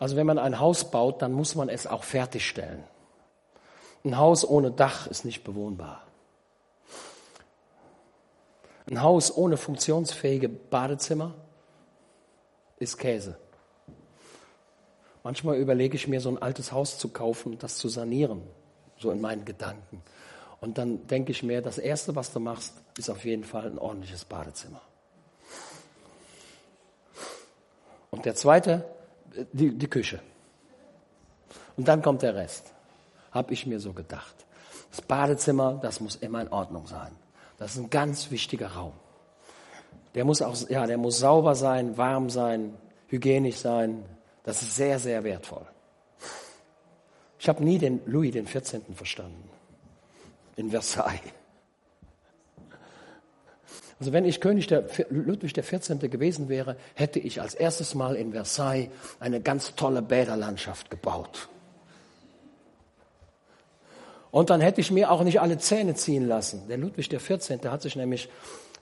Also 0.00 0.16
wenn 0.16 0.26
man 0.26 0.40
ein 0.40 0.58
Haus 0.58 0.90
baut, 0.90 1.22
dann 1.22 1.30
muss 1.30 1.54
man 1.54 1.68
es 1.68 1.86
auch 1.86 2.02
fertigstellen. 2.02 2.82
Ein 4.04 4.18
Haus 4.18 4.44
ohne 4.44 4.72
Dach 4.72 5.06
ist 5.06 5.24
nicht 5.24 5.44
bewohnbar. 5.44 6.02
Ein 8.90 9.00
Haus 9.00 9.32
ohne 9.32 9.56
funktionsfähige 9.56 10.48
Badezimmer 10.48 11.34
ist 12.80 12.98
Käse. 12.98 13.38
Manchmal 15.22 15.58
überlege 15.58 15.94
ich 15.94 16.08
mir, 16.08 16.20
so 16.20 16.30
ein 16.30 16.42
altes 16.42 16.72
Haus 16.72 16.98
zu 16.98 17.10
kaufen 17.10 17.52
und 17.52 17.62
das 17.62 17.76
zu 17.76 17.88
sanieren, 17.88 18.42
so 18.98 19.12
in 19.12 19.20
meinen 19.20 19.44
Gedanken. 19.44 20.02
Und 20.60 20.76
dann 20.76 21.06
denke 21.06 21.32
ich 21.32 21.42
mir, 21.42 21.62
das 21.62 21.78
Erste, 21.78 22.14
was 22.14 22.32
du 22.32 22.40
machst, 22.40 22.74
ist 22.98 23.08
auf 23.08 23.24
jeden 23.24 23.44
Fall 23.44 23.66
ein 23.66 23.78
ordentliches 23.78 24.24
Badezimmer. 24.24 24.82
Und 28.10 28.24
der 28.26 28.34
Zweite, 28.34 28.84
die, 29.52 29.76
die 29.76 29.88
Küche. 29.88 30.20
Und 31.76 31.88
dann 31.88 32.02
kommt 32.02 32.22
der 32.22 32.34
Rest. 32.34 32.72
Habe 33.30 33.52
ich 33.54 33.66
mir 33.66 33.80
so 33.80 33.92
gedacht. 33.92 34.34
Das 34.90 35.00
Badezimmer, 35.00 35.78
das 35.80 36.00
muss 36.00 36.16
immer 36.16 36.42
in 36.42 36.48
Ordnung 36.48 36.86
sein. 36.86 37.12
Das 37.58 37.72
ist 37.72 37.78
ein 37.78 37.90
ganz 37.90 38.30
wichtiger 38.30 38.72
Raum. 38.72 38.92
Der 40.14 40.24
muss 40.24 40.42
auch, 40.42 40.56
ja, 40.68 40.86
der 40.86 40.98
muss 40.98 41.18
sauber 41.18 41.54
sein, 41.54 41.96
warm 41.96 42.28
sein, 42.28 42.76
hygienisch 43.08 43.56
sein. 43.56 44.04
Das 44.42 44.62
ist 44.62 44.74
sehr, 44.74 44.98
sehr 44.98 45.22
wertvoll. 45.24 45.66
Ich 47.38 47.48
habe 47.48 47.62
nie 47.62 47.78
den 47.78 48.00
Louis 48.06 48.32
den 48.32 48.46
14. 48.46 48.94
verstanden. 48.94 49.48
In 50.60 50.68
Versailles. 50.68 51.32
Also 53.98 54.12
wenn 54.12 54.26
ich 54.26 54.42
König 54.42 54.66
der 54.66 54.84
Ludwig 55.08 55.54
der 55.54 55.64
14. 55.64 55.98
gewesen 56.00 56.50
wäre, 56.50 56.76
hätte 56.94 57.18
ich 57.18 57.40
als 57.40 57.54
erstes 57.54 57.94
Mal 57.94 58.14
in 58.14 58.32
Versailles 58.32 58.90
eine 59.20 59.40
ganz 59.40 59.74
tolle 59.74 60.02
Bäderlandschaft 60.02 60.90
gebaut. 60.90 61.48
Und 64.30 64.50
dann 64.50 64.60
hätte 64.60 64.82
ich 64.82 64.90
mir 64.90 65.10
auch 65.10 65.22
nicht 65.22 65.40
alle 65.40 65.56
Zähne 65.56 65.94
ziehen 65.94 66.28
lassen. 66.28 66.68
Der 66.68 66.76
Ludwig 66.76 67.08
der 67.08 67.20
14. 67.20 67.62
hat 67.70 67.80
sich 67.80 67.96
nämlich, 67.96 68.28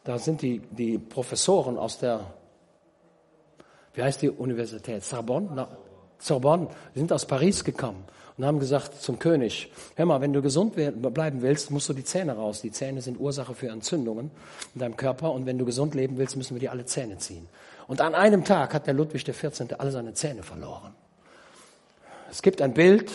da 0.03 0.19
sind 0.19 0.43
die, 0.43 0.59
die 0.73 0.99
Professoren 0.99 1.79
aus 1.79 2.01
der, 2.01 2.35
wie 3.95 4.03
heißt 4.03 4.21
die 4.21 4.31
Universität? 4.31 5.05
Sorbonne? 5.05 5.49
Na, 5.55 5.79
Sorbonne, 6.19 6.71
sind 6.97 7.13
aus 7.13 7.25
Paris 7.25 7.63
gekommen 7.63 8.05
und 8.39 8.47
haben 8.47 8.61
gesagt 8.61 9.03
zum 9.03 9.19
König, 9.19 9.71
hör 9.97 10.07
mal, 10.07 10.21
wenn 10.21 10.33
du 10.33 10.41
gesund 10.41 10.75
bleiben 10.77 11.43
willst, 11.43 11.73
musst 11.73 11.89
du 11.89 11.93
die 11.93 12.05
Zähne 12.05 12.37
raus. 12.37 12.63
Die 12.63 12.71
Zähne 12.71 13.03
sind 13.03 13.19
Ursache 13.19 13.53
für 13.53 13.69
Entzündungen 13.69 14.31
in 14.75 14.81
deinem 14.81 14.97
Körper 14.97 15.33
und 15.33 15.45
wenn 15.45 15.59
du 15.59 15.65
gesund 15.65 15.97
leben 15.97 16.19
willst, 16.19 16.37
müssen 16.37 16.55
wir 16.55 16.61
dir 16.61 16.71
alle 16.71 16.87
Zähne 16.87 17.19
ziehen. 17.19 17.49
Und 17.89 18.01
an 18.01 18.15
einem 18.15 18.45
Tag 18.45 18.75
hat 18.75 18.87
der 18.87 18.95
Ludwig 18.95 19.25
XIV. 19.25 19.75
alle 19.79 19.91
seine 19.91 20.15
Zähne 20.15 20.45
verloren. 20.45 20.95
Es 22.31 22.41
gibt 22.41 22.63
ein 22.63 22.75
Bild, 22.75 23.11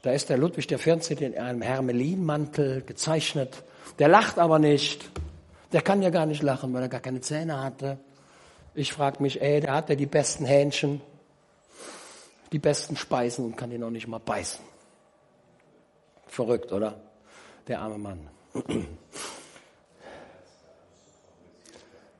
da 0.00 0.12
ist 0.12 0.30
der 0.30 0.38
Ludwig 0.38 0.66
XIV. 0.66 1.20
in 1.20 1.38
einem 1.38 1.60
Hermelinmantel 1.60 2.82
gezeichnet. 2.82 3.62
Der 3.98 4.08
lacht 4.08 4.38
aber 4.38 4.58
nicht. 4.58 5.10
Der 5.72 5.82
kann 5.82 6.00
ja 6.00 6.08
gar 6.08 6.24
nicht 6.24 6.42
lachen, 6.42 6.72
weil 6.72 6.82
er 6.82 6.88
gar 6.88 7.00
keine 7.00 7.20
Zähne 7.20 7.62
hatte. 7.62 7.98
Ich 8.74 8.94
frage 8.94 9.22
mich, 9.22 9.42
ey, 9.42 9.60
der 9.60 9.74
hat 9.74 9.90
ja 9.90 9.94
die 9.94 10.06
besten 10.06 10.46
Hähnchen 10.46 11.02
die 12.54 12.60
besten 12.60 12.96
Speisen 12.96 13.44
und 13.44 13.56
kann 13.56 13.70
die 13.70 13.78
noch 13.78 13.90
nicht 13.90 14.06
mal 14.06 14.20
beißen. 14.20 14.64
Verrückt, 16.28 16.70
oder? 16.70 17.00
Der 17.66 17.80
arme 17.80 17.98
Mann. 17.98 18.30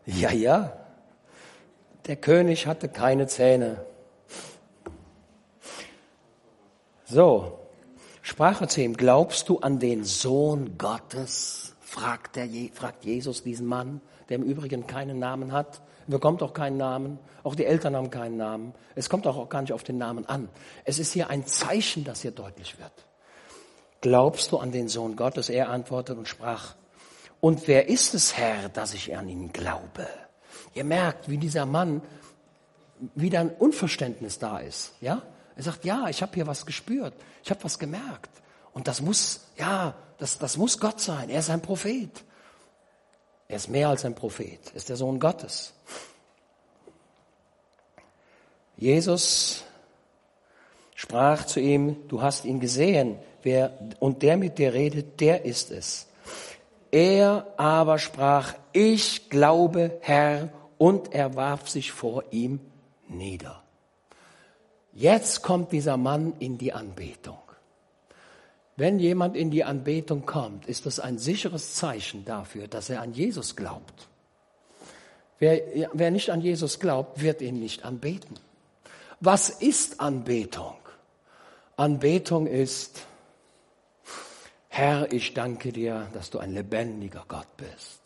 Ja, 0.07 0.33
ja. 0.33 0.77
Der 2.07 2.17
König 2.17 2.67
hatte 2.67 2.89
keine 2.89 3.29
Zähne. 3.29 3.87
So, 7.05 7.61
sprach 8.21 8.61
er 8.61 8.69
zu 8.69 8.83
ihm, 8.83 8.97
glaubst 8.97 9.49
du 9.49 9.61
an 9.61 9.79
den 9.79 10.03
Sohn 10.03 10.77
Gottes? 10.77 11.77
Fragt, 11.81 12.35
der, 12.35 12.49
fragt 12.73 13.05
Jesus 13.05 13.45
diesen 13.45 13.67
Mann, 13.67 14.01
der 14.29 14.39
im 14.39 14.43
Übrigen 14.43 14.89
keinen 14.89 15.21
Namen 15.21 15.53
hat 15.53 15.81
bekommt 16.07 16.43
auch 16.43 16.53
keinen 16.53 16.77
Namen. 16.77 17.19
Auch 17.43 17.55
die 17.55 17.65
Eltern 17.65 17.97
haben 17.97 18.11
keinen 18.11 18.37
Namen. 18.37 18.75
Es 18.95 19.09
kommt 19.09 19.27
auch 19.27 19.49
gar 19.49 19.63
nicht 19.63 19.73
auf 19.73 19.83
den 19.83 19.99
Namen 19.99 20.27
an. 20.27 20.49
Es 20.85 20.99
ist 20.99 21.13
hier 21.13 21.31
ein 21.31 21.47
Zeichen, 21.47 22.05
das 22.05 22.23
hier 22.23 22.31
deutlich 22.31 22.79
wird. 22.79 22.93
Glaubst 24.01 24.53
du 24.53 24.59
an 24.59 24.73
den 24.73 24.89
Sohn 24.89 25.17
Gottes? 25.17 25.49
Er 25.49 25.71
antwortet 25.71 26.19
und 26.19 26.29
sprach, 26.29 26.75
und 27.41 27.69
wer 27.69 27.89
ist 27.89 28.15
es, 28.15 28.37
Herr, 28.37 28.69
dass 28.69 28.95
ich 28.95 29.17
an 29.17 29.29
ihn 29.29 29.53
glaube? 29.53 30.07
Ihr 30.75 30.85
merkt, 30.85 31.29
wie 31.29 31.39
dieser 31.39 31.67
Mann 31.67 32.03
wieder 33.15 33.41
ein 33.41 33.51
Unverständnis 33.51 34.39
da 34.39 34.59
ist. 34.59 34.95
Ja, 35.01 35.23
er 35.57 35.63
sagt, 35.63 35.85
ja, 35.85 36.09
ich 36.09 36.23
habe 36.23 36.33
hier 36.35 36.47
was 36.47 36.67
gespürt, 36.67 37.15
ich 37.43 37.51
habe 37.51 37.63
was 37.65 37.79
gemerkt. 37.79 38.31
Und 38.73 38.89
das 38.89 39.01
muss, 39.01 39.41
ja, 39.57 39.95
das, 40.19 40.39
das 40.39 40.57
muss 40.57 40.79
Gott 40.79 41.01
sein. 41.01 41.31
Er 41.31 41.41
ist 41.41 41.51
ein 41.51 41.63
Prophet. 41.63 42.25
Er 43.49 43.57
ist 43.57 43.69
mehr 43.69 43.89
als 43.89 44.05
ein 44.05 44.15
Prophet, 44.15 44.61
er 44.71 44.77
ist 44.77 44.89
der 44.89 44.97
Sohn 44.97 45.21
Gottes. 45.21 45.75
Jesus 48.77 49.65
sprach 50.95 51.45
zu 51.45 51.61
ihm, 51.61 52.09
du 52.09 52.23
hast 52.23 52.45
ihn 52.45 52.61
gesehen, 52.61 53.19
wer, 53.43 53.79
und 54.01 54.23
der 54.23 54.37
mit 54.37 54.59
dir 54.59 54.73
redet, 54.73 55.21
der 55.21 55.45
ist 55.45 55.71
es. 55.71 56.07
Er 56.91 57.47
aber 57.57 57.99
sprach, 57.99 58.55
ich 58.73 59.29
glaube, 59.29 59.99
Herr, 60.01 60.49
und 60.79 61.13
er 61.13 61.35
warf 61.35 61.69
sich 61.69 61.93
vor 61.93 62.25
ihm 62.31 62.61
nieder. 63.09 63.63
Jetzt 64.93 65.43
kommt 65.43 65.73
dieser 65.73 65.97
Mann 65.97 66.35
in 66.39 66.57
die 66.57 66.73
Anbetung. 66.73 67.39
Wenn 68.77 68.99
jemand 68.99 69.37
in 69.37 69.51
die 69.51 69.65
Anbetung 69.65 70.27
kommt, 70.27 70.67
ist 70.67 70.87
das 70.87 70.99
ein 70.99 71.19
sicheres 71.19 71.75
Zeichen 71.75 72.25
dafür, 72.25 72.67
dass 72.67 72.91
er 72.91 73.03
an 73.03 73.13
Jesus 73.13 73.55
glaubt. 73.55 74.09
Wer, 75.39 75.89
wer 75.93 76.11
nicht 76.11 76.31
an 76.31 76.41
Jesus 76.41 76.81
glaubt, 76.81 77.21
wird 77.21 77.41
ihn 77.41 77.61
nicht 77.61 77.85
anbeten. 77.85 78.37
Was 79.21 79.49
ist 79.49 80.01
Anbetung? 80.01 80.77
Anbetung 81.77 82.47
ist, 82.47 83.03
Herr, 84.69 85.13
ich 85.13 85.35
danke 85.35 85.73
dir, 85.73 86.09
dass 86.13 86.31
du 86.31 86.39
ein 86.39 86.53
lebendiger 86.53 87.25
Gott 87.29 87.57
bist. 87.57 88.01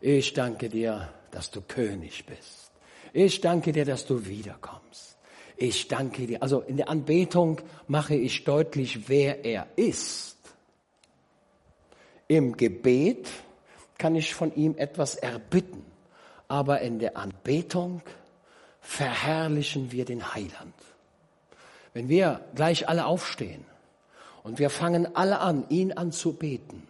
Ich 0.00 0.34
danke 0.34 0.68
dir, 0.68 1.08
dass 1.30 1.50
du 1.50 1.60
König 1.62 2.26
bist. 2.26 2.70
Ich 3.12 3.40
danke 3.40 3.72
dir, 3.72 3.84
dass 3.84 4.06
du 4.06 4.26
wiederkommst. 4.26 5.09
Ich 5.62 5.88
danke 5.88 6.26
dir. 6.26 6.42
Also 6.42 6.62
in 6.62 6.78
der 6.78 6.88
Anbetung 6.88 7.60
mache 7.86 8.14
ich 8.14 8.44
deutlich, 8.44 9.10
wer 9.10 9.44
er 9.44 9.66
ist. 9.76 10.38
Im 12.28 12.56
Gebet 12.56 13.28
kann 13.98 14.14
ich 14.14 14.34
von 14.34 14.54
ihm 14.54 14.74
etwas 14.78 15.16
erbitten, 15.16 15.84
aber 16.48 16.80
in 16.80 16.98
der 16.98 17.18
Anbetung 17.18 18.00
verherrlichen 18.80 19.92
wir 19.92 20.06
den 20.06 20.34
Heiland. 20.34 20.72
Wenn 21.92 22.08
wir 22.08 22.40
gleich 22.54 22.88
alle 22.88 23.04
aufstehen 23.04 23.66
und 24.42 24.58
wir 24.58 24.70
fangen 24.70 25.14
alle 25.14 25.40
an, 25.40 25.68
ihn 25.68 25.92
anzubeten, 25.92 26.88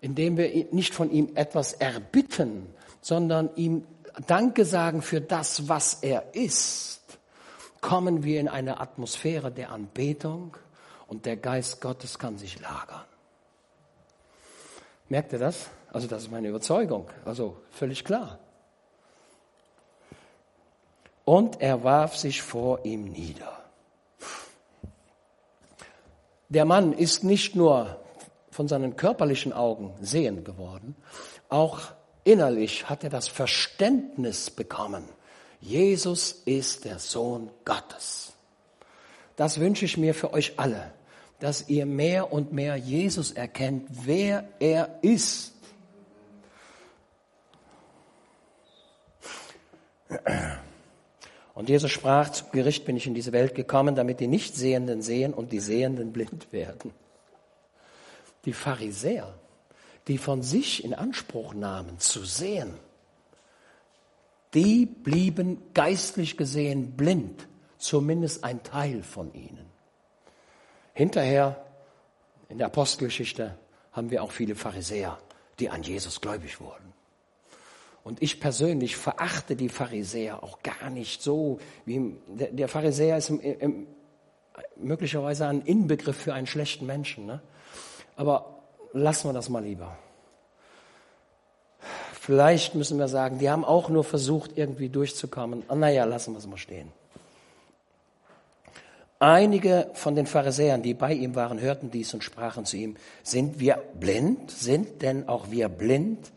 indem 0.00 0.36
wir 0.36 0.66
nicht 0.72 0.92
von 0.92 1.08
ihm 1.08 1.30
etwas 1.36 1.72
erbitten, 1.74 2.66
sondern 3.00 3.48
ihm 3.54 3.86
Danke 4.26 4.64
sagen 4.64 5.02
für 5.02 5.20
das, 5.20 5.68
was 5.68 5.94
er 6.02 6.34
ist, 6.34 7.03
kommen 7.84 8.24
wir 8.24 8.40
in 8.40 8.48
eine 8.48 8.80
Atmosphäre 8.80 9.50
der 9.52 9.70
Anbetung 9.70 10.56
und 11.06 11.26
der 11.26 11.36
Geist 11.36 11.82
Gottes 11.82 12.18
kann 12.18 12.38
sich 12.38 12.58
lagern. 12.58 13.04
Merkt 15.10 15.34
ihr 15.34 15.38
das? 15.38 15.68
Also 15.92 16.08
das 16.08 16.22
ist 16.22 16.30
meine 16.30 16.48
Überzeugung. 16.48 17.10
Also 17.26 17.58
völlig 17.70 18.02
klar. 18.02 18.38
Und 21.26 21.60
er 21.60 21.84
warf 21.84 22.16
sich 22.16 22.40
vor 22.40 22.86
ihm 22.86 23.04
nieder. 23.04 23.52
Der 26.48 26.64
Mann 26.64 26.94
ist 26.94 27.22
nicht 27.22 27.54
nur 27.54 28.00
von 28.50 28.66
seinen 28.66 28.96
körperlichen 28.96 29.52
Augen 29.52 29.92
sehend 30.00 30.46
geworden, 30.46 30.96
auch 31.50 31.80
innerlich 32.24 32.88
hat 32.88 33.04
er 33.04 33.10
das 33.10 33.28
Verständnis 33.28 34.50
bekommen, 34.50 35.04
Jesus 35.64 36.42
ist 36.44 36.84
der 36.84 36.98
Sohn 36.98 37.50
Gottes. 37.64 38.34
Das 39.36 39.58
wünsche 39.58 39.86
ich 39.86 39.96
mir 39.96 40.14
für 40.14 40.34
euch 40.34 40.52
alle, 40.58 40.92
dass 41.40 41.68
ihr 41.70 41.86
mehr 41.86 42.32
und 42.32 42.52
mehr 42.52 42.76
Jesus 42.76 43.32
erkennt, 43.32 43.88
wer 44.04 44.46
er 44.60 44.98
ist. 45.00 45.54
Und 51.54 51.70
Jesus 51.70 51.90
sprach, 51.90 52.28
zum 52.28 52.50
Gericht 52.52 52.84
bin 52.84 52.96
ich 52.96 53.06
in 53.06 53.14
diese 53.14 53.32
Welt 53.32 53.54
gekommen, 53.54 53.94
damit 53.94 54.20
die 54.20 54.26
Nichtsehenden 54.26 55.00
sehen 55.00 55.32
und 55.32 55.50
die 55.50 55.60
Sehenden 55.60 56.12
blind 56.12 56.52
werden. 56.52 56.92
Die 58.44 58.52
Pharisäer, 58.52 59.32
die 60.08 60.18
von 60.18 60.42
sich 60.42 60.84
in 60.84 60.92
Anspruch 60.92 61.54
nahmen, 61.54 61.98
zu 61.98 62.22
sehen, 62.24 62.74
die 64.54 64.86
blieben 64.86 65.58
geistlich 65.74 66.36
gesehen 66.36 66.92
blind, 66.92 67.48
zumindest 67.78 68.44
ein 68.44 68.62
Teil 68.62 69.02
von 69.02 69.34
ihnen. 69.34 69.66
Hinterher 70.92 71.64
in 72.48 72.58
der 72.58 72.68
Apostelgeschichte 72.68 73.58
haben 73.92 74.10
wir 74.10 74.22
auch 74.22 74.30
viele 74.30 74.54
Pharisäer, 74.54 75.18
die 75.58 75.70
an 75.70 75.82
Jesus 75.82 76.20
gläubig 76.20 76.60
wurden. 76.60 76.92
Und 78.04 78.22
ich 78.22 78.38
persönlich 78.38 78.96
verachte 78.96 79.56
die 79.56 79.70
Pharisäer 79.70 80.42
auch 80.42 80.62
gar 80.62 80.90
nicht 80.90 81.22
so, 81.22 81.58
wie 81.86 82.14
der, 82.28 82.52
der 82.52 82.68
Pharisäer 82.68 83.16
ist 83.16 83.30
im, 83.30 83.40
im, 83.40 83.86
möglicherweise 84.76 85.46
ein 85.46 85.62
Inbegriff 85.62 86.16
für 86.16 86.34
einen 86.34 86.46
schlechten 86.46 86.86
Menschen. 86.86 87.26
Ne? 87.26 87.40
Aber 88.14 88.62
lassen 88.92 89.28
wir 89.28 89.32
das 89.32 89.48
mal 89.48 89.64
lieber. 89.64 89.96
Vielleicht 92.24 92.74
müssen 92.74 92.98
wir 92.98 93.08
sagen, 93.08 93.38
die 93.38 93.50
haben 93.50 93.66
auch 93.66 93.90
nur 93.90 94.02
versucht, 94.02 94.52
irgendwie 94.56 94.88
durchzukommen. 94.88 95.62
Ah, 95.68 95.74
naja, 95.74 96.04
lassen 96.04 96.32
wir 96.32 96.38
es 96.38 96.46
mal 96.46 96.56
stehen. 96.56 96.90
Einige 99.18 99.90
von 99.92 100.14
den 100.14 100.24
Pharisäern, 100.24 100.80
die 100.80 100.94
bei 100.94 101.12
ihm 101.12 101.34
waren, 101.34 101.60
hörten 101.60 101.90
dies 101.90 102.14
und 102.14 102.24
sprachen 102.24 102.64
zu 102.64 102.78
ihm, 102.78 102.96
sind 103.22 103.60
wir 103.60 103.76
blind? 104.00 104.50
Sind 104.50 105.02
denn 105.02 105.28
auch 105.28 105.50
wir 105.50 105.68
blind? 105.68 106.32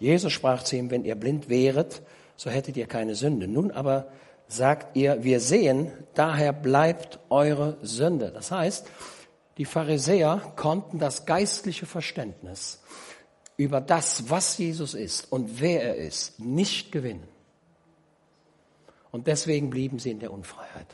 Jesus 0.00 0.32
sprach 0.32 0.64
zu 0.64 0.74
ihm, 0.74 0.90
wenn 0.90 1.04
ihr 1.04 1.14
blind 1.14 1.48
wäret, 1.48 2.02
so 2.34 2.50
hättet 2.50 2.76
ihr 2.76 2.86
keine 2.86 3.14
Sünde. 3.14 3.46
Nun 3.46 3.70
aber 3.70 4.08
sagt 4.48 4.96
ihr, 4.96 5.22
wir 5.22 5.38
sehen, 5.38 5.92
daher 6.14 6.52
bleibt 6.52 7.20
eure 7.30 7.76
Sünde. 7.82 8.32
Das 8.32 8.50
heißt, 8.50 8.88
die 9.56 9.66
Pharisäer 9.66 10.52
konnten 10.56 10.98
das 10.98 11.26
geistliche 11.26 11.86
Verständnis 11.86 12.80
über 13.58 13.80
das, 13.82 14.30
was 14.30 14.56
Jesus 14.56 14.94
ist 14.94 15.30
und 15.30 15.60
wer 15.60 15.82
er 15.82 15.96
ist, 15.96 16.40
nicht 16.40 16.90
gewinnen. 16.90 17.26
Und 19.10 19.26
deswegen 19.26 19.68
blieben 19.68 19.98
sie 19.98 20.12
in 20.12 20.20
der 20.20 20.32
Unfreiheit. 20.32 20.86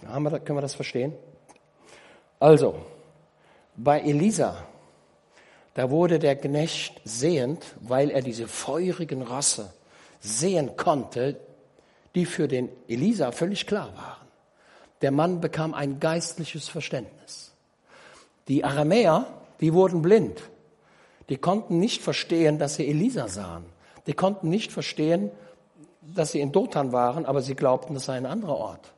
Können 0.00 0.56
wir 0.56 0.62
das 0.62 0.74
verstehen? 0.74 1.12
Also, 2.38 2.74
bei 3.76 4.00
Elisa, 4.00 4.64
da 5.74 5.90
wurde 5.90 6.18
der 6.18 6.36
Knecht 6.36 7.00
sehend, 7.04 7.74
weil 7.80 8.10
er 8.10 8.22
diese 8.22 8.48
feurigen 8.48 9.20
Rosse 9.20 9.72
sehen 10.20 10.76
konnte, 10.76 11.38
die 12.14 12.24
für 12.24 12.48
den 12.48 12.70
Elisa 12.88 13.32
völlig 13.32 13.66
klar 13.66 13.94
waren. 13.94 14.28
Der 15.02 15.10
Mann 15.10 15.40
bekam 15.40 15.74
ein 15.74 16.00
geistliches 16.00 16.68
Verständnis. 16.68 17.52
Die 18.48 18.64
Aramäer, 18.64 19.26
die 19.60 19.74
wurden 19.74 20.02
blind. 20.02 20.40
Die 21.28 21.36
konnten 21.36 21.78
nicht 21.78 22.02
verstehen, 22.02 22.58
dass 22.58 22.74
sie 22.74 22.88
Elisa 22.88 23.28
sahen. 23.28 23.64
Die 24.06 24.14
konnten 24.14 24.48
nicht 24.48 24.72
verstehen, 24.72 25.30
dass 26.02 26.32
sie 26.32 26.40
in 26.40 26.52
Dothan 26.52 26.92
waren, 26.92 27.26
aber 27.26 27.42
sie 27.42 27.54
glaubten, 27.54 27.94
das 27.94 28.06
sei 28.06 28.16
ein 28.16 28.26
anderer 28.26 28.56
Ort. 28.56 28.92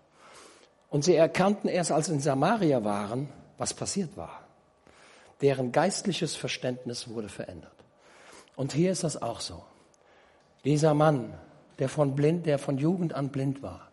Und 0.89 1.05
sie 1.05 1.15
erkannten 1.15 1.69
erst, 1.69 1.93
als 1.93 2.07
sie 2.07 2.13
in 2.15 2.21
Samaria 2.21 2.85
waren, 2.85 3.29
was 3.59 3.75
passiert 3.75 4.17
war. 4.17 4.41
Deren 5.41 5.73
geistliches 5.73 6.37
Verständnis 6.37 7.09
wurde 7.09 7.29
verändert. 7.29 7.73
Und 8.57 8.73
hier 8.73 8.93
ist 8.93 9.05
das 9.05 9.21
auch 9.21 9.41
so. 9.41 9.63
Dieser 10.65 10.95
Mann, 10.95 11.35
der 11.79 11.89
von 11.89 12.15
blind, 12.15 12.47
der 12.47 12.59
von 12.59 12.79
Jugend 12.79 13.15
an 13.15 13.31
blind 13.31 13.63
war, 13.63 13.89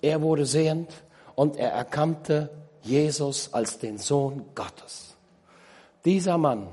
er 0.00 0.22
wurde 0.22 0.46
sehend 0.46 0.92
und 1.34 1.56
er 1.56 1.72
erkannte 1.72 2.50
Jesus 2.82 3.52
als 3.52 3.78
den 3.78 3.98
Sohn 3.98 4.44
Gottes. 4.54 5.11
Dieser 6.04 6.38
Mann 6.38 6.68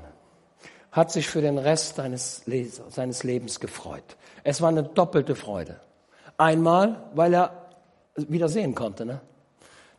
hat 0.92 1.12
sich 1.12 1.28
für 1.28 1.40
den 1.40 1.58
Rest 1.58 1.96
seines, 1.96 2.42
seines 2.88 3.22
Lebens 3.22 3.60
gefreut. 3.60 4.16
Es 4.42 4.60
war 4.60 4.70
eine 4.70 4.82
doppelte 4.82 5.36
Freude. 5.36 5.80
Einmal, 6.36 7.04
weil 7.14 7.34
er 7.34 7.70
wieder 8.16 8.48
sehen 8.48 8.74
konnte. 8.74 9.04
Ne? 9.06 9.20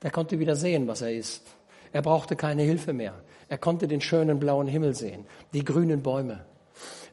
Der 0.02 0.12
konnte 0.12 0.40
wieder 0.40 0.56
sehen, 0.56 0.88
was 0.88 1.02
er 1.02 1.14
ist. 1.14 1.44
Er 1.94 2.02
brauchte 2.02 2.36
keine 2.36 2.64
Hilfe 2.64 2.94
mehr. 2.94 3.14
Er 3.48 3.58
konnte 3.58 3.88
den 3.88 4.02
schönen 4.02 4.40
blauen 4.40 4.68
Himmel 4.68 4.96
sehen, 4.96 5.26
die 5.54 5.64
grünen 5.64 6.02
Bäume. 6.02 6.46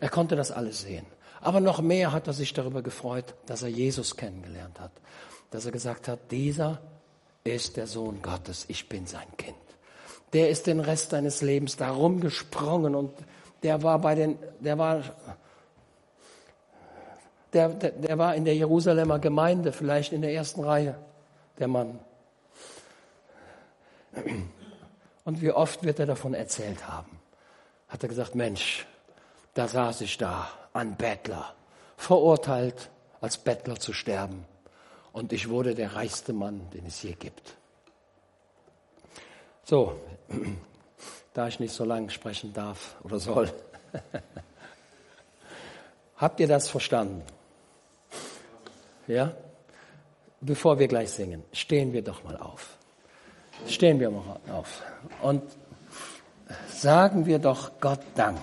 Er 0.01 0.09
konnte 0.09 0.37
das 0.37 0.51
alles 0.51 0.83
sehen. 0.83 1.07
Aber 1.41 1.61
noch 1.61 1.81
mehr 1.81 2.12
hat 2.12 2.27
er 2.27 2.33
sich 2.33 2.53
darüber 2.53 2.83
gefreut, 2.83 3.35
dass 3.47 3.62
er 3.62 3.69
Jesus 3.69 4.16
kennengelernt 4.16 4.81
hat. 4.81 4.93
Dass 5.51 5.66
er 5.66 5.73
gesagt 5.73 6.09
hat, 6.09 6.31
dieser 6.31 6.81
ist 7.45 7.77
der 7.77 7.87
Sohn 7.87 8.23
Gottes, 8.23 8.64
ich 8.69 8.89
bin 8.89 9.07
sein 9.07 9.27
Kind. 9.37 9.57
Der 10.33 10.51
ist 10.51 10.66
den 10.66 10.81
Rest 10.81 11.11
seines 11.11 11.43
Lebens 11.43 11.76
da 11.76 11.91
rumgesprungen 11.91 12.95
und 12.95 13.12
der 13.62 13.83
war 13.83 13.99
bei 13.99 14.14
den, 14.14 14.39
der 14.61 14.79
war, 14.79 15.03
der, 17.53 17.70
der, 17.70 17.91
der 17.91 18.18
war 18.18 18.35
in 18.35 18.45
der 18.45 18.55
Jerusalemer 18.55 19.18
Gemeinde, 19.18 19.72
vielleicht 19.72 20.12
in 20.12 20.22
der 20.22 20.33
ersten 20.33 20.62
Reihe, 20.62 20.97
der 21.59 21.68
Mann. 21.68 21.99
Und 25.24 25.43
wie 25.43 25.53
oft 25.53 25.83
wird 25.83 25.99
er 25.99 26.07
davon 26.07 26.35
erzählt 26.35 26.87
haben? 26.89 27.18
Hat 27.89 28.03
er 28.03 28.09
gesagt, 28.09 28.35
Mensch, 28.35 28.87
da 29.55 29.66
saß 29.66 30.03
ich 30.03 30.18
da, 30.18 30.49
ein 30.72 30.97
Bettler, 30.97 31.55
verurteilt, 31.97 32.91
als 33.20 33.39
Bettler 33.39 33.76
zu 33.76 33.93
sterben. 33.93 34.45
Und 35.12 35.33
ich 35.33 35.49
wurde 35.49 35.74
der 35.74 35.97
reichste 35.97 36.33
Mann, 36.33 36.68
den 36.72 36.87
es 36.87 37.03
je 37.03 37.12
gibt. 37.12 37.57
So, 39.64 39.99
da 41.35 41.49
ich 41.49 41.61
nicht 41.61 41.72
so 41.72 41.85
lange 41.85 42.11
sprechen 42.11 42.53
darf 42.53 42.97
oder 43.03 43.18
soll, 43.18 43.51
habt 46.16 46.41
ihr 46.41 46.49
das 46.49 46.68
verstanden? 46.68 47.22
Ja? 49.07 49.33
Bevor 50.41 50.79
wir 50.79 50.89
gleich 50.89 51.11
singen, 51.11 51.43
stehen 51.53 51.93
wir 51.93 52.03
doch 52.03 52.24
mal 52.24 52.37
auf. 52.37 52.76
Stehen 53.66 53.99
wir 53.99 54.11
mal 54.11 54.39
auf. 54.53 54.83
Und 55.22 55.43
sagen 56.68 57.26
wir 57.26 57.39
doch 57.39 57.81
Gott 57.81 58.01
Dank. 58.14 58.39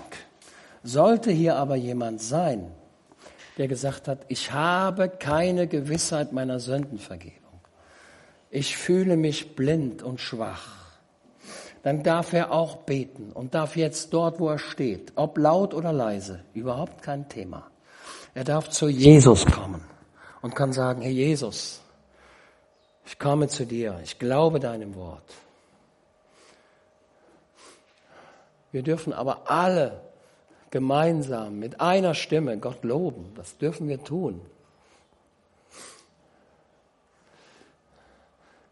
Sollte 0.83 1.31
hier 1.31 1.55
aber 1.55 1.75
jemand 1.75 2.21
sein, 2.21 2.71
der 3.57 3.67
gesagt 3.67 4.07
hat, 4.07 4.19
ich 4.27 4.51
habe 4.51 5.09
keine 5.09 5.67
Gewissheit 5.67 6.33
meiner 6.33 6.59
Sündenvergebung. 6.59 7.61
Ich 8.49 8.77
fühle 8.77 9.17
mich 9.17 9.55
blind 9.55 10.03
und 10.03 10.19
schwach. 10.19 10.84
Dann 11.85 12.01
darf 12.01 12.33
er 12.33 12.51
auch 12.51 12.77
beten 12.77 13.31
und 13.31 13.53
darf 13.53 13.75
jetzt 13.75 14.11
dort, 14.11 14.39
wo 14.39 14.49
er 14.49 14.57
steht, 14.57 15.11
ob 15.13 15.37
laut 15.37 15.75
oder 15.75 15.93
leise, 15.93 16.43
überhaupt 16.55 17.03
kein 17.03 17.29
Thema. 17.29 17.69
Er 18.33 18.43
darf 18.43 18.71
zu 18.71 18.89
Jesus 18.89 19.45
kommen 19.45 19.85
und 20.41 20.55
kann 20.55 20.73
sagen, 20.73 21.03
Herr 21.03 21.11
Jesus, 21.11 21.81
ich 23.05 23.19
komme 23.19 23.49
zu 23.49 23.67
dir, 23.67 23.99
ich 24.03 24.17
glaube 24.17 24.59
deinem 24.59 24.95
Wort. 24.95 25.31
Wir 28.71 28.81
dürfen 28.81 29.13
aber 29.13 29.51
alle 29.51 30.01
gemeinsam 30.71 31.59
mit 31.59 31.81
einer 31.81 32.15
Stimme 32.15 32.57
Gott 32.57 32.83
loben. 32.83 33.31
Das 33.35 33.59
dürfen 33.59 33.87
wir 33.87 34.03
tun. 34.03 34.41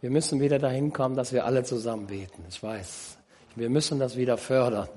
Wir 0.04 0.10
müssen 0.10 0.42
wieder 0.42 0.60
dahin 0.60 0.92
kommen, 0.92 1.16
dass 1.16 1.32
wir 1.32 1.46
alle 1.46 1.64
zusammen 1.64 2.08
beten. 2.08 2.44
Ich 2.50 2.62
weiß. 2.62 3.18
Wir 3.56 3.70
müssen 3.70 4.00
das 4.00 4.18
wieder 4.18 4.38
fördern. 4.38 4.90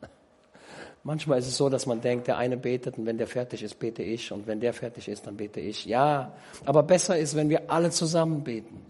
Manchmal 1.02 1.40
ist 1.40 1.48
es 1.48 1.56
so, 1.56 1.68
dass 1.68 1.86
man 1.86 2.00
denkt, 2.00 2.28
der 2.28 2.38
eine 2.38 2.56
betet 2.56 2.96
und 2.96 3.04
wenn 3.04 3.18
der 3.18 3.26
fertig 3.26 3.64
ist, 3.64 3.80
bete 3.80 4.04
ich 4.04 4.30
und 4.30 4.46
wenn 4.46 4.60
der 4.60 4.72
fertig 4.72 5.08
ist, 5.08 5.26
dann 5.26 5.36
bete 5.36 5.58
ich. 5.58 5.84
Ja, 5.84 6.32
aber 6.64 6.84
besser 6.84 7.18
ist, 7.18 7.34
wenn 7.34 7.48
wir 7.48 7.72
alle 7.72 7.90
zusammen 7.90 8.44
beten. 8.44 8.86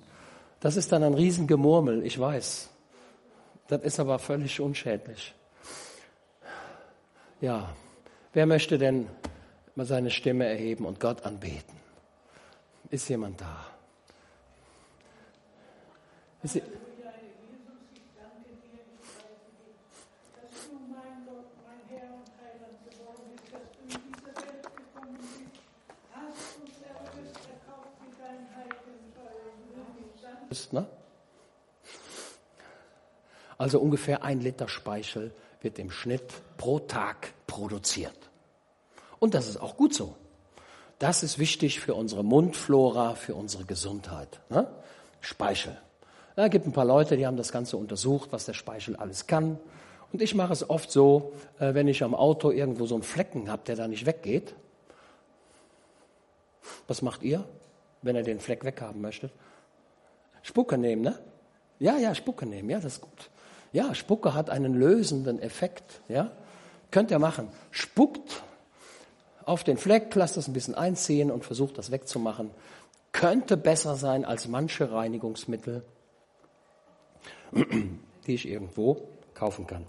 Das 0.61 0.77
ist 0.77 0.93
dann 0.93 1.03
ein 1.05 1.15
Riesengemurmel, 1.15 2.05
ich 2.05 2.19
weiß. 2.19 2.69
Das 3.69 3.83
ist 3.83 3.99
aber 3.99 4.19
völlig 4.19 4.61
unschädlich. 4.61 5.35
Ja, 7.41 7.75
wer 8.35 8.45
möchte 8.45 8.77
denn 8.77 9.07
mal 9.75 9.87
seine 9.87 10.11
Stimme 10.11 10.45
erheben 10.45 10.85
und 10.85 11.01
Gott 11.01 11.25
anbeten? 11.25 11.81
Ist 12.91 13.09
jemand 13.09 13.41
da? 13.41 13.72
Ist, 16.43 16.61
ne? 30.73 30.87
Also 33.57 33.79
ungefähr 33.79 34.25
ein 34.25 34.41
Liter 34.41 34.69
Speichel 34.69 35.33
wird 35.61 35.79
im 35.79 35.93
Schnitt 35.93 36.25
pro 36.57 36.81
Tag 36.81 37.33
produziert. 37.47 38.19
Und 39.21 39.35
das 39.35 39.47
ist 39.47 39.59
auch 39.59 39.77
gut 39.77 39.95
so. 39.95 40.17
Das 40.99 41.23
ist 41.23 41.39
wichtig 41.39 41.79
für 41.79 41.95
unsere 41.95 42.25
Mundflora, 42.25 43.15
für 43.15 43.37
unsere 43.37 43.65
Gesundheit. 43.65 44.41
Ne? 44.51 44.67
Speichel. 45.21 45.81
Da 46.35 46.49
gibt 46.49 46.67
ein 46.67 46.73
paar 46.73 46.85
Leute, 46.85 47.17
die 47.17 47.27
haben 47.27 47.37
das 47.37 47.53
Ganze 47.53 47.77
untersucht, 47.77 48.33
was 48.33 48.47
der 48.47 48.55
Speichel 48.55 48.97
alles 48.97 49.27
kann. 49.27 49.59
Und 50.13 50.23
ich 50.23 50.35
mache 50.35 50.53
es 50.53 50.69
oft 50.69 50.91
so, 50.91 51.33
äh, 51.59 51.75
wenn 51.75 51.89
ich 51.89 52.03
am 52.03 52.15
Auto 52.15 52.51
irgendwo 52.51 52.87
so 52.87 52.95
einen 52.95 53.03
Flecken 53.03 53.51
habe, 53.51 53.63
der 53.67 53.77
da 53.77 53.89
nicht 53.89 54.07
weggeht. 54.07 54.55
Was 56.87 57.03
macht 57.03 57.23
ihr, 57.23 57.45
wenn 58.03 58.17
ihr 58.17 58.23
den 58.23 58.41
Fleck 58.41 58.65
weghaben 58.65 59.01
möchtet? 59.01 59.33
Spucke 60.43 60.77
nehmen, 60.77 61.03
ne? 61.03 61.19
Ja, 61.79 61.97
ja, 61.97 62.15
Spucke 62.15 62.47
nehmen, 62.47 62.71
ja, 62.71 62.79
das 62.79 62.95
ist 62.95 63.01
gut. 63.01 63.31
Ja, 63.73 63.95
Spucke 63.95 64.35
hat 64.35 64.51
einen 64.51 64.75
lösenden 64.75 65.41
Effekt, 65.41 66.03
ja? 66.09 66.31
Könnt 66.91 67.11
ihr 67.11 67.19
machen. 67.19 67.49
Spuckt 67.71 68.43
auf 69.45 69.65
den 69.65 69.79
Fleck, 69.79 70.15
lasst 70.15 70.37
das 70.37 70.47
ein 70.47 70.53
bisschen 70.53 70.75
einziehen 70.75 71.31
und 71.31 71.45
versucht 71.45 71.79
das 71.79 71.91
wegzumachen. 71.91 72.51
Könnte 73.13 73.57
besser 73.57 73.97
sein 73.97 74.25
als 74.25 74.47
manche 74.47 74.93
Reinigungsmittel, 74.93 75.85
die 78.27 78.35
ich 78.35 78.49
irgendwo 78.49 79.09
kaufen 79.35 79.67
kann. 79.67 79.87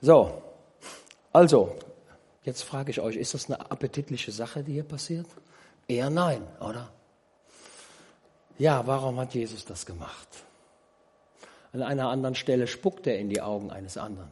So, 0.00 0.42
also, 1.32 1.76
jetzt 2.42 2.62
frage 2.62 2.90
ich 2.90 3.00
euch, 3.00 3.16
ist 3.16 3.34
das 3.34 3.46
eine 3.46 3.70
appetitliche 3.70 4.32
Sache, 4.32 4.62
die 4.62 4.74
hier 4.74 4.84
passiert? 4.84 5.26
Eher 5.88 6.10
nein, 6.10 6.42
oder? 6.60 6.90
Ja, 8.58 8.86
warum 8.86 9.18
hat 9.18 9.34
Jesus 9.34 9.64
das 9.64 9.84
gemacht? 9.84 10.28
An 11.72 11.82
einer 11.82 12.08
anderen 12.08 12.36
Stelle 12.36 12.68
spuckt 12.68 13.06
er 13.06 13.18
in 13.18 13.28
die 13.28 13.40
Augen 13.40 13.72
eines 13.72 13.96
anderen. 13.96 14.30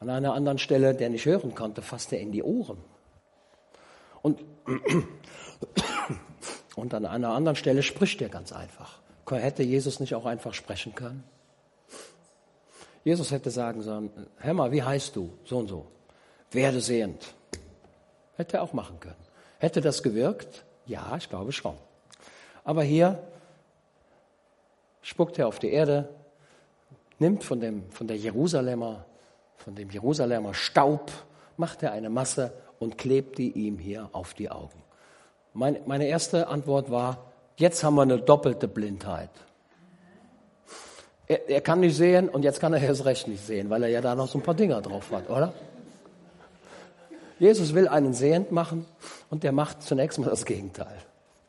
An 0.00 0.08
einer 0.08 0.32
anderen 0.32 0.58
Stelle, 0.58 0.94
der 0.94 1.10
nicht 1.10 1.26
hören 1.26 1.54
konnte, 1.54 1.82
fasst 1.82 2.12
er 2.12 2.20
in 2.20 2.32
die 2.32 2.42
Ohren. 2.42 2.78
Und, 4.22 4.42
und 6.76 6.94
an 6.94 7.04
einer 7.04 7.30
anderen 7.30 7.56
Stelle 7.56 7.82
spricht 7.82 8.22
er 8.22 8.30
ganz 8.30 8.52
einfach. 8.52 9.03
Hätte 9.30 9.62
Jesus 9.62 10.00
nicht 10.00 10.14
auch 10.14 10.26
einfach 10.26 10.54
sprechen 10.54 10.94
können? 10.94 11.24
Jesus 13.04 13.30
hätte 13.30 13.50
sagen 13.50 13.82
sollen, 13.82 14.10
hör 14.38 14.54
mal, 14.54 14.72
wie 14.72 14.82
heißt 14.82 15.14
du? 15.14 15.30
So 15.44 15.58
und 15.58 15.68
so. 15.68 15.86
Werde 16.50 16.80
sehend. 16.80 17.34
Hätte 18.36 18.56
er 18.56 18.62
auch 18.62 18.72
machen 18.72 18.98
können. 19.00 19.16
Hätte 19.58 19.80
das 19.80 20.02
gewirkt? 20.02 20.64
Ja, 20.86 21.14
ich 21.16 21.28
glaube 21.28 21.52
schon. 21.52 21.76
Aber 22.64 22.82
hier 22.82 23.22
spuckt 25.02 25.38
er 25.38 25.48
auf 25.48 25.58
die 25.58 25.70
Erde, 25.70 26.08
nimmt 27.18 27.44
von, 27.44 27.60
dem, 27.60 27.90
von 27.90 28.08
der 28.08 28.16
Jerusalemer, 28.16 29.04
von 29.56 29.74
dem 29.74 29.90
Jerusalemer 29.90 30.54
Staub, 30.54 31.12
macht 31.56 31.82
er 31.82 31.92
eine 31.92 32.10
Masse 32.10 32.52
und 32.78 32.98
klebt 32.98 33.38
die 33.38 33.52
ihm 33.52 33.78
hier 33.78 34.08
auf 34.12 34.34
die 34.34 34.50
Augen. 34.50 34.82
Meine, 35.52 35.80
meine 35.86 36.06
erste 36.06 36.48
Antwort 36.48 36.90
war, 36.90 37.32
jetzt 37.56 37.84
haben 37.84 37.94
wir 37.94 38.02
eine 38.02 38.18
doppelte 38.18 38.68
Blindheit. 38.68 39.30
Er, 41.26 41.48
er, 41.48 41.60
kann 41.60 41.80
nicht 41.80 41.96
sehen 41.96 42.28
und 42.28 42.42
jetzt 42.42 42.60
kann 42.60 42.74
er 42.74 42.82
erst 42.82 43.04
recht 43.06 43.28
nicht 43.28 43.46
sehen, 43.46 43.70
weil 43.70 43.82
er 43.82 43.88
ja 43.88 44.00
da 44.00 44.14
noch 44.14 44.28
so 44.28 44.38
ein 44.38 44.42
paar 44.42 44.54
Dinger 44.54 44.82
drauf 44.82 45.10
hat, 45.10 45.30
oder? 45.30 45.54
Jesus 47.38 47.74
will 47.74 47.88
einen 47.88 48.12
sehend 48.12 48.52
machen 48.52 48.86
und 49.30 49.42
der 49.42 49.52
macht 49.52 49.82
zunächst 49.82 50.18
mal 50.18 50.30
das 50.30 50.44
Gegenteil. 50.44 50.96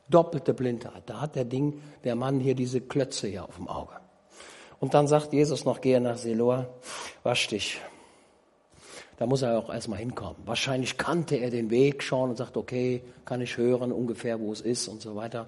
Doppelte 0.09 0.53
Blindheit. 0.53 1.03
Da 1.07 1.19
hat 1.21 1.35
der 1.35 1.45
Ding, 1.45 1.81
der 2.03 2.15
Mann 2.15 2.39
hier 2.39 2.55
diese 2.55 2.79
Klötze 2.79 3.27
hier 3.27 3.43
auf 3.43 3.55
dem 3.55 3.67
Auge. 3.67 3.93
Und 4.79 4.93
dann 4.93 5.07
sagt 5.07 5.33
Jesus 5.33 5.65
noch, 5.65 5.81
gehe 5.81 5.99
nach 5.99 6.17
Siloa, 6.17 6.67
wasch 7.23 7.47
dich. 7.47 7.81
Da 9.17 9.25
muss 9.25 9.41
er 9.41 9.57
auch 9.57 9.73
erstmal 9.73 9.99
hinkommen. 9.99 10.37
Wahrscheinlich 10.45 10.97
kannte 10.97 11.37
er 11.37 11.49
den 11.49 11.69
Weg 11.69 12.03
schon 12.03 12.29
und 12.29 12.37
sagt, 12.37 12.57
okay, 12.57 13.01
kann 13.23 13.41
ich 13.41 13.57
hören 13.57 13.91
ungefähr, 13.91 14.39
wo 14.39 14.51
es 14.51 14.61
ist 14.61 14.87
und 14.87 15.01
so 15.01 15.15
weiter. 15.15 15.47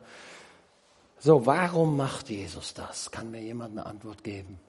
So, 1.20 1.48
warum 1.48 1.98
macht 1.98 2.30
Jesus 2.30 2.76
das? 2.76 3.10
Kann 3.10 3.32
mir 3.32 3.42
jemand 3.42 3.72
eine 3.72 3.88
Antwort 3.88 4.24
geben? 4.24 4.60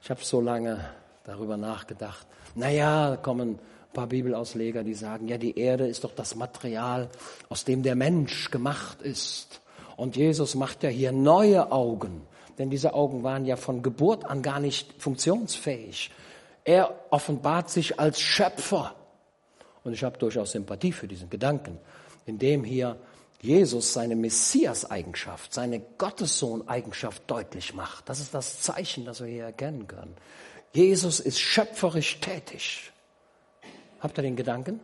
Ich 0.00 0.08
habe 0.08 0.22
so 0.22 0.40
lange 0.40 0.78
darüber 1.24 1.56
nachgedacht. 1.56 2.28
Naja, 2.54 3.16
kommen 3.16 3.54
ein 3.54 3.92
paar 3.92 4.06
Bibelausleger, 4.06 4.84
die 4.84 4.94
sagen, 4.94 5.26
ja, 5.26 5.36
die 5.36 5.58
Erde 5.58 5.88
ist 5.88 6.04
doch 6.04 6.12
das 6.14 6.36
Material, 6.36 7.08
aus 7.48 7.64
dem 7.64 7.82
der 7.82 7.96
Mensch 7.96 8.52
gemacht 8.52 9.02
ist. 9.02 9.60
Und 9.96 10.14
Jesus 10.14 10.54
macht 10.54 10.84
ja 10.84 10.90
hier 10.90 11.10
neue 11.10 11.72
Augen, 11.72 12.22
denn 12.56 12.70
diese 12.70 12.94
Augen 12.94 13.24
waren 13.24 13.44
ja 13.44 13.56
von 13.56 13.82
Geburt 13.82 14.26
an 14.26 14.42
gar 14.42 14.60
nicht 14.60 15.02
funktionsfähig. 15.02 16.12
Er 16.62 16.94
offenbart 17.10 17.68
sich 17.68 17.98
als 17.98 18.20
Schöpfer. 18.20 18.94
Und 19.82 19.92
ich 19.92 20.04
habe 20.04 20.18
durchaus 20.18 20.52
Sympathie 20.52 20.92
für 20.92 21.08
diesen 21.08 21.30
Gedanken, 21.30 21.78
indem 22.26 22.62
hier 22.62 22.96
Jesus 23.40 23.92
seine 23.92 24.16
Messias-Eigenschaft, 24.16 25.52
seine 25.52 25.80
Gottessohn-Eigenschaft 25.98 27.22
deutlich 27.26 27.74
macht. 27.74 28.08
Das 28.08 28.20
ist 28.20 28.34
das 28.34 28.60
Zeichen, 28.60 29.04
das 29.04 29.20
wir 29.20 29.28
hier 29.28 29.44
erkennen 29.44 29.86
können. 29.86 30.16
Jesus 30.72 31.20
ist 31.20 31.40
schöpferisch 31.40 32.20
tätig. 32.20 32.92
Habt 34.00 34.18
ihr 34.18 34.22
den 34.22 34.36
Gedanken? 34.36 34.80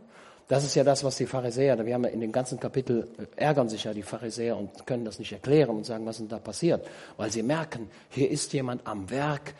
Das 0.48 0.64
ist 0.64 0.74
ja 0.74 0.84
das, 0.84 1.02
was 1.02 1.16
die 1.16 1.26
Pharisäer, 1.26 1.84
wir 1.86 1.94
haben 1.94 2.04
ja 2.04 2.10
in 2.10 2.20
dem 2.20 2.32
ganzen 2.32 2.60
Kapitel, 2.60 3.08
äh, 3.18 3.40
ärgern 3.42 3.68
sich 3.68 3.84
ja 3.84 3.94
die 3.94 4.02
Pharisäer 4.02 4.56
und 4.56 4.86
können 4.86 5.04
das 5.04 5.18
nicht 5.18 5.32
erklären 5.32 5.76
und 5.76 5.84
sagen, 5.84 6.04
was 6.04 6.18
denn 6.18 6.28
da 6.28 6.38
passiert. 6.38 6.86
Weil 7.16 7.30
sie 7.30 7.42
merken, 7.42 7.90
hier 8.10 8.30
ist 8.30 8.52
jemand 8.52 8.86
am 8.86 9.08
Werk, 9.10 9.54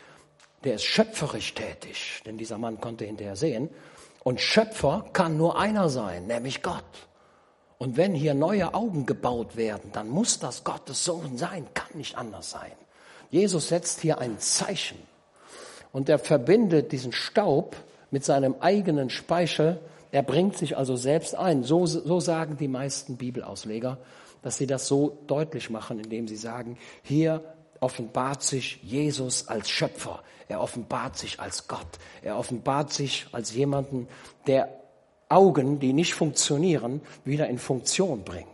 der 0.63 0.75
ist 0.75 0.83
schöpferisch 0.83 1.53
tätig. 1.53 2.21
Denn 2.25 2.37
dieser 2.37 2.57
Mann 2.57 2.79
konnte 2.79 3.05
hinterher 3.05 3.35
sehen. 3.35 3.69
Und 4.23 4.39
Schöpfer 4.39 5.05
kann 5.13 5.37
nur 5.37 5.57
einer 5.57 5.89
sein, 5.89 6.27
nämlich 6.27 6.61
Gott. 6.61 6.83
Und 7.83 7.97
wenn 7.97 8.13
hier 8.13 8.33
neue 8.33 8.73
Augen 8.73 9.05
gebaut 9.05 9.57
werden, 9.57 9.91
dann 9.91 10.07
muss 10.07 10.39
das 10.39 10.63
Gottes 10.63 11.03
Sohn 11.03 11.37
sein, 11.37 11.67
kann 11.73 11.97
nicht 11.97 12.17
anders 12.17 12.49
sein. 12.49 12.71
Jesus 13.29 13.67
setzt 13.67 13.99
hier 13.99 14.19
ein 14.19 14.39
Zeichen 14.39 14.97
und 15.91 16.07
er 16.07 16.17
verbindet 16.17 16.93
diesen 16.93 17.11
Staub 17.11 17.75
mit 18.09 18.23
seinem 18.23 18.55
eigenen 18.61 19.09
Speichel. 19.09 19.81
Er 20.13 20.23
bringt 20.23 20.55
sich 20.55 20.77
also 20.77 20.95
selbst 20.95 21.35
ein. 21.35 21.63
So, 21.63 21.85
so 21.85 22.21
sagen 22.21 22.55
die 22.55 22.69
meisten 22.69 23.17
Bibelausleger, 23.17 23.97
dass 24.43 24.55
sie 24.55 24.65
das 24.65 24.87
so 24.87 25.17
deutlich 25.27 25.69
machen, 25.69 25.99
indem 25.99 26.29
sie 26.29 26.37
sagen, 26.37 26.77
hier 27.01 27.43
offenbart 27.81 28.43
sich 28.43 28.81
Jesus 28.81 29.49
als 29.49 29.69
Schöpfer. 29.69 30.23
Er 30.47 30.61
offenbart 30.61 31.17
sich 31.17 31.41
als 31.41 31.67
Gott. 31.67 31.99
Er 32.21 32.37
offenbart 32.37 32.93
sich 32.93 33.27
als 33.33 33.53
jemanden, 33.53 34.07
der 34.47 34.69
Augen, 35.29 35.79
die 35.79 35.93
nicht 35.93 36.13
funktionieren, 36.13 37.01
wieder 37.25 37.47
in 37.47 37.57
Funktion 37.57 38.23
bringt. 38.23 38.47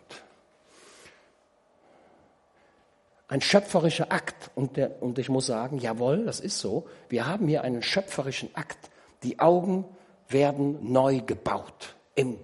Ein 3.27 3.41
schöpferischer 3.41 4.11
Akt. 4.11 4.49
Und, 4.55 4.75
der, 4.75 5.01
und 5.01 5.19
ich 5.19 5.29
muss 5.29 5.45
sagen, 5.45 5.77
jawohl, 5.77 6.25
das 6.25 6.39
ist 6.39 6.59
so. 6.59 6.87
Wir 7.09 7.27
haben 7.27 7.47
hier 7.47 7.63
einen 7.63 7.83
schöpferischen 7.83 8.49
Akt. 8.55 8.89
Die 9.23 9.39
Augen 9.39 9.85
werden 10.29 10.91
neu 10.91 11.21
gebaut 11.21 11.95
im 12.15 12.39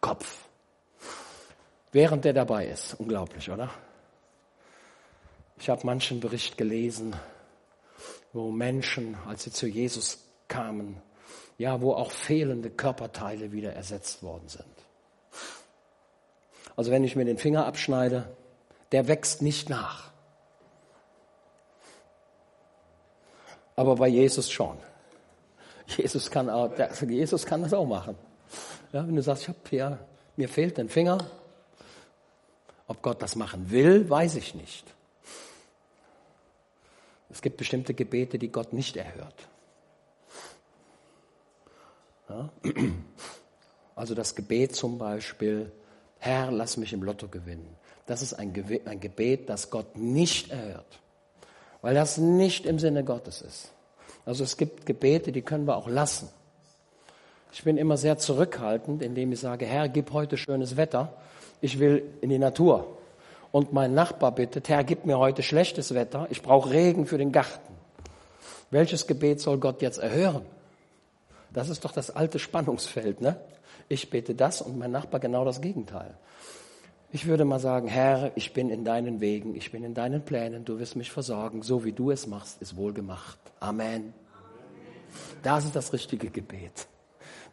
Kopf. 0.00 0.46
Während 1.92 2.24
der 2.24 2.32
dabei 2.32 2.66
ist. 2.66 2.94
Unglaublich, 2.94 3.50
oder? 3.50 3.70
Ich 5.58 5.68
habe 5.68 5.84
manchen 5.84 6.20
Bericht 6.20 6.56
gelesen, 6.56 7.14
wo 8.32 8.50
Menschen, 8.50 9.16
als 9.26 9.44
sie 9.44 9.52
zu 9.52 9.66
Jesus 9.66 10.18
kamen, 10.48 11.02
ja, 11.58 11.80
wo 11.80 11.94
auch 11.94 12.10
fehlende 12.10 12.70
Körperteile 12.70 13.52
wieder 13.52 13.72
ersetzt 13.72 14.22
worden 14.22 14.48
sind. 14.48 14.64
Also 16.76 16.90
wenn 16.90 17.04
ich 17.04 17.16
mir 17.16 17.24
den 17.24 17.38
Finger 17.38 17.66
abschneide, 17.66 18.28
der 18.92 19.08
wächst 19.08 19.42
nicht 19.42 19.70
nach. 19.70 20.10
Aber 23.74 23.96
bei 23.96 24.08
Jesus 24.08 24.50
schon. 24.50 24.76
Jesus 25.86 26.30
kann, 26.30 26.50
auch, 26.50 26.72
Jesus 27.06 27.46
kann 27.46 27.62
das 27.62 27.72
auch 27.72 27.86
machen. 27.86 28.16
Ja, 28.92 29.06
wenn 29.06 29.16
du 29.16 29.22
sagst, 29.22 29.42
ich 29.42 29.48
hab 29.48 29.68
hier, 29.68 29.98
mir 30.36 30.48
fehlt 30.48 30.78
ein 30.78 30.88
Finger, 30.88 31.18
ob 32.86 33.02
Gott 33.02 33.22
das 33.22 33.36
machen 33.36 33.70
will, 33.70 34.08
weiß 34.08 34.36
ich 34.36 34.54
nicht. 34.54 34.84
Es 37.30 37.42
gibt 37.42 37.56
bestimmte 37.56 37.94
Gebete, 37.94 38.38
die 38.38 38.50
Gott 38.50 38.72
nicht 38.72 38.96
erhört. 38.96 39.48
Ja? 42.28 42.50
Also 43.94 44.14
das 44.14 44.34
Gebet 44.34 44.76
zum 44.76 44.98
Beispiel, 44.98 45.72
Herr, 46.18 46.50
lass 46.50 46.76
mich 46.76 46.92
im 46.92 47.02
Lotto 47.02 47.28
gewinnen. 47.28 47.66
Das 48.06 48.22
ist 48.22 48.34
ein, 48.34 48.52
ein 48.84 49.00
Gebet, 49.00 49.48
das 49.48 49.70
Gott 49.70 49.96
nicht 49.96 50.50
erhört, 50.50 51.00
weil 51.80 51.94
das 51.94 52.18
nicht 52.18 52.66
im 52.66 52.78
Sinne 52.78 53.04
Gottes 53.04 53.40
ist. 53.40 53.72
Also 54.24 54.44
es 54.44 54.56
gibt 54.56 54.86
Gebete, 54.86 55.32
die 55.32 55.42
können 55.42 55.66
wir 55.66 55.76
auch 55.76 55.88
lassen. 55.88 56.28
Ich 57.52 57.64
bin 57.64 57.78
immer 57.78 57.96
sehr 57.96 58.18
zurückhaltend, 58.18 59.02
indem 59.02 59.32
ich 59.32 59.40
sage, 59.40 59.64
Herr, 59.64 59.88
gib 59.88 60.12
heute 60.12 60.36
schönes 60.36 60.76
Wetter. 60.76 61.14
Ich 61.60 61.78
will 61.78 62.02
in 62.20 62.28
die 62.28 62.38
Natur. 62.38 62.98
Und 63.50 63.72
mein 63.72 63.94
Nachbar 63.94 64.32
bittet, 64.32 64.68
Herr, 64.68 64.84
gib 64.84 65.06
mir 65.06 65.18
heute 65.18 65.42
schlechtes 65.42 65.94
Wetter. 65.94 66.26
Ich 66.30 66.42
brauche 66.42 66.70
Regen 66.70 67.06
für 67.06 67.16
den 67.16 67.32
Garten. 67.32 67.74
Welches 68.70 69.06
Gebet 69.06 69.40
soll 69.40 69.58
Gott 69.58 69.80
jetzt 69.80 69.98
erhören? 69.98 70.44
Das 71.56 71.70
ist 71.70 71.86
doch 71.86 71.92
das 71.92 72.10
alte 72.10 72.38
Spannungsfeld. 72.38 73.22
Ne? 73.22 73.40
Ich 73.88 74.10
bete 74.10 74.34
das 74.34 74.60
und 74.60 74.76
mein 74.76 74.90
Nachbar 74.90 75.20
genau 75.20 75.42
das 75.42 75.62
Gegenteil. 75.62 76.14
Ich 77.12 77.24
würde 77.24 77.46
mal 77.46 77.60
sagen, 77.60 77.88
Herr, 77.88 78.30
ich 78.34 78.52
bin 78.52 78.68
in 78.68 78.84
deinen 78.84 79.22
Wegen, 79.22 79.54
ich 79.54 79.72
bin 79.72 79.82
in 79.82 79.94
deinen 79.94 80.22
Plänen, 80.22 80.66
du 80.66 80.78
wirst 80.78 80.96
mich 80.96 81.10
versorgen, 81.10 81.62
so 81.62 81.82
wie 81.82 81.92
du 81.92 82.10
es 82.10 82.26
machst, 82.26 82.60
ist 82.60 82.76
wohlgemacht. 82.76 83.38
Amen. 83.58 84.12
Das 85.42 85.64
ist 85.64 85.74
das 85.74 85.94
richtige 85.94 86.28
Gebet. 86.28 86.88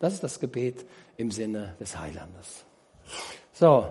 Das 0.02 0.14
ist 0.14 0.22
das 0.22 0.42
Gebet 0.42 0.86
im 1.16 1.32
Sinne 1.32 1.78
des 1.80 1.98
Heilandes. 1.98 2.66
So, 3.54 3.86